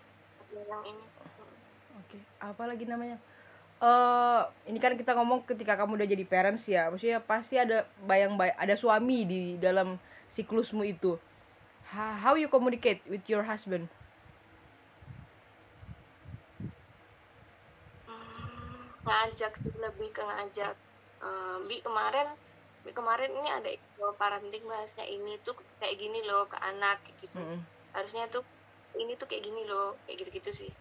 yang 0.56 0.84
ini 0.84 1.06
oke 1.06 2.08
okay. 2.10 2.22
apa 2.42 2.64
lagi 2.66 2.86
namanya 2.90 3.18
uh, 3.84 4.48
ini 4.68 4.80
kan 4.80 4.96
kita 4.96 5.16
ngomong 5.16 5.44
ketika 5.48 5.80
kamu 5.80 6.00
udah 6.02 6.08
jadi 6.10 6.26
parents 6.28 6.68
ya 6.68 6.92
maksudnya 6.92 7.20
pasti 7.24 7.60
ada 7.60 7.88
bayang 8.04 8.36
bayang 8.36 8.58
ada 8.58 8.76
suami 8.76 9.28
di 9.28 9.42
dalam 9.60 10.00
siklusmu 10.30 10.86
itu. 10.86 11.18
How 11.90 12.38
you 12.38 12.46
communicate 12.48 13.02
with 13.10 13.26
your 13.26 13.42
husband? 13.42 13.90
Hmm, 18.06 18.94
ngajak 19.04 19.58
sih 19.58 19.74
lebih 19.74 20.14
ke 20.14 20.22
ngajak. 20.22 20.78
Um, 21.20 21.66
bi 21.66 21.82
kemarin 21.82 22.30
bi 22.86 22.94
kemarin 22.96 23.34
ini 23.34 23.50
ada 23.52 23.70
parenting 24.16 24.64
bahasnya 24.70 25.04
ini 25.04 25.36
tuh 25.44 25.58
kayak 25.82 25.98
gini 25.98 26.22
loh 26.30 26.46
ke 26.46 26.56
anak 26.62 27.02
gitu. 27.20 27.42
Mm 27.42 27.58
-hmm. 27.58 27.62
harusnya 27.98 28.30
tuh 28.30 28.46
ini 28.96 29.18
tuh 29.18 29.26
kayak 29.26 29.50
gini 29.50 29.66
loh 29.66 29.98
kayak 30.06 30.24
gitu-gitu 30.24 30.54
sih. 30.54 30.72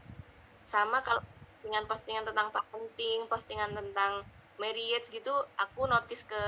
Sama 0.68 1.00
kalau 1.00 1.24
postingan-postingan 1.58 2.24
tentang 2.28 2.48
parenting 2.54 3.20
postingan 3.26 3.70
tentang 3.74 4.22
marriage 4.62 5.10
gitu 5.10 5.34
aku 5.58 5.84
notice 5.84 6.24
ke 6.24 6.42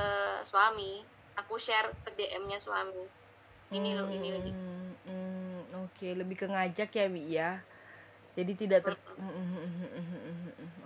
suami 0.47 1.03
aku 1.39 1.55
share 1.61 1.91
ke 2.03 2.11
DM-nya 2.17 2.59
suami. 2.59 3.05
Ini 3.71 3.95
loh 3.95 4.11
ini 4.11 4.29
lagi. 4.35 4.51
hmm, 4.51 4.95
hmm, 5.07 5.59
oke. 5.87 5.95
Okay. 5.95 6.13
lebih 6.19 6.35
ke 6.35 6.47
ngajak 6.51 6.91
ya 6.91 7.07
Wi 7.07 7.23
ya. 7.31 7.51
Jadi 8.35 8.53
tidak 8.55 8.87
ter 8.87 8.95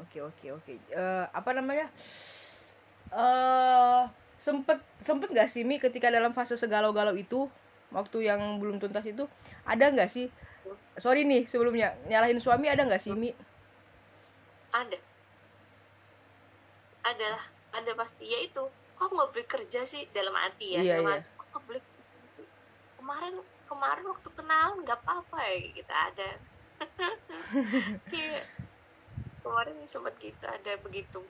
oke 0.01 0.19
oke 0.33 0.47
oke. 0.61 0.73
Eh, 0.93 1.25
apa 1.33 1.51
namanya? 1.57 1.89
Eh 3.13 3.21
uh, 3.21 4.05
sempet 4.41 4.81
sempet 5.01 5.33
nggak 5.33 5.49
sih 5.49 5.63
Mi 5.65 5.81
ketika 5.81 6.13
dalam 6.13 6.37
fase 6.37 6.57
segalau-galau 6.59 7.15
itu 7.17 7.49
waktu 7.95 8.27
yang 8.27 8.59
belum 8.59 8.83
tuntas 8.83 9.07
itu 9.07 9.29
ada 9.65 9.89
nggak 9.89 10.11
sih? 10.11 10.29
Sorry 11.01 11.25
nih 11.25 11.49
sebelumnya. 11.49 11.97
Nyalahin 12.09 12.41
suami 12.41 12.69
ada 12.69 12.85
nggak 12.85 13.01
sih 13.01 13.13
Mi? 13.13 13.33
Ada. 14.73 14.99
Ada 17.05 17.27
lah. 17.39 17.45
Ada 17.75 17.91
pasti. 17.97 18.25
Ya 18.29 18.41
itu 18.41 18.65
kok 19.05 19.13
nggak 19.13 19.31
boleh 19.37 19.49
kerja 19.49 19.81
sih? 19.85 20.09
Dalam 20.17 20.33
hati 20.33 20.67
ya 20.73 20.81
iya, 20.81 20.97
dalam 20.97 21.05
iya. 21.05 21.15
hati 21.21 21.29
kok 21.29 21.47
nggak 21.53 21.65
boleh 21.69 21.83
kemarin 22.97 23.35
kemarin 23.69 24.05
waktu 24.09 24.29
kenal 24.33 24.69
nggak 24.81 24.99
apa-apa 25.05 25.39
ya 25.45 25.57
kita 25.77 25.95
ada. 25.95 26.31
Kemarin 29.45 29.77
sempat 29.85 30.17
kita 30.17 30.57
ada 30.57 30.73
begitu. 30.81 31.21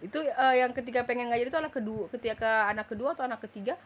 Itu 0.00 0.24
uh, 0.24 0.54
yang 0.56 0.72
ketika 0.72 1.04
pengen 1.04 1.28
ngajar 1.28 1.52
itu 1.52 1.58
anak 1.60 1.76
kedua 1.76 2.08
ketika 2.08 2.64
anak 2.72 2.88
kedua 2.88 3.12
atau 3.12 3.28
anak 3.28 3.44
ketiga? 3.44 3.76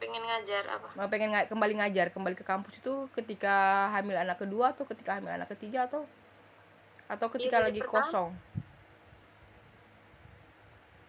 Pengen 0.00 0.24
ngajar 0.24 0.64
apa? 0.64 0.88
Mau 0.96 1.12
pengen 1.12 1.36
ng 1.36 1.44
kembali 1.44 1.74
ngajar 1.76 2.08
kembali 2.08 2.40
ke 2.40 2.44
kampus 2.48 2.80
itu 2.80 3.04
ketika 3.12 3.88
hamil 3.92 4.16
anak 4.16 4.40
kedua 4.40 4.72
atau 4.72 4.88
ketika 4.88 5.20
hamil 5.20 5.36
anak 5.36 5.52
ketiga 5.52 5.84
atau 5.84 6.08
atau 7.04 7.28
ketika 7.36 7.60
ya, 7.60 7.64
lagi 7.68 7.80
pertama. 7.84 8.04
kosong 8.04 8.30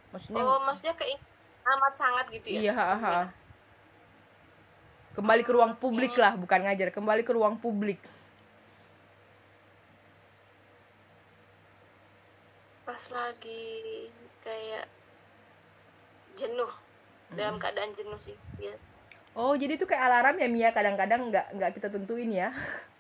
maksudnya 0.10 0.42
oh 0.42 0.60
maksudnya 0.66 0.94
ke 0.98 1.06
amat 1.70 1.94
sangat 1.94 2.26
gitu 2.34 2.48
ya 2.58 2.60
iya 2.70 2.74
ha, 2.74 2.98
ha. 2.98 3.18
kembali 5.14 5.42
ke 5.46 5.52
ruang 5.54 5.74
publik 5.78 6.14
lah 6.18 6.34
bukan 6.34 6.66
ngajar 6.66 6.90
kembali 6.90 7.22
ke 7.22 7.32
ruang 7.34 7.56
publik 7.62 8.02
pas 12.90 13.04
lagi 13.14 14.10
kayak 14.42 14.90
jenuh 16.34 16.72
hmm. 17.30 17.38
dalam 17.38 17.62
keadaan 17.62 17.94
jenuh 17.94 18.18
sih 18.18 18.36
ya. 18.58 18.74
oh 19.38 19.54
jadi 19.54 19.78
itu 19.78 19.86
kayak 19.86 20.10
alarm 20.10 20.42
ya 20.42 20.50
Mia 20.50 20.70
kadang-kadang 20.74 21.30
nggak 21.30 21.46
nggak 21.54 21.72
kita 21.78 21.88
tentuin 21.94 22.34
ya 22.34 22.50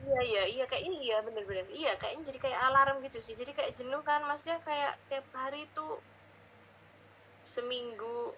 iya 0.00 0.20
iya 0.24 0.42
iya 0.48 0.64
kayak 0.64 0.84
ini 0.88 1.12
ya 1.12 1.20
bener-bener 1.20 1.68
iya 1.76 1.92
kayaknya 2.00 2.32
jadi 2.32 2.38
kayak 2.40 2.60
alarm 2.72 2.96
gitu 3.04 3.18
sih. 3.20 3.36
Jadi 3.36 3.52
kayak 3.52 3.76
jenuh 3.76 4.00
kan 4.00 4.24
maksudnya 4.24 4.58
kayak 4.64 4.96
tiap 5.12 5.26
hari 5.36 5.68
tuh 5.76 6.00
seminggu 7.44 8.32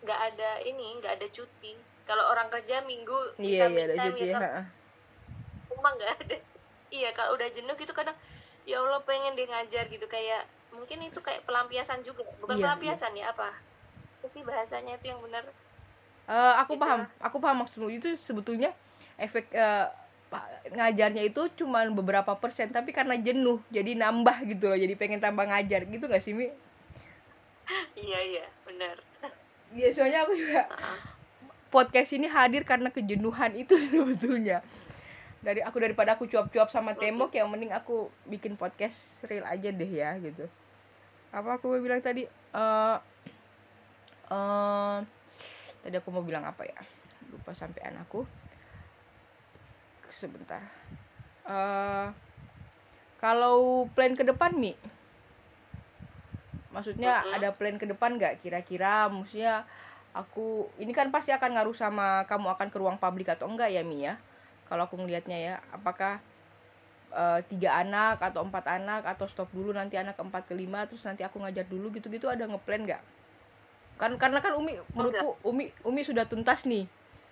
nggak 0.00 0.20
ada 0.32 0.50
ini 0.64 0.96
nggak 1.00 1.20
ada 1.20 1.26
cuti. 1.28 1.76
Kalau 2.08 2.26
orang 2.32 2.48
kerja 2.50 2.82
minggu 2.82 3.38
iya, 3.38 3.68
bisa 3.68 3.70
iya, 3.70 3.86
ada 3.86 3.94
cuti, 4.08 4.26
ya. 4.26 4.38
rumah 5.72 5.92
nggak 5.96 6.12
ada. 6.24 6.38
Iya 6.90 7.14
kalau 7.14 7.38
udah 7.38 7.46
jenuh 7.54 7.78
gitu 7.78 7.94
kadang 7.94 8.18
ya 8.66 8.82
Allah 8.82 8.98
pengen 9.06 9.38
dia 9.38 9.46
ngajar 9.46 9.86
gitu. 9.86 10.10
Kayak 10.10 10.42
mungkin 10.74 11.06
itu 11.06 11.22
kayak 11.22 11.46
pelampiasan 11.46 12.02
juga. 12.02 12.26
Bukan 12.42 12.58
iya, 12.58 12.66
pelampiasan 12.66 13.14
iya. 13.14 13.30
ya 13.30 13.32
apa? 13.36 13.54
Tapi 14.26 14.42
bahasanya 14.42 14.98
itu 14.98 15.14
yang 15.14 15.22
benar? 15.22 15.46
Uh, 16.26 16.58
aku 16.58 16.74
gitu 16.74 16.82
paham 16.82 17.06
aku 17.22 17.36
paham 17.38 17.62
maksudmu. 17.62 17.94
Itu 17.94 18.10
sebetulnya 18.18 18.74
efek 19.22 19.54
uh, 19.54 19.86
ngajarnya 20.70 21.26
itu 21.26 21.50
cuma 21.58 21.82
beberapa 21.90 22.30
persen 22.38 22.70
tapi 22.70 22.94
karena 22.94 23.18
jenuh 23.18 23.58
jadi 23.74 23.98
nambah 23.98 24.46
gitu 24.46 24.70
loh 24.70 24.78
jadi 24.78 24.94
pengen 24.94 25.18
tambah 25.18 25.42
ngajar. 25.46 25.82
Gitu 25.86 26.06
gak 26.06 26.22
sih 26.22 26.32
mi? 26.32 26.54
Iya 27.98 28.18
iya 28.22 28.46
benar. 28.66 28.96
Iya 29.74 29.88
soalnya 29.94 30.26
aku 30.26 30.34
juga 30.34 30.66
podcast 31.70 32.10
ini 32.14 32.26
hadir 32.26 32.62
karena 32.66 32.90
kejenuhan 32.90 33.54
itu 33.58 33.74
sebetulnya. 33.90 34.62
Dari 35.40 35.64
aku 35.64 35.80
daripada 35.80 36.14
aku 36.14 36.28
cuap-cuap 36.28 36.68
sama 36.68 36.92
tembok 36.92 37.32
yang 37.32 37.48
mending 37.48 37.72
aku 37.72 38.12
bikin 38.28 38.60
podcast 38.60 39.24
real 39.26 39.46
aja 39.48 39.72
deh 39.72 39.88
ya 39.88 40.14
gitu. 40.20 40.46
Apa 41.32 41.58
aku 41.58 41.74
mau 41.74 41.80
bilang 41.80 42.02
tadi? 42.02 42.26
Uh, 42.52 42.98
uh, 44.28 44.98
tadi 45.80 45.94
aku 45.96 46.10
mau 46.12 46.22
bilang 46.22 46.44
apa 46.44 46.66
ya? 46.66 46.78
Lupa 47.30 47.54
sampai 47.54 47.86
anakku 47.88 48.26
sebentar. 50.12 50.62
Uh, 51.46 52.12
kalau 53.20 53.86
plan 53.92 54.14
ke 54.14 54.24
depan 54.24 54.54
mi? 54.54 54.72
Maksudnya 56.70 57.20
uh-huh. 57.20 57.36
ada 57.36 57.50
plan 57.52 57.76
ke 57.76 57.86
depan 57.86 58.16
nggak 58.16 58.40
kira-kira? 58.40 59.10
Maksudnya 59.10 59.66
aku 60.14 60.70
ini 60.78 60.90
kan 60.94 61.10
pasti 61.10 61.34
akan 61.34 61.58
ngaruh 61.58 61.76
sama 61.76 62.24
kamu 62.26 62.50
akan 62.54 62.68
ke 62.70 62.76
ruang 62.78 62.98
publik 62.98 63.30
atau 63.30 63.50
enggak 63.50 63.74
ya 63.74 63.82
mi 63.82 64.06
ya? 64.06 64.16
Kalau 64.70 64.86
aku 64.86 64.96
ngelihatnya 65.02 65.38
ya 65.38 65.54
apakah 65.74 66.22
uh, 67.10 67.42
tiga 67.50 67.74
anak 67.82 68.22
atau 68.22 68.46
empat 68.46 68.70
anak 68.70 69.02
atau 69.02 69.26
stop 69.26 69.50
dulu 69.50 69.74
nanti 69.74 69.98
anak 69.98 70.14
keempat 70.14 70.46
kelima 70.46 70.86
terus 70.86 71.02
nanti 71.02 71.26
aku 71.26 71.42
ngajar 71.42 71.66
dulu 71.66 71.90
gitu-gitu 71.90 72.30
ada 72.30 72.46
ngeplan 72.46 72.86
nggak? 72.86 73.02
Kan 73.98 74.14
karena 74.16 74.38
kan 74.38 74.54
umi 74.54 74.78
menurutku 74.94 75.36
umi 75.42 75.74
umi 75.82 76.02
sudah 76.06 76.24
tuntas 76.24 76.64
nih 76.64 76.86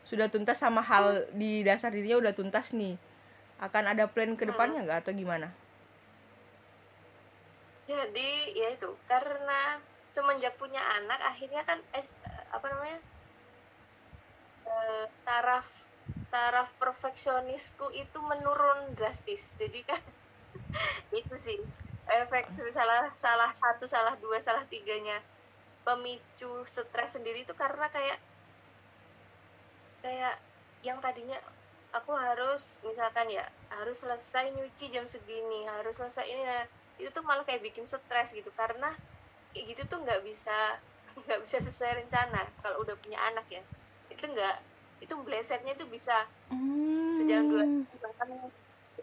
sudah 0.08 0.32
tuntas 0.32 0.56
sama 0.56 0.80
hal 0.80 1.28
di 1.36 1.60
dasar 1.60 1.92
dirinya 1.92 2.16
udah 2.16 2.32
tuntas 2.32 2.72
nih. 2.72 2.96
Akan 3.60 3.84
ada 3.84 4.08
plan 4.08 4.32
ke 4.32 4.48
depannya 4.48 4.88
nggak 4.88 5.04
atau 5.04 5.12
gimana? 5.12 5.52
Jadi 7.84 8.56
ya 8.56 8.72
itu 8.72 8.88
karena 9.04 9.76
semenjak 10.08 10.56
punya 10.56 10.80
anak 10.96 11.20
akhirnya 11.20 11.60
kan 11.68 11.76
es 11.92 12.16
apa 12.48 12.64
namanya 12.72 13.00
e, 14.64 14.76
taraf 15.28 15.84
taraf 16.32 16.72
perfeksionisku 16.80 17.92
itu 17.92 18.18
menurun 18.24 18.96
drastis. 18.96 19.60
Jadi 19.60 19.84
kan 19.84 20.00
itu 21.20 21.36
sih 21.36 21.60
efek 22.08 22.48
salah 22.72 23.12
salah 23.12 23.52
satu 23.52 23.84
salah 23.84 24.16
dua 24.16 24.40
salah 24.40 24.64
tiganya 24.64 25.20
pemicu 25.84 26.64
stres 26.64 27.20
sendiri 27.20 27.44
itu 27.44 27.52
karena 27.52 27.92
kayak 27.92 28.16
kayak 30.08 30.40
yang 30.80 30.96
tadinya 31.04 31.36
aku 31.92 32.16
harus 32.16 32.80
misalkan 32.80 33.28
ya 33.28 33.44
harus 33.68 34.00
selesai 34.00 34.56
nyuci 34.56 34.88
jam 34.88 35.04
segini 35.04 35.68
harus 35.68 36.00
selesai 36.00 36.24
ini 36.24 36.42
ya 36.48 36.64
itu 36.98 37.08
tuh 37.12 37.22
malah 37.22 37.44
kayak 37.44 37.60
bikin 37.60 37.84
stres 37.84 38.32
gitu. 38.32 38.48
Karena 38.56 38.88
kayak 39.52 39.64
gitu 39.68 39.82
tuh 39.84 40.00
nggak 40.00 40.24
bisa 40.24 40.80
nggak 41.28 41.40
bisa 41.44 41.60
sesuai 41.60 42.04
rencana 42.04 42.48
kalau 42.64 42.80
udah 42.80 42.96
punya 42.98 43.20
anak 43.20 43.44
ya. 43.52 43.62
Itu 44.08 44.24
nggak 44.32 44.56
itu 44.98 45.14
blesetnya 45.22 45.78
tuh 45.78 45.86
bisa 45.86 46.26
hmm. 46.50 47.14
sejam 47.14 47.46
dua 47.46 47.62
bahkan 48.02 48.28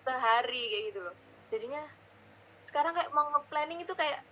sehari 0.02 0.64
kayak 0.74 0.84
gitu 0.92 1.00
loh. 1.06 1.16
Jadinya 1.54 1.82
sekarang 2.66 2.98
kayak 2.98 3.14
mau 3.14 3.30
nge-planning 3.32 3.80
itu 3.86 3.94
kayak 3.94 4.26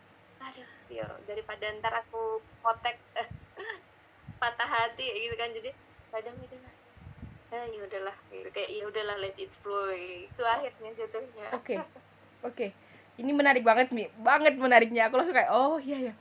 aduh 0.44 0.70
ya 0.92 1.08
daripada 1.24 1.72
ntar 1.80 2.04
aku 2.04 2.44
potek 2.60 3.00
patah 4.42 4.68
hati 4.68 5.08
gitu 5.08 5.36
kan. 5.40 5.56
Jadi 5.56 5.72
kadang 6.14 6.38
gitu 6.46 6.58
lah 6.62 6.74
ya 7.54 7.70
ya 7.70 7.82
udahlah 7.86 8.18
gitu. 8.34 8.50
kayak 8.50 8.70
ya 8.70 8.84
udahlah 8.90 9.16
let 9.22 9.38
it 9.38 9.54
flow. 9.54 9.94
Itu 9.94 10.42
akhirnya 10.42 10.90
jatuhnya. 10.98 11.48
Oke 11.54 11.78
okay. 11.78 11.80
oke. 12.42 12.68
Ini 13.22 13.30
menarik 13.30 13.62
banget 13.62 13.94
mi. 13.94 14.10
Banget 14.26 14.58
menariknya. 14.58 15.06
Aku 15.10 15.22
langsung 15.22 15.38
kayak 15.38 15.54
oh 15.54 15.78
iya 15.78 16.10
ya 16.10 16.14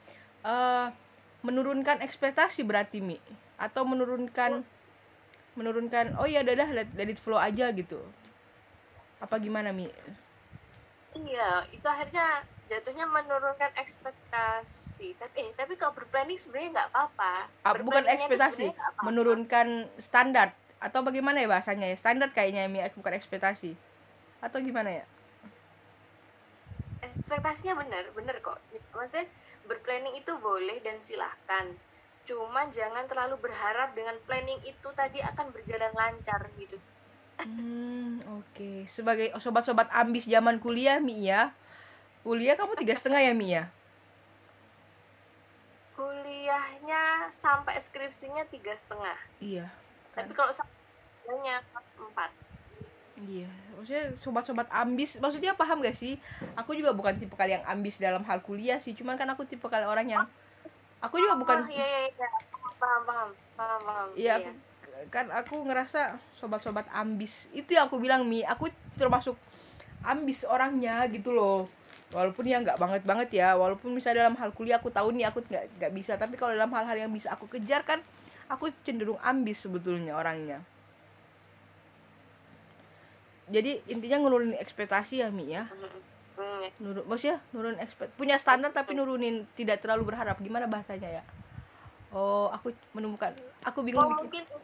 Eh, 0.42 0.88
menurunkan 1.46 2.02
ekspektasi 2.02 2.66
berarti 2.66 2.98
mi? 2.98 3.18
Atau 3.58 3.86
menurunkan 3.86 4.66
menurunkan 5.54 6.18
oh 6.18 6.26
iya 6.26 6.42
udah 6.42 6.54
dah 6.66 6.70
let, 6.74 6.88
let 6.98 7.08
it 7.08 7.18
flow 7.18 7.38
aja 7.38 7.70
gitu? 7.70 8.02
Apa 9.22 9.38
gimana 9.38 9.70
mi? 9.70 9.86
Iya, 11.14 11.62
itu 11.70 11.86
akhirnya 11.86 12.42
jatuhnya 12.70 13.06
menurunkan 13.16 13.72
ekspektasi. 13.82 15.08
Tapi 15.20 15.36
eh 15.42 15.50
tapi 15.58 15.72
kalau 15.80 15.92
berplanning 15.98 16.38
sebenarnya 16.40 16.70
nggak 16.76 16.88
apa-apa. 16.94 17.32
Ah, 17.66 17.74
bukan 17.78 18.04
ekspektasi 18.10 18.74
nggak 18.74 18.90
apa-apa. 18.94 19.06
menurunkan 19.06 19.68
standar 20.02 20.48
atau 20.82 21.00
bagaimana 21.06 21.38
ya 21.42 21.48
bahasanya 21.54 21.86
ya 21.94 21.96
standar 22.02 22.28
kayaknya 22.34 22.66
mi 22.66 22.82
bukan 22.98 23.14
ekspektasi 23.14 23.78
atau 24.42 24.58
gimana 24.62 24.90
ya 24.98 25.04
ekspektasinya 27.08 27.74
benar, 27.82 28.04
benar 28.18 28.36
kok. 28.46 28.58
Maksudnya 28.96 29.26
berplanning 29.68 30.14
itu 30.22 30.32
boleh 30.48 30.78
dan 30.86 30.98
silahkan. 31.08 31.66
Cuma 32.28 32.62
jangan 32.76 33.04
terlalu 33.10 33.36
berharap 33.44 33.88
dengan 33.98 34.16
planning 34.26 34.60
itu 34.72 34.88
tadi 35.00 35.18
akan 35.30 35.46
berjalan 35.54 35.92
lancar 36.00 36.40
gitu. 36.62 36.76
Hmm, 37.42 38.22
oke. 38.38 38.86
Sebagai 38.86 39.34
sobat-sobat 39.42 39.88
ambis 39.90 40.24
zaman 40.30 40.56
kuliah, 40.62 41.02
Mi 41.02 41.26
ya. 41.26 41.58
Kuliah 42.22 42.54
kamu 42.54 42.78
tiga 42.78 42.94
setengah 42.94 43.18
ya, 43.18 43.34
Mi 43.34 43.50
ya? 43.50 43.66
Kuliahnya 45.98 47.26
sampai 47.34 47.82
skripsinya 47.82 48.46
tiga 48.46 48.70
setengah. 48.78 49.18
Iya. 49.42 49.66
Kan? 50.14 50.26
Tapi 50.26 50.32
kalau 50.38 50.54
sampai 50.54 51.58
empat. 51.98 52.30
Iya. 53.26 53.50
Maksudnya 53.74 54.06
sobat-sobat 54.22 54.70
ambis, 54.70 55.18
maksudnya 55.18 55.58
paham 55.58 55.82
gak 55.82 55.98
sih? 55.98 56.14
Aku 56.54 56.78
juga 56.78 56.94
bukan 56.94 57.18
tipe 57.18 57.34
kali 57.34 57.58
yang 57.58 57.66
ambis 57.66 57.98
dalam 57.98 58.22
hal 58.22 58.38
kuliah 58.38 58.78
sih. 58.78 58.94
Cuman 58.94 59.18
kan 59.18 59.26
aku 59.34 59.42
tipe 59.42 59.66
kali 59.66 59.82
orang 59.82 60.06
yang 60.06 60.22
aku 61.02 61.18
juga 61.18 61.34
bukan 61.34 61.66
Oh, 61.66 61.74
iya, 61.74 61.86
iya, 61.86 62.00
iya. 62.06 62.28
Paham, 62.78 63.02
paham, 63.06 63.28
paham, 63.58 63.80
paham. 63.82 64.08
Iya, 64.14 64.32
aku, 64.38 64.50
kan 65.10 65.26
aku 65.34 65.54
ngerasa 65.66 66.22
sobat-sobat 66.38 66.86
ambis. 66.94 67.50
Itu 67.50 67.74
yang 67.74 67.90
aku 67.90 67.98
bilang, 67.98 68.22
Mi. 68.22 68.46
Aku 68.46 68.70
termasuk 68.94 69.34
ambis 70.06 70.46
orangnya 70.46 71.02
gitu 71.10 71.34
loh. 71.34 71.66
Walaupun 72.12 72.44
ya 72.44 72.60
nggak 72.60 72.76
banget 72.76 73.02
banget 73.08 73.28
ya. 73.32 73.56
Walaupun 73.56 73.96
misalnya 73.96 74.28
dalam 74.28 74.36
hal 74.36 74.52
kuliah 74.52 74.76
aku 74.76 74.92
tahu 74.92 75.16
nih 75.16 75.32
aku 75.32 75.40
nggak 75.48 75.64
nggak 75.80 75.92
bisa. 75.96 76.12
Tapi 76.20 76.36
kalau 76.36 76.52
dalam 76.52 76.68
hal-hal 76.76 77.08
yang 77.08 77.12
bisa 77.12 77.32
aku 77.32 77.48
kejar 77.48 77.82
kan, 77.88 78.04
aku 78.52 78.68
cenderung 78.84 79.16
ambis 79.24 79.64
sebetulnya 79.64 80.12
orangnya. 80.14 80.60
Jadi 83.48 83.80
intinya 83.88 84.28
nurunin 84.28 84.56
ekspektasi 84.56 85.24
ya 85.24 85.28
Mi 85.32 85.50
ya. 85.52 85.64
Hmm, 86.32 86.64
Nurun, 86.80 87.04
maksudnya 87.04 87.36
nurun 87.52 87.76
ekspekt 87.76 88.16
punya 88.16 88.40
standar 88.40 88.72
tapi 88.72 88.96
nurunin 88.96 89.44
tidak 89.56 89.84
terlalu 89.84 90.12
berharap. 90.12 90.40
Gimana 90.40 90.64
bahasanya 90.68 91.20
ya? 91.20 91.22
Oh, 92.12 92.48
aku 92.52 92.72
menemukan. 92.96 93.32
Aku 93.64 93.84
bingung 93.84 94.04
Oh, 94.04 94.08
bikin. 94.12 94.24
mungkin 94.28 94.42
itu 94.44 94.56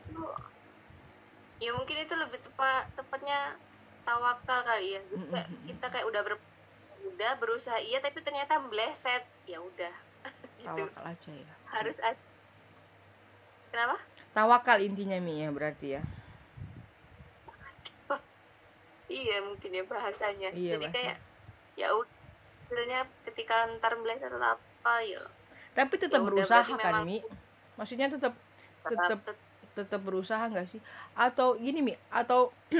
ya 1.58 1.70
mungkin 1.74 1.96
itu 1.98 2.14
lebih 2.14 2.38
tepat 2.38 2.86
tepatnya 2.94 3.58
tawakal 4.06 4.62
kali 4.62 4.94
ya 4.94 5.00
kayak 5.10 5.48
kita 5.66 5.86
kayak 5.90 6.06
udah 6.06 6.20
ber, 6.22 6.38
udah 7.18 7.34
berusaha 7.34 7.82
iya 7.82 7.98
tapi 7.98 8.22
ternyata 8.22 8.62
meleset 8.62 9.26
ya 9.42 9.58
udah 9.58 9.90
gitu 10.62 10.86
Tawakal 10.86 11.04
aja 11.10 11.30
ya. 11.34 11.54
harus 11.74 11.98
ada 11.98 12.14
kenapa 13.74 13.98
Tawakal 14.30 14.78
intinya 14.86 15.18
Mi 15.18 15.42
ya 15.42 15.50
berarti 15.50 15.98
ya. 15.98 16.02
iya 19.10 19.42
mungkin 19.42 19.70
ya 19.72 19.82
bahasanya 19.82 20.54
Iya, 20.54 20.78
jadi 20.78 20.86
bahasa. 20.86 20.94
kayak 20.94 21.16
ya 21.74 21.88
udah 21.90 22.14
sebenarnya 22.62 23.00
ketika 23.26 23.66
ntar 23.78 23.98
meleset 23.98 24.30
atau 24.30 24.54
apa 24.54 24.94
ya 25.02 25.22
Tapi 25.74 25.94
tetap 25.94 26.20
Ya 26.20 26.26
berusaha 26.26 26.70
kan 26.74 27.02
Mi. 27.02 27.18
Maksudnya 27.74 28.10
tetap 28.10 28.34
tetap 28.84 29.18
tetap 29.74 30.00
berusaha 30.02 30.42
nggak 30.50 30.66
sih? 30.66 30.78
Atau 31.14 31.54
gini 31.54 31.82
Mi, 31.82 31.94
atau 32.10 32.50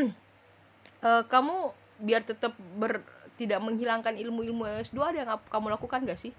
eh, 1.03 1.23
kamu 1.27 1.75
biar 1.99 2.23
tetap 2.23 2.55
ber 2.79 3.03
tidak 3.41 3.61
menghilangkan 3.63 4.15
ilmu-ilmu 4.19 4.65
S2 4.83 5.09
ada 5.11 5.19
yang 5.25 5.31
kamu 5.53 5.67
lakukan 5.75 6.01
gak 6.09 6.19
sih? 6.21 6.33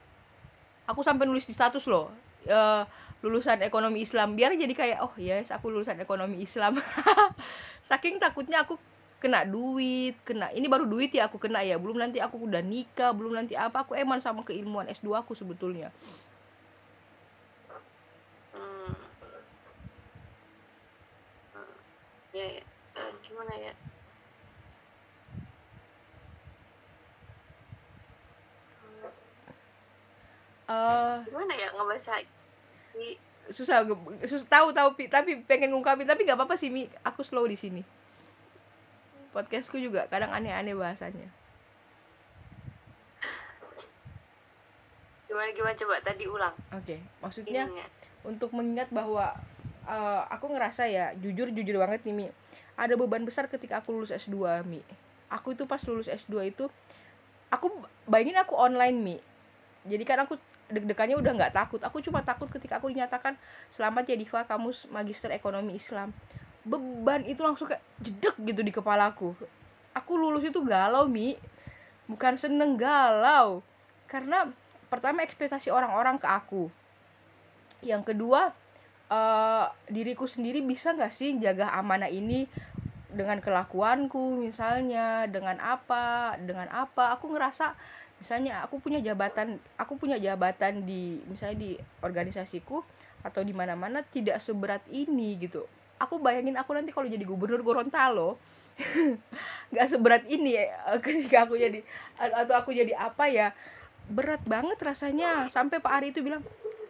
Aku 0.90 1.02
sampai 1.06 1.26
nulis 1.30 1.46
di 1.46 1.54
status 1.56 1.86
loh. 1.88 2.10
eh, 2.48 2.84
lulusan 3.20 3.60
ekonomi 3.68 4.00
Islam 4.08 4.32
biar 4.40 4.56
jadi 4.56 4.72
kayak 4.72 5.00
oh 5.04 5.12
yes 5.20 5.52
aku 5.52 5.68
lulusan 5.68 6.00
ekonomi 6.00 6.40
Islam 6.40 6.80
saking 7.90 8.16
takutnya 8.16 8.64
aku 8.64 8.80
kena 9.20 9.44
duit 9.44 10.16
kena 10.24 10.48
ini 10.56 10.72
baru 10.72 10.88
duit 10.88 11.12
ya 11.12 11.28
aku 11.28 11.36
kena 11.36 11.60
ya 11.68 11.76
belum 11.76 12.00
nanti 12.00 12.24
aku 12.24 12.48
udah 12.48 12.64
nikah 12.64 13.12
belum 13.12 13.36
nanti 13.36 13.60
apa 13.60 13.84
aku 13.84 13.92
eman 14.00 14.24
sama 14.24 14.48
keilmuan 14.48 14.88
S2 14.88 15.20
aku 15.20 15.36
sebetulnya 15.36 15.92
hmm. 18.54 18.96
Hmm. 21.54 21.74
ya 22.34 22.46
ya 22.58 22.64
Eh, 23.00 23.12
gimana 23.24 23.54
ya 23.56 23.74
Hmm, 28.82 29.10
eh 30.70 31.16
gimana 31.26 31.54
ya 31.58 31.68
ngebahasa 31.74 32.22
di 32.94 33.18
susah 33.50 33.82
ge- 33.82 34.30
sus 34.30 34.46
tahu 34.46 34.70
tahu 34.70 34.94
Pi, 34.94 35.10
tapi 35.10 35.42
pengen 35.42 35.74
ngungkapin. 35.74 36.06
Tapi 36.06 36.22
nggak 36.22 36.38
apa-apa 36.38 36.54
sih 36.54 36.70
mi. 36.70 36.86
Aku 37.02 37.26
slow 37.26 37.50
di 37.50 37.58
sini. 37.58 37.82
Podcastku 39.34 39.78
juga 39.82 40.06
kadang 40.10 40.30
aneh-aneh 40.30 40.78
bahasanya. 40.78 41.26
Gimana 45.30 45.50
gimana? 45.54 45.76
Coba 45.78 45.96
tadi 46.02 46.26
ulang. 46.26 46.56
Oke 46.74 46.98
maksudnya 47.22 47.70
ininya 47.70 47.86
untuk 48.26 48.50
mengingat 48.54 48.90
bahwa 48.90 49.38
eh, 49.86 50.22
aku 50.34 50.50
ngerasa 50.50 50.90
ya 50.90 51.14
jujur 51.18 51.54
jujur 51.54 51.78
banget 51.78 52.06
nih 52.06 52.14
mi. 52.14 52.26
Ada 52.78 52.98
beban 52.98 53.26
besar 53.26 53.46
ketika 53.50 53.82
aku 53.82 53.94
lulus 53.94 54.10
S2 54.14 54.66
mi. 54.66 54.82
Aku 55.30 55.54
itu 55.54 55.70
pas 55.70 55.82
lulus 55.86 56.10
S2 56.10 56.50
itu 56.50 56.66
aku 57.54 57.70
bayangin 58.10 58.42
aku 58.42 58.58
online 58.58 58.98
mi. 58.98 59.18
Jadi 59.86 60.04
kan 60.06 60.26
aku 60.26 60.38
deg-degannya 60.70 61.18
udah 61.18 61.34
nggak 61.36 61.54
takut. 61.54 61.82
Aku 61.82 62.00
cuma 62.00 62.22
takut 62.22 62.48
ketika 62.50 62.78
aku 62.78 62.94
dinyatakan 62.94 63.36
selamat 63.74 64.10
ya 64.10 64.16
Diva 64.16 64.46
kamu 64.46 64.70
magister 64.94 65.34
ekonomi 65.34 65.76
Islam. 65.76 66.14
Beban 66.64 67.26
itu 67.26 67.42
langsung 67.42 67.70
kayak 67.70 67.82
jedek 68.00 68.36
gitu 68.42 68.62
di 68.62 68.74
kepalaku 68.74 69.34
aku 70.00 70.16
lulus 70.16 70.48
itu 70.48 70.62
galau 70.64 71.10
mi. 71.10 71.36
Bukan 72.10 72.40
seneng 72.40 72.80
galau. 72.80 73.62
Karena 74.10 74.50
pertama 74.90 75.22
ekspektasi 75.22 75.70
orang-orang 75.70 76.18
ke 76.18 76.26
aku. 76.26 76.64
Yang 77.86 78.14
kedua 78.14 78.56
eh, 79.12 79.66
diriku 79.92 80.26
sendiri 80.26 80.64
bisa 80.66 80.96
nggak 80.96 81.14
sih 81.14 81.38
jaga 81.38 81.70
amanah 81.78 82.10
ini 82.10 82.50
dengan 83.10 83.42
kelakuanku 83.42 84.38
misalnya 84.38 85.30
dengan 85.30 85.62
apa 85.62 86.38
dengan 86.42 86.70
apa? 86.74 87.14
Aku 87.18 87.30
ngerasa 87.30 87.78
misalnya 88.20 88.68
aku 88.68 88.84
punya 88.84 89.00
jabatan 89.00 89.58
aku 89.80 89.96
punya 89.96 90.20
jabatan 90.20 90.84
di 90.84 91.24
misalnya 91.32 91.58
di 91.58 91.72
organisasiku 92.04 92.84
atau 93.24 93.42
di 93.44 93.56
mana-mana 93.56 94.04
tidak 94.04 94.44
seberat 94.44 94.84
ini 94.92 95.40
gitu. 95.40 95.64
Aku 96.00 96.20
bayangin 96.20 96.56
aku 96.56 96.72
nanti 96.76 96.96
kalau 96.96 97.08
jadi 97.08 97.24
gubernur 97.24 97.60
Gorontalo 97.64 98.40
nggak 99.76 99.88
seberat 99.92 100.24
ini 100.32 100.56
ya 100.56 100.72
ketika 101.04 101.48
aku 101.48 101.60
jadi 101.60 101.84
atau 102.16 102.56
aku 102.56 102.72
jadi 102.72 102.96
apa 102.96 103.28
ya 103.32 103.56
berat 104.12 104.44
banget 104.44 104.80
rasanya. 104.80 105.48
Sampai 105.52 105.80
Pak 105.80 105.92
Ari 105.92 106.08
itu 106.12 106.20
bilang 106.20 106.44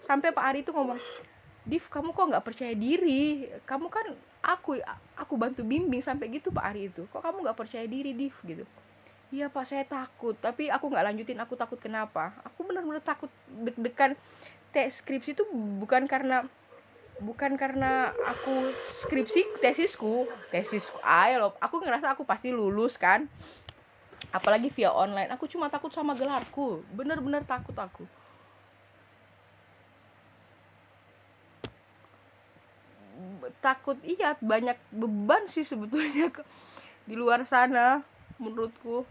sampai 0.05 0.33
Pak 0.33 0.45
Ari 0.45 0.59
itu 0.65 0.73
ngomong 0.73 0.97
Div 1.69 1.85
kamu 1.85 2.17
kok 2.17 2.25
nggak 2.33 2.45
percaya 2.45 2.73
diri? 2.73 3.45
Kamu 3.69 3.93
kan 3.93 4.09
aku 4.41 4.81
aku 5.13 5.33
bantu 5.37 5.61
bimbing 5.61 6.01
sampai 6.01 6.33
gitu 6.33 6.49
Pak 6.49 6.65
Ari 6.73 6.89
itu. 6.89 7.05
Kok 7.13 7.21
kamu 7.21 7.45
nggak 7.45 7.57
percaya 7.57 7.85
diri 7.85 8.17
Div? 8.17 8.33
gitu 8.41 8.65
iya 9.29 9.47
Pak 9.49 9.65
saya 9.65 9.85
takut. 9.85 10.35
Tapi 10.37 10.69
aku 10.69 10.89
nggak 10.89 11.05
lanjutin 11.05 11.39
aku 11.41 11.53
takut 11.53 11.77
kenapa? 11.77 12.33
Aku 12.45 12.65
benar-benar 12.65 13.01
takut 13.01 13.29
deg-degan. 13.49 14.17
Tes 14.69 15.01
skripsi 15.01 15.33
itu 15.33 15.43
bukan 15.81 16.05
karena 16.05 16.45
bukan 17.19 17.57
karena 17.57 18.13
aku 18.25 18.53
skripsi 19.05 19.61
tesisku. 19.61 20.29
Tesisku 20.53 20.97
ayo 21.05 21.49
loh. 21.49 21.51
Aku 21.61 21.81
ngerasa 21.81 22.13
aku 22.13 22.25
pasti 22.25 22.49
lulus 22.53 22.97
kan. 22.97 23.29
Apalagi 24.29 24.69
via 24.73 24.93
online. 24.93 25.29
Aku 25.33 25.49
cuma 25.49 25.69
takut 25.69 25.93
sama 25.93 26.13
gelarku. 26.13 26.85
Bener-bener 26.93 27.45
takut 27.45 27.73
aku. 27.77 28.05
Takut 33.59 33.97
iya 34.05 34.37
banyak 34.39 34.77
beban 34.95 35.49
sih 35.51 35.67
sebetulnya 35.67 36.31
di 37.03 37.17
luar 37.17 37.43
sana 37.43 37.99
menurutku 38.39 39.03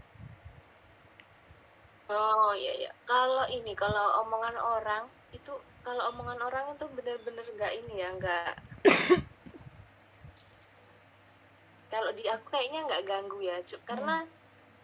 oh 2.12 2.50
iya 2.62 2.72
iya. 2.80 2.90
Kalau 3.10 3.44
ini 3.56 3.72
kalau 3.82 4.06
omongan 4.24 4.56
orang 4.74 5.04
itu 5.36 5.52
kalau 5.86 6.02
omongan 6.12 6.40
orang 6.48 6.64
itu 6.74 6.84
benar-benar 6.96 7.46
nggak 7.56 7.72
ini 7.80 7.94
ya 8.02 8.08
nggak 8.18 8.52
kalau 11.92 12.10
di 12.18 12.24
aku 12.34 12.46
kayaknya 12.54 12.80
nggak 12.86 13.04
ganggu 13.10 13.38
ya 13.50 13.56
Cu- 13.68 13.84
karena 13.90 14.14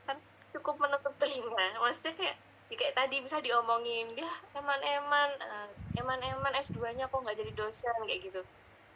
kan 0.07 0.19
cukup 0.55 0.77
menutup 0.83 1.15
telinga. 1.23 1.67
Maksudnya 1.85 2.15
kayak 2.21 2.37
ya 2.71 2.75
kayak 2.81 2.97
tadi 3.01 3.17
bisa 3.27 3.39
diomongin 3.47 4.07
dia 4.19 4.31
eman-eman 4.61 5.31
uh, 5.51 5.69
eman-eman 6.01 6.53
S2-nya 6.65 7.05
kok 7.13 7.21
nggak 7.25 7.39
jadi 7.41 7.53
dosen 7.61 7.97
kayak 8.09 8.21
gitu. 8.29 8.41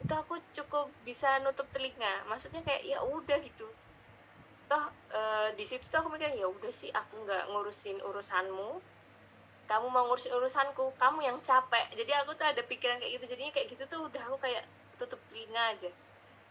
Itu 0.02 0.12
aku 0.22 0.34
cukup 0.56 0.86
bisa 1.08 1.28
nutup 1.44 1.68
telinga. 1.74 2.12
Maksudnya 2.30 2.60
kayak 2.66 2.82
ya 2.92 2.98
udah 3.04 3.38
gitu 3.48 3.66
toh 4.68 4.84
uh, 5.16 5.48
di 5.56 5.64
situ 5.64 5.88
tuh 5.88 6.04
aku 6.04 6.12
mikir 6.12 6.30
ya 6.36 6.46
udah 6.46 6.72
sih 6.72 6.92
aku 6.92 7.24
nggak 7.24 7.48
ngurusin 7.50 7.98
urusanmu. 8.04 8.80
Kamu 9.68 9.86
mau 9.92 10.08
ngurusin 10.08 10.32
urusanku 10.32 10.96
kamu 10.96 11.24
yang 11.24 11.38
capek. 11.44 11.88
Jadi 11.92 12.12
aku 12.16 12.36
tuh 12.36 12.46
ada 12.48 12.62
pikiran 12.64 13.00
kayak 13.00 13.20
gitu. 13.20 13.24
Jadinya 13.36 13.52
kayak 13.52 13.68
gitu 13.72 13.84
tuh 13.88 14.00
udah 14.08 14.22
aku 14.28 14.36
kayak 14.44 14.64
tutup 15.00 15.20
telinga 15.28 15.76
aja. 15.76 15.90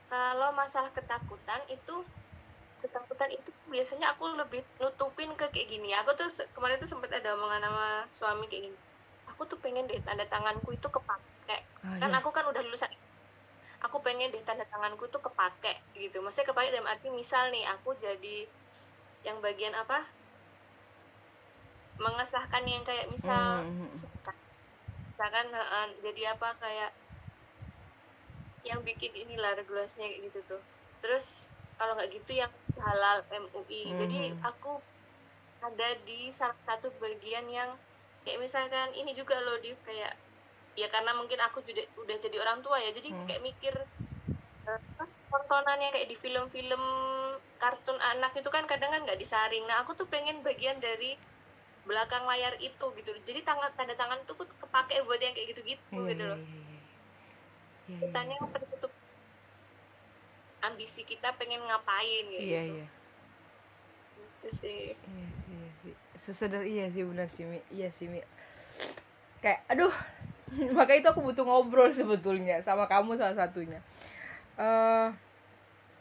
Kalau 0.10 0.50
masalah 0.54 0.90
ketakutan 0.94 1.62
itu 1.70 1.96
ketakutan 2.78 3.34
itu 3.34 3.50
biasanya 3.74 4.14
aku 4.14 4.30
lebih 4.38 4.62
nutupin 4.82 5.34
ke 5.34 5.50
kayak 5.50 5.68
gini. 5.70 5.94
Aku 6.02 6.14
tuh 6.14 6.30
kemarin 6.54 6.78
tuh 6.78 6.90
sempat 6.90 7.10
ada 7.14 7.34
omongan 7.38 7.62
sama 7.66 7.88
suami 8.14 8.46
kayak 8.50 8.70
gini. 8.70 8.78
Aku 9.34 9.46
tuh 9.46 9.58
pengen 9.62 9.86
deh 9.86 10.02
tanda 10.02 10.26
tanganku 10.26 10.74
itu 10.74 10.90
kepake 10.90 11.28
ah, 11.86 11.96
kan 12.02 12.10
iya. 12.12 12.18
aku 12.20 12.30
kan 12.34 12.44
udah 12.50 12.62
lulusan 12.66 12.90
aku 13.82 14.02
pengen 14.02 14.34
deh 14.34 14.42
tanda 14.42 14.66
tanganku 14.66 15.06
tuh 15.10 15.22
kepake 15.22 15.78
gitu. 15.98 16.22
Maksudnya 16.22 16.50
kepake 16.50 16.74
dalam 16.74 16.90
arti 16.90 17.08
misal 17.14 17.50
nih 17.54 17.66
aku 17.78 17.94
jadi 17.98 18.48
yang 19.26 19.38
bagian 19.42 19.76
apa? 19.78 20.06
Mengesahkan 21.98 22.64
yang 22.66 22.86
kayak 22.86 23.10
misal 23.10 23.66
mm. 23.66 23.90
misalkan 25.14 25.48
uh, 25.54 25.90
jadi 26.02 26.38
apa 26.38 26.54
kayak 26.62 26.92
yang 28.66 28.84
bikin 28.84 29.14
inilah 29.14 29.58
regulasinya 29.58 30.06
kayak 30.06 30.30
gitu 30.30 30.40
tuh. 30.58 30.62
Terus 31.02 31.54
kalau 31.78 31.94
nggak 31.94 32.10
gitu 32.10 32.42
yang 32.42 32.52
halal 32.82 33.22
MUI 33.30 33.94
hmm. 33.94 33.98
jadi 33.98 34.34
aku 34.42 34.82
ada 35.62 35.90
di 36.06 36.30
salah 36.30 36.58
satu 36.66 36.90
bagian 37.02 37.46
yang 37.50 37.74
kayak 38.26 38.42
misalkan 38.42 38.94
ini 38.94 39.14
juga 39.14 39.38
loh 39.42 39.58
di 39.62 39.74
kayak 39.86 40.14
ya 40.78 40.88
karena 40.94 41.12
mungkin 41.18 41.42
aku 41.42 41.66
juga 41.66 41.84
udah 41.98 42.18
jadi 42.22 42.38
orang 42.38 42.62
tua 42.62 42.78
ya 42.78 42.94
jadi 42.94 43.10
hmm. 43.10 43.26
kayak 43.26 43.42
mikir 43.42 43.74
uh, 44.70 45.08
tontonannya 45.28 45.90
kayak 45.90 46.08
di 46.08 46.16
film-film 46.16 46.84
kartun 47.58 47.98
anak 48.00 48.32
itu 48.38 48.50
kan 48.54 48.64
kadang 48.70 48.94
kan 48.94 49.02
nggak 49.04 49.20
disaring. 49.20 49.66
Nah 49.66 49.84
aku 49.84 49.98
tuh 49.98 50.08
pengen 50.08 50.46
bagian 50.46 50.78
dari 50.78 51.18
belakang 51.84 52.24
layar 52.30 52.54
itu 52.62 52.86
gitu. 52.96 53.12
Jadi 53.26 53.42
tangan 53.44 53.74
tanda 53.74 53.98
tangan 53.98 54.22
tuh 54.30 54.38
kepake 54.38 55.04
buat 55.04 55.20
yang 55.20 55.34
kayak 55.34 55.48
gitu-gitu 55.56 55.98
hmm. 55.98 56.08
gitu 56.14 56.24
loh. 56.26 56.40
yeah, 57.90 58.08
yeah, 58.08 58.24
yeah. 58.28 58.50
tertutup. 58.54 58.94
Ambisi 60.64 61.02
kita 61.08 61.32
pengen 61.38 61.64
ngapain 61.64 62.24
gitu 62.34 62.44
iya 62.44 62.62
iya. 62.68 62.86
Itu 64.44 64.50
sih. 64.52 64.94
Iya 64.94 65.28
iya 65.50 65.68
sih 65.82 65.94
sesedar 66.18 66.64
iya 66.68 66.92
sih 66.92 67.04
benar 67.08 67.28
sih 67.32 67.48
mi. 67.48 67.60
Iya 67.72 67.90
sih 67.90 68.12
mi. 68.12 68.20
Kayak 69.40 69.64
aduh 69.72 69.94
maka 70.78 70.96
itu 70.96 71.08
aku 71.08 71.20
butuh 71.20 71.44
ngobrol 71.44 71.92
sebetulnya 71.92 72.64
sama 72.64 72.88
kamu 72.88 73.20
salah 73.20 73.36
satunya. 73.36 73.84
Uh, 74.58 75.12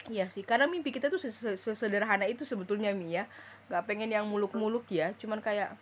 iya 0.07 0.31
sih 0.31 0.41
karena 0.41 0.65
mimpi 0.65 0.89
kita 0.89 1.11
tuh 1.11 1.19
sesederhana 1.19 2.25
itu 2.25 2.47
sebetulnya 2.47 2.95
mi 2.95 3.15
ya. 3.15 3.27
Nggak 3.67 3.83
pengen 3.85 4.09
yang 4.11 4.25
muluk-muluk 4.27 4.87
ya. 4.87 5.11
Cuman 5.19 5.43
kayak 5.43 5.75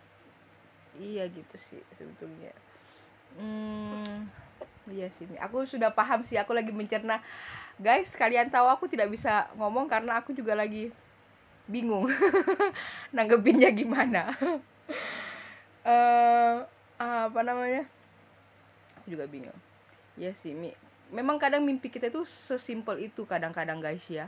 iya 0.98 1.30
gitu 1.30 1.56
sih 1.70 1.80
sebetulnya. 1.94 2.50
Hmm, 3.38 4.26
iya 4.90 5.06
sih 5.14 5.30
mi. 5.30 5.38
Aku 5.38 5.62
sudah 5.62 5.94
paham 5.94 6.26
sih 6.26 6.34
aku 6.34 6.50
lagi 6.50 6.74
mencerna. 6.74 7.22
Guys 7.78 8.18
kalian 8.18 8.50
tahu 8.50 8.66
aku 8.66 8.90
tidak 8.90 9.12
bisa 9.12 9.46
ngomong 9.54 9.86
karena 9.86 10.18
aku 10.18 10.34
juga 10.34 10.58
lagi 10.58 10.90
bingung. 11.70 12.10
Nanggepinnya 13.14 13.70
gimana? 13.70 14.34
Uh, 15.86 16.66
apa 16.96 17.40
namanya 17.44 17.84
aku 19.06 19.14
juga 19.14 19.30
bingung. 19.30 19.54
Ya 20.18 20.34
sih 20.34 20.50
mi. 20.50 20.74
Memang 21.14 21.38
kadang 21.38 21.62
mimpi 21.62 21.86
kita 21.86 22.10
itu 22.10 22.26
sesimpel 22.26 23.06
itu 23.06 23.22
kadang-kadang 23.22 23.78
guys 23.78 24.02
ya. 24.10 24.26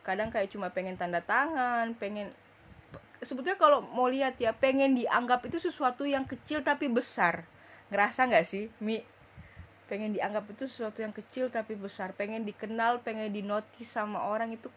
Kadang 0.00 0.32
kayak 0.32 0.48
cuma 0.48 0.72
pengen 0.72 0.96
tanda 0.96 1.20
tangan 1.20 1.92
pengen 2.00 2.32
sebetulnya 3.20 3.60
kalau 3.60 3.84
mau 3.84 4.08
lihat 4.08 4.40
ya 4.40 4.56
pengen 4.56 4.96
dianggap 4.96 5.44
itu 5.44 5.60
sesuatu 5.60 6.08
yang 6.08 6.24
kecil 6.24 6.64
tapi 6.64 6.88
besar. 6.88 7.44
Ngerasa 7.92 8.32
nggak 8.32 8.46
sih 8.48 8.72
mi? 8.80 9.04
Pengen 9.92 10.16
dianggap 10.16 10.48
itu 10.48 10.64
sesuatu 10.64 11.04
yang 11.04 11.12
kecil 11.12 11.52
tapi 11.52 11.76
besar. 11.76 12.16
Pengen 12.16 12.48
dikenal 12.48 13.04
pengen 13.04 13.28
dinotis 13.28 13.92
sama 13.92 14.24
orang 14.24 14.56
itu 14.56 14.72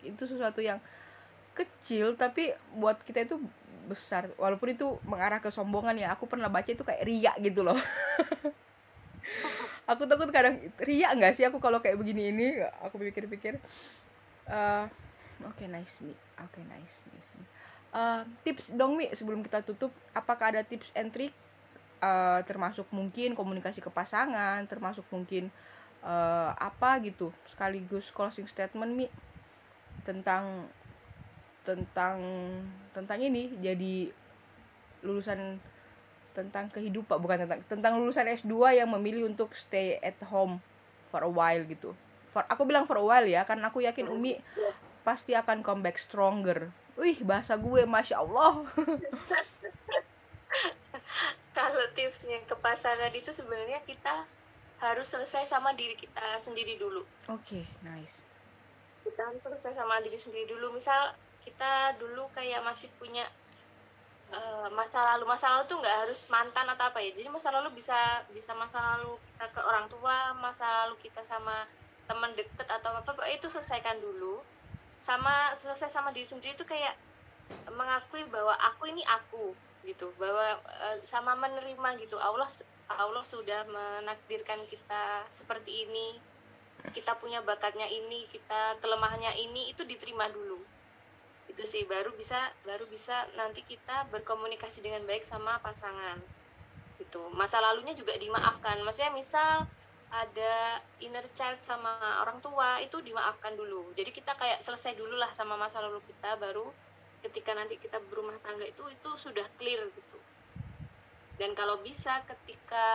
itu 0.00 0.24
sesuatu 0.24 0.64
yang 0.64 0.80
kecil 1.52 2.16
tapi 2.16 2.56
buat 2.72 2.96
kita 3.04 3.28
itu 3.28 3.36
besar. 3.84 4.32
Walaupun 4.40 4.72
itu 4.72 4.96
mengarah 5.04 5.44
ke 5.44 5.52
sombongan 5.52 6.00
ya 6.00 6.16
aku 6.16 6.24
pernah 6.24 6.48
baca 6.48 6.72
itu 6.72 6.80
kayak 6.80 7.04
riak 7.04 7.36
gitu 7.44 7.60
loh 7.60 7.76
aku 9.90 10.06
takut 10.06 10.30
kadang 10.30 10.58
riak 10.80 11.12
nggak 11.16 11.34
sih 11.34 11.44
aku 11.46 11.58
kalau 11.58 11.82
kayak 11.82 11.96
begini 11.98 12.30
ini? 12.30 12.48
Aku 12.86 12.96
pikir-pikir. 12.96 13.58
Uh, 14.50 14.86
oke 15.46 15.56
okay, 15.56 15.66
nice 15.70 16.02
me 16.02 16.12
oke 16.42 16.50
okay, 16.50 16.64
nice 16.66 17.06
nice 17.14 17.30
uh, 17.94 18.26
tips 18.42 18.74
dong 18.74 18.98
mi 18.98 19.10
sebelum 19.10 19.42
kita 19.42 19.62
tutup. 19.62 19.90
Apakah 20.14 20.54
ada 20.54 20.62
tips 20.66 20.90
and 20.94 21.10
trick? 21.14 21.34
Uh, 22.00 22.40
termasuk 22.48 22.88
mungkin 22.96 23.36
komunikasi 23.36 23.84
ke 23.84 23.92
pasangan 23.92 24.64
termasuk 24.64 25.04
mungkin 25.12 25.52
uh, 26.00 26.56
apa 26.56 26.96
gitu 27.04 27.28
sekaligus 27.44 28.08
closing 28.08 28.48
statement 28.48 28.96
mi 28.96 29.06
tentang 30.08 30.64
tentang 31.60 32.16
tentang 32.96 33.20
ini 33.20 33.52
jadi 33.60 34.08
lulusan 35.04 35.60
tentang 36.30 36.70
kehidupan 36.70 37.18
bukan 37.18 37.46
tentang 37.46 37.60
tentang 37.66 37.92
lulusan 37.98 38.26
S2 38.30 38.78
yang 38.78 38.88
memilih 38.90 39.26
untuk 39.26 39.50
stay 39.52 39.98
at 40.00 40.16
home 40.30 40.62
for 41.10 41.26
a 41.26 41.30
while 41.30 41.62
gitu. 41.66 41.90
For, 42.30 42.46
aku 42.46 42.62
bilang 42.62 42.86
for 42.86 42.98
a 42.98 43.04
while 43.04 43.26
ya 43.26 43.42
karena 43.42 43.68
aku 43.68 43.82
yakin 43.82 44.06
Umi 44.06 44.38
pasti 45.02 45.34
akan 45.34 45.66
come 45.66 45.82
back 45.82 45.98
stronger. 45.98 46.70
Wih, 46.94 47.18
bahasa 47.26 47.58
gue 47.58 47.82
Masya 47.82 48.22
Allah. 48.22 48.62
kalau 51.56 51.84
tipsnya 51.98 52.38
ke 52.46 52.54
pasangan 52.58 53.10
itu 53.10 53.30
sebenarnya 53.34 53.82
kita 53.82 54.26
harus 54.80 55.12
selesai 55.12 55.44
sama 55.44 55.76
diri 55.76 55.92
kita 55.98 56.38
sendiri 56.40 56.80
dulu. 56.80 57.04
Oke, 57.28 57.62
okay, 57.62 57.64
nice. 57.84 58.24
Kita 59.04 59.28
harus 59.28 59.42
selesai 59.44 59.82
sama 59.82 60.00
diri 60.00 60.16
sendiri 60.16 60.48
dulu. 60.48 60.72
Misal 60.72 61.12
kita 61.44 61.96
dulu 62.00 62.28
kayak 62.32 62.64
masih 62.64 62.88
punya 62.96 63.24
uh, 64.32 64.68
masa 64.74 65.02
lalu, 65.14 65.24
masa 65.28 65.46
lalu 65.54 65.64
tuh 65.70 65.78
nggak 65.82 65.96
harus 66.06 66.20
mantan 66.30 66.66
atau 66.70 66.90
apa 66.90 66.98
ya. 67.02 67.10
Jadi 67.14 67.28
masa 67.30 67.50
lalu 67.54 67.74
bisa 67.74 67.96
bisa 68.34 68.54
masa 68.54 68.78
lalu 68.96 69.14
kita 69.34 69.46
ke 69.52 69.60
orang 69.62 69.86
tua, 69.90 70.34
masa 70.38 70.66
lalu 70.86 70.96
kita 71.02 71.22
sama 71.22 71.66
teman 72.10 72.34
deket 72.34 72.66
atau 72.66 72.90
apa, 72.94 73.10
apa 73.14 73.24
itu 73.30 73.46
selesaikan 73.46 73.98
dulu. 73.98 74.42
Sama 75.00 75.54
selesai 75.56 75.88
sama 75.90 76.12
diri 76.12 76.26
sendiri 76.28 76.54
itu 76.54 76.66
kayak 76.66 76.94
mengakui 77.74 78.22
bahwa 78.30 78.54
aku 78.54 78.90
ini 78.90 79.02
aku 79.06 79.54
gitu 79.84 80.12
bahwa 80.20 80.60
uh, 80.60 80.96
sama 81.02 81.32
menerima 81.40 81.98
gitu 82.04 82.20
Allah 82.20 82.46
Allah 82.90 83.24
sudah 83.24 83.64
menakdirkan 83.70 84.60
kita 84.68 85.24
seperti 85.32 85.88
ini 85.88 86.20
kita 86.90 87.12
punya 87.20 87.44
bakatnya 87.44 87.84
ini 87.86 88.24
kita 88.32 88.80
kelemahannya 88.80 89.36
ini 89.36 89.68
itu 89.72 89.84
diterima 89.84 90.26
dulu 90.32 90.49
itu 91.60 91.68
sih. 91.68 91.84
Baru 91.84 92.16
bisa 92.16 92.40
baru 92.64 92.88
bisa 92.88 93.28
nanti 93.36 93.60
kita 93.60 94.08
berkomunikasi 94.08 94.80
dengan 94.80 95.04
baik 95.04 95.28
sama 95.28 95.60
pasangan 95.60 96.16
itu 96.96 97.20
masa 97.36 97.60
lalunya 97.60 97.92
juga 97.92 98.16
dimaafkan. 98.16 98.80
Maksudnya 98.80 99.12
misal 99.12 99.68
ada 100.08 100.80
inner 101.04 101.22
child 101.36 101.60
sama 101.60 101.92
orang 102.24 102.40
tua 102.40 102.80
itu 102.80 102.96
dimaafkan 103.04 103.52
dulu. 103.60 103.92
Jadi 103.92 104.08
kita 104.08 104.32
kayak 104.40 104.64
selesai 104.64 104.96
dulu 104.96 105.20
lah 105.20 105.28
sama 105.36 105.60
masa 105.60 105.84
lalu 105.84 106.00
kita 106.08 106.40
baru 106.40 106.64
ketika 107.20 107.52
nanti 107.52 107.76
kita 107.76 108.00
berumah 108.08 108.40
tangga 108.40 108.64
itu 108.64 108.80
itu 108.88 109.10
sudah 109.20 109.44
clear 109.60 109.84
gitu. 109.84 110.18
Dan 111.36 111.52
kalau 111.52 111.76
bisa 111.84 112.24
ketika 112.24 112.88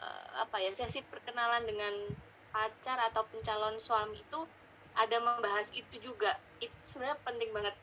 uh, 0.00 0.28
apa 0.48 0.64
ya 0.64 0.72
sesi 0.72 1.04
perkenalan 1.04 1.68
dengan 1.68 1.92
pacar 2.52 3.00
atau 3.12 3.24
calon 3.44 3.76
suami 3.76 4.16
itu 4.16 4.40
ada 4.96 5.16
membahas 5.18 5.72
itu 5.72 5.98
juga. 5.98 6.36
Itu 6.60 6.74
sebenarnya 6.84 7.18
penting 7.24 7.50
banget 7.52 7.74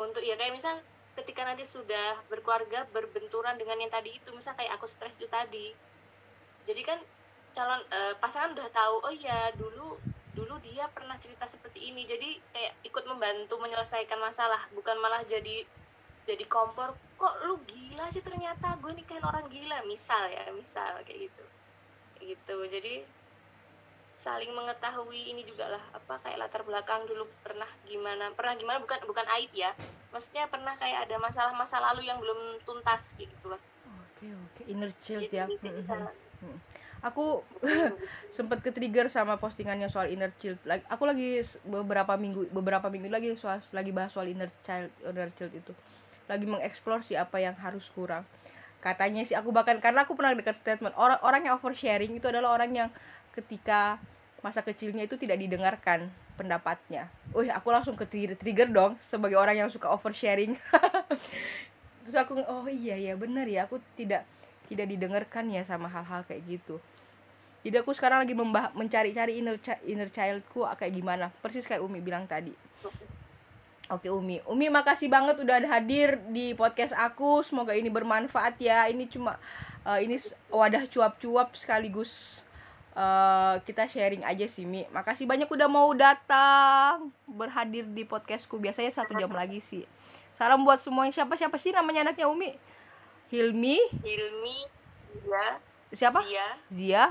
untuk 0.00 0.24
ya 0.24 0.34
kayak 0.34 0.56
misal 0.56 0.80
ketika 1.18 1.44
nanti 1.44 1.68
sudah 1.68 2.16
berkeluarga 2.32 2.86
berbenturan 2.94 3.58
dengan 3.60 3.76
yang 3.76 3.92
tadi 3.92 4.16
itu 4.16 4.30
misal 4.32 4.56
kayak 4.56 4.78
aku 4.78 4.86
stres 4.88 5.18
itu 5.20 5.28
tadi. 5.28 5.74
Jadi 6.64 6.82
kan 6.86 6.98
calon 7.50 7.82
uh, 7.90 8.14
pasangan 8.22 8.54
udah 8.54 8.68
tahu 8.70 8.96
oh 9.10 9.14
ya 9.14 9.50
dulu 9.58 9.98
dulu 10.30 10.54
dia 10.62 10.86
pernah 10.88 11.18
cerita 11.18 11.44
seperti 11.44 11.92
ini. 11.92 12.06
Jadi 12.06 12.38
kayak 12.54 12.72
ikut 12.86 13.04
membantu 13.10 13.58
menyelesaikan 13.60 14.16
masalah 14.16 14.64
bukan 14.72 14.96
malah 15.02 15.20
jadi 15.26 15.66
jadi 16.24 16.44
kompor 16.46 16.94
kok 17.20 17.34
lu 17.44 17.60
gila 17.68 18.08
sih 18.08 18.24
ternyata? 18.24 18.78
Gue 18.80 18.94
nikahin 18.96 19.24
orang 19.26 19.50
gila. 19.50 19.84
Misal 19.84 20.30
ya 20.30 20.48
misal 20.54 21.02
kayak 21.04 21.28
gitu. 21.28 21.44
Kayak 22.16 22.26
gitu. 22.38 22.56
Jadi 22.70 22.94
saling 24.20 24.52
mengetahui 24.52 25.32
ini 25.32 25.42
juga 25.48 25.72
lah 25.72 25.82
apa 25.96 26.20
kayak 26.20 26.36
latar 26.36 26.60
belakang 26.60 27.08
dulu 27.08 27.24
pernah 27.40 27.68
gimana 27.88 28.28
pernah 28.36 28.52
gimana 28.52 28.76
bukan 28.84 29.00
bukan 29.08 29.24
aib 29.40 29.48
ya 29.56 29.72
maksudnya 30.12 30.44
pernah 30.52 30.76
kayak 30.76 31.08
ada 31.08 31.16
masalah 31.16 31.56
masa 31.56 31.80
lalu 31.80 32.04
yang 32.04 32.20
belum 32.20 32.60
tuntas 32.66 33.16
gitu 33.16 33.48
lah. 33.48 33.56
Oke 34.04 34.28
oke 34.28 34.62
inner 34.68 34.92
child 35.00 35.24
Jadi 35.24 35.36
ya. 35.40 35.44
kita 35.48 35.64
Mm, 35.70 35.76
bisa- 35.80 36.12
mm, 36.44 36.46
mm. 36.50 36.56
aku 37.00 37.40
sempat 38.36 38.60
ke 38.60 38.74
trigger 38.76 39.08
sama 39.08 39.40
postingannya 39.40 39.88
soal 39.88 40.12
inner 40.12 40.34
child. 40.36 40.60
Lagi 40.68 40.84
aku 40.90 41.08
lagi 41.08 41.40
beberapa 41.64 42.12
minggu 42.20 42.52
beberapa 42.52 42.92
minggu 42.92 43.08
lagi 43.08 43.32
soal 43.40 43.64
lagi 43.72 43.88
bahas 43.94 44.12
soal 44.12 44.28
inner 44.28 44.50
child 44.66 44.92
inner 45.00 45.30
child 45.32 45.54
itu. 45.56 45.72
Lagi 46.28 46.44
mengeksplor 46.44 47.00
sih 47.00 47.16
apa 47.16 47.40
yang 47.40 47.56
harus 47.56 47.88
kurang. 47.88 48.26
Katanya 48.80 49.22
sih 49.24 49.36
aku 49.36 49.52
bahkan 49.52 49.76
karena 49.78 50.04
aku 50.08 50.16
pernah 50.16 50.32
dekat 50.32 50.56
statement 50.58 50.96
orang 50.96 51.20
orang 51.24 51.40
yang 51.46 51.54
oversharing 51.56 52.12
itu 52.16 52.26
adalah 52.28 52.56
orang 52.56 52.72
yang 52.72 52.88
ketika 53.34 54.00
masa 54.40 54.64
kecilnya 54.64 55.04
itu 55.04 55.20
tidak 55.20 55.36
didengarkan 55.36 56.08
pendapatnya. 56.40 57.12
Wih, 57.36 57.52
aku 57.52 57.68
langsung 57.68 57.94
ke 57.94 58.08
trigger, 58.08 58.36
trigger 58.36 58.68
dong 58.72 58.92
sebagai 59.04 59.36
orang 59.36 59.60
yang 59.60 59.68
suka 59.68 59.92
oversharing. 59.92 60.56
Terus 62.08 62.16
aku 62.16 62.40
oh 62.40 62.66
iya 62.66 62.96
ya 62.96 63.14
benar 63.14 63.44
ya 63.44 63.68
aku 63.68 63.78
tidak 63.94 64.24
tidak 64.72 64.88
didengarkan 64.88 65.52
ya 65.52 65.62
sama 65.68 65.86
hal-hal 65.92 66.24
kayak 66.24 66.42
gitu. 66.48 66.80
Jadi 67.60 67.76
aku 67.76 67.92
sekarang 67.92 68.24
lagi 68.24 68.32
mencari-cari 68.72 69.36
inner 69.36 69.60
chi- 69.60 69.84
inner 69.84 70.08
childku 70.08 70.64
kayak 70.80 70.96
gimana. 70.96 71.28
Persis 71.44 71.68
kayak 71.68 71.84
Umi 71.84 72.00
bilang 72.00 72.24
tadi. 72.24 72.56
Oke 73.90 74.08
Umi, 74.08 74.40
Umi 74.48 74.72
makasih 74.72 75.10
banget 75.12 75.42
udah 75.44 75.60
hadir 75.68 76.16
di 76.32 76.56
podcast 76.56 76.96
aku. 76.96 77.44
Semoga 77.44 77.76
ini 77.76 77.92
bermanfaat 77.92 78.56
ya. 78.56 78.88
Ini 78.88 79.04
cuma 79.12 79.36
eh, 79.84 80.08
ini 80.08 80.16
wadah 80.48 80.88
cuap-cuap 80.88 81.52
sekaligus 81.52 82.42
eh, 82.96 83.54
kita 83.66 83.86
sharing 83.86 84.24
aja 84.24 84.46
sih 84.46 84.64
Mi. 84.66 84.86
Makasih 84.90 85.26
banyak 85.28 85.46
udah 85.46 85.68
mau 85.70 85.90
datang 85.94 87.10
berhadir 87.26 87.86
di 87.86 88.02
podcastku. 88.06 88.58
Biasanya 88.58 88.90
satu 88.90 89.14
jam 89.18 89.30
lagi 89.30 89.62
sih. 89.62 89.84
Salam 90.40 90.64
buat 90.64 90.80
semuanya. 90.80 91.12
Siapa 91.12 91.36
siapa 91.36 91.60
sih 91.60 91.70
namanya 91.74 92.10
anaknya 92.10 92.26
Umi? 92.26 92.56
Hilmi, 93.30 93.78
Hilmi 94.02 94.58
Zia 95.22 95.46
siapa? 95.94 96.18
Zia 96.26 96.46
Zia, 96.66 97.04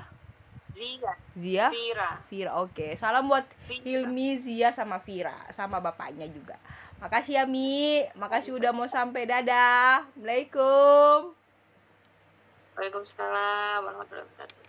Zia 0.75 1.13
Zia, 1.35 1.65
Vira 1.71 2.11
Vira. 2.27 2.51
Oke, 2.59 2.99
salam 2.99 3.31
buat 3.31 3.47
Vira. 3.71 3.83
Hilmi, 3.87 4.35
Zia 4.35 4.75
sama 4.75 4.99
Vira, 4.99 5.35
sama 5.55 5.79
bapaknya 5.79 6.27
juga. 6.27 6.59
Makasih 6.99 7.39
ya 7.39 7.43
Mi, 7.47 8.03
makasih 8.19 8.59
udah 8.59 8.75
mau 8.75 8.87
sampai 8.91 9.23
dadah. 9.23 10.03
Assalamualaikum. 10.11 11.31
Waalaikumsalam 12.75 13.79
warahmatullahi 13.87 14.27
wabarakatuh 14.27 14.68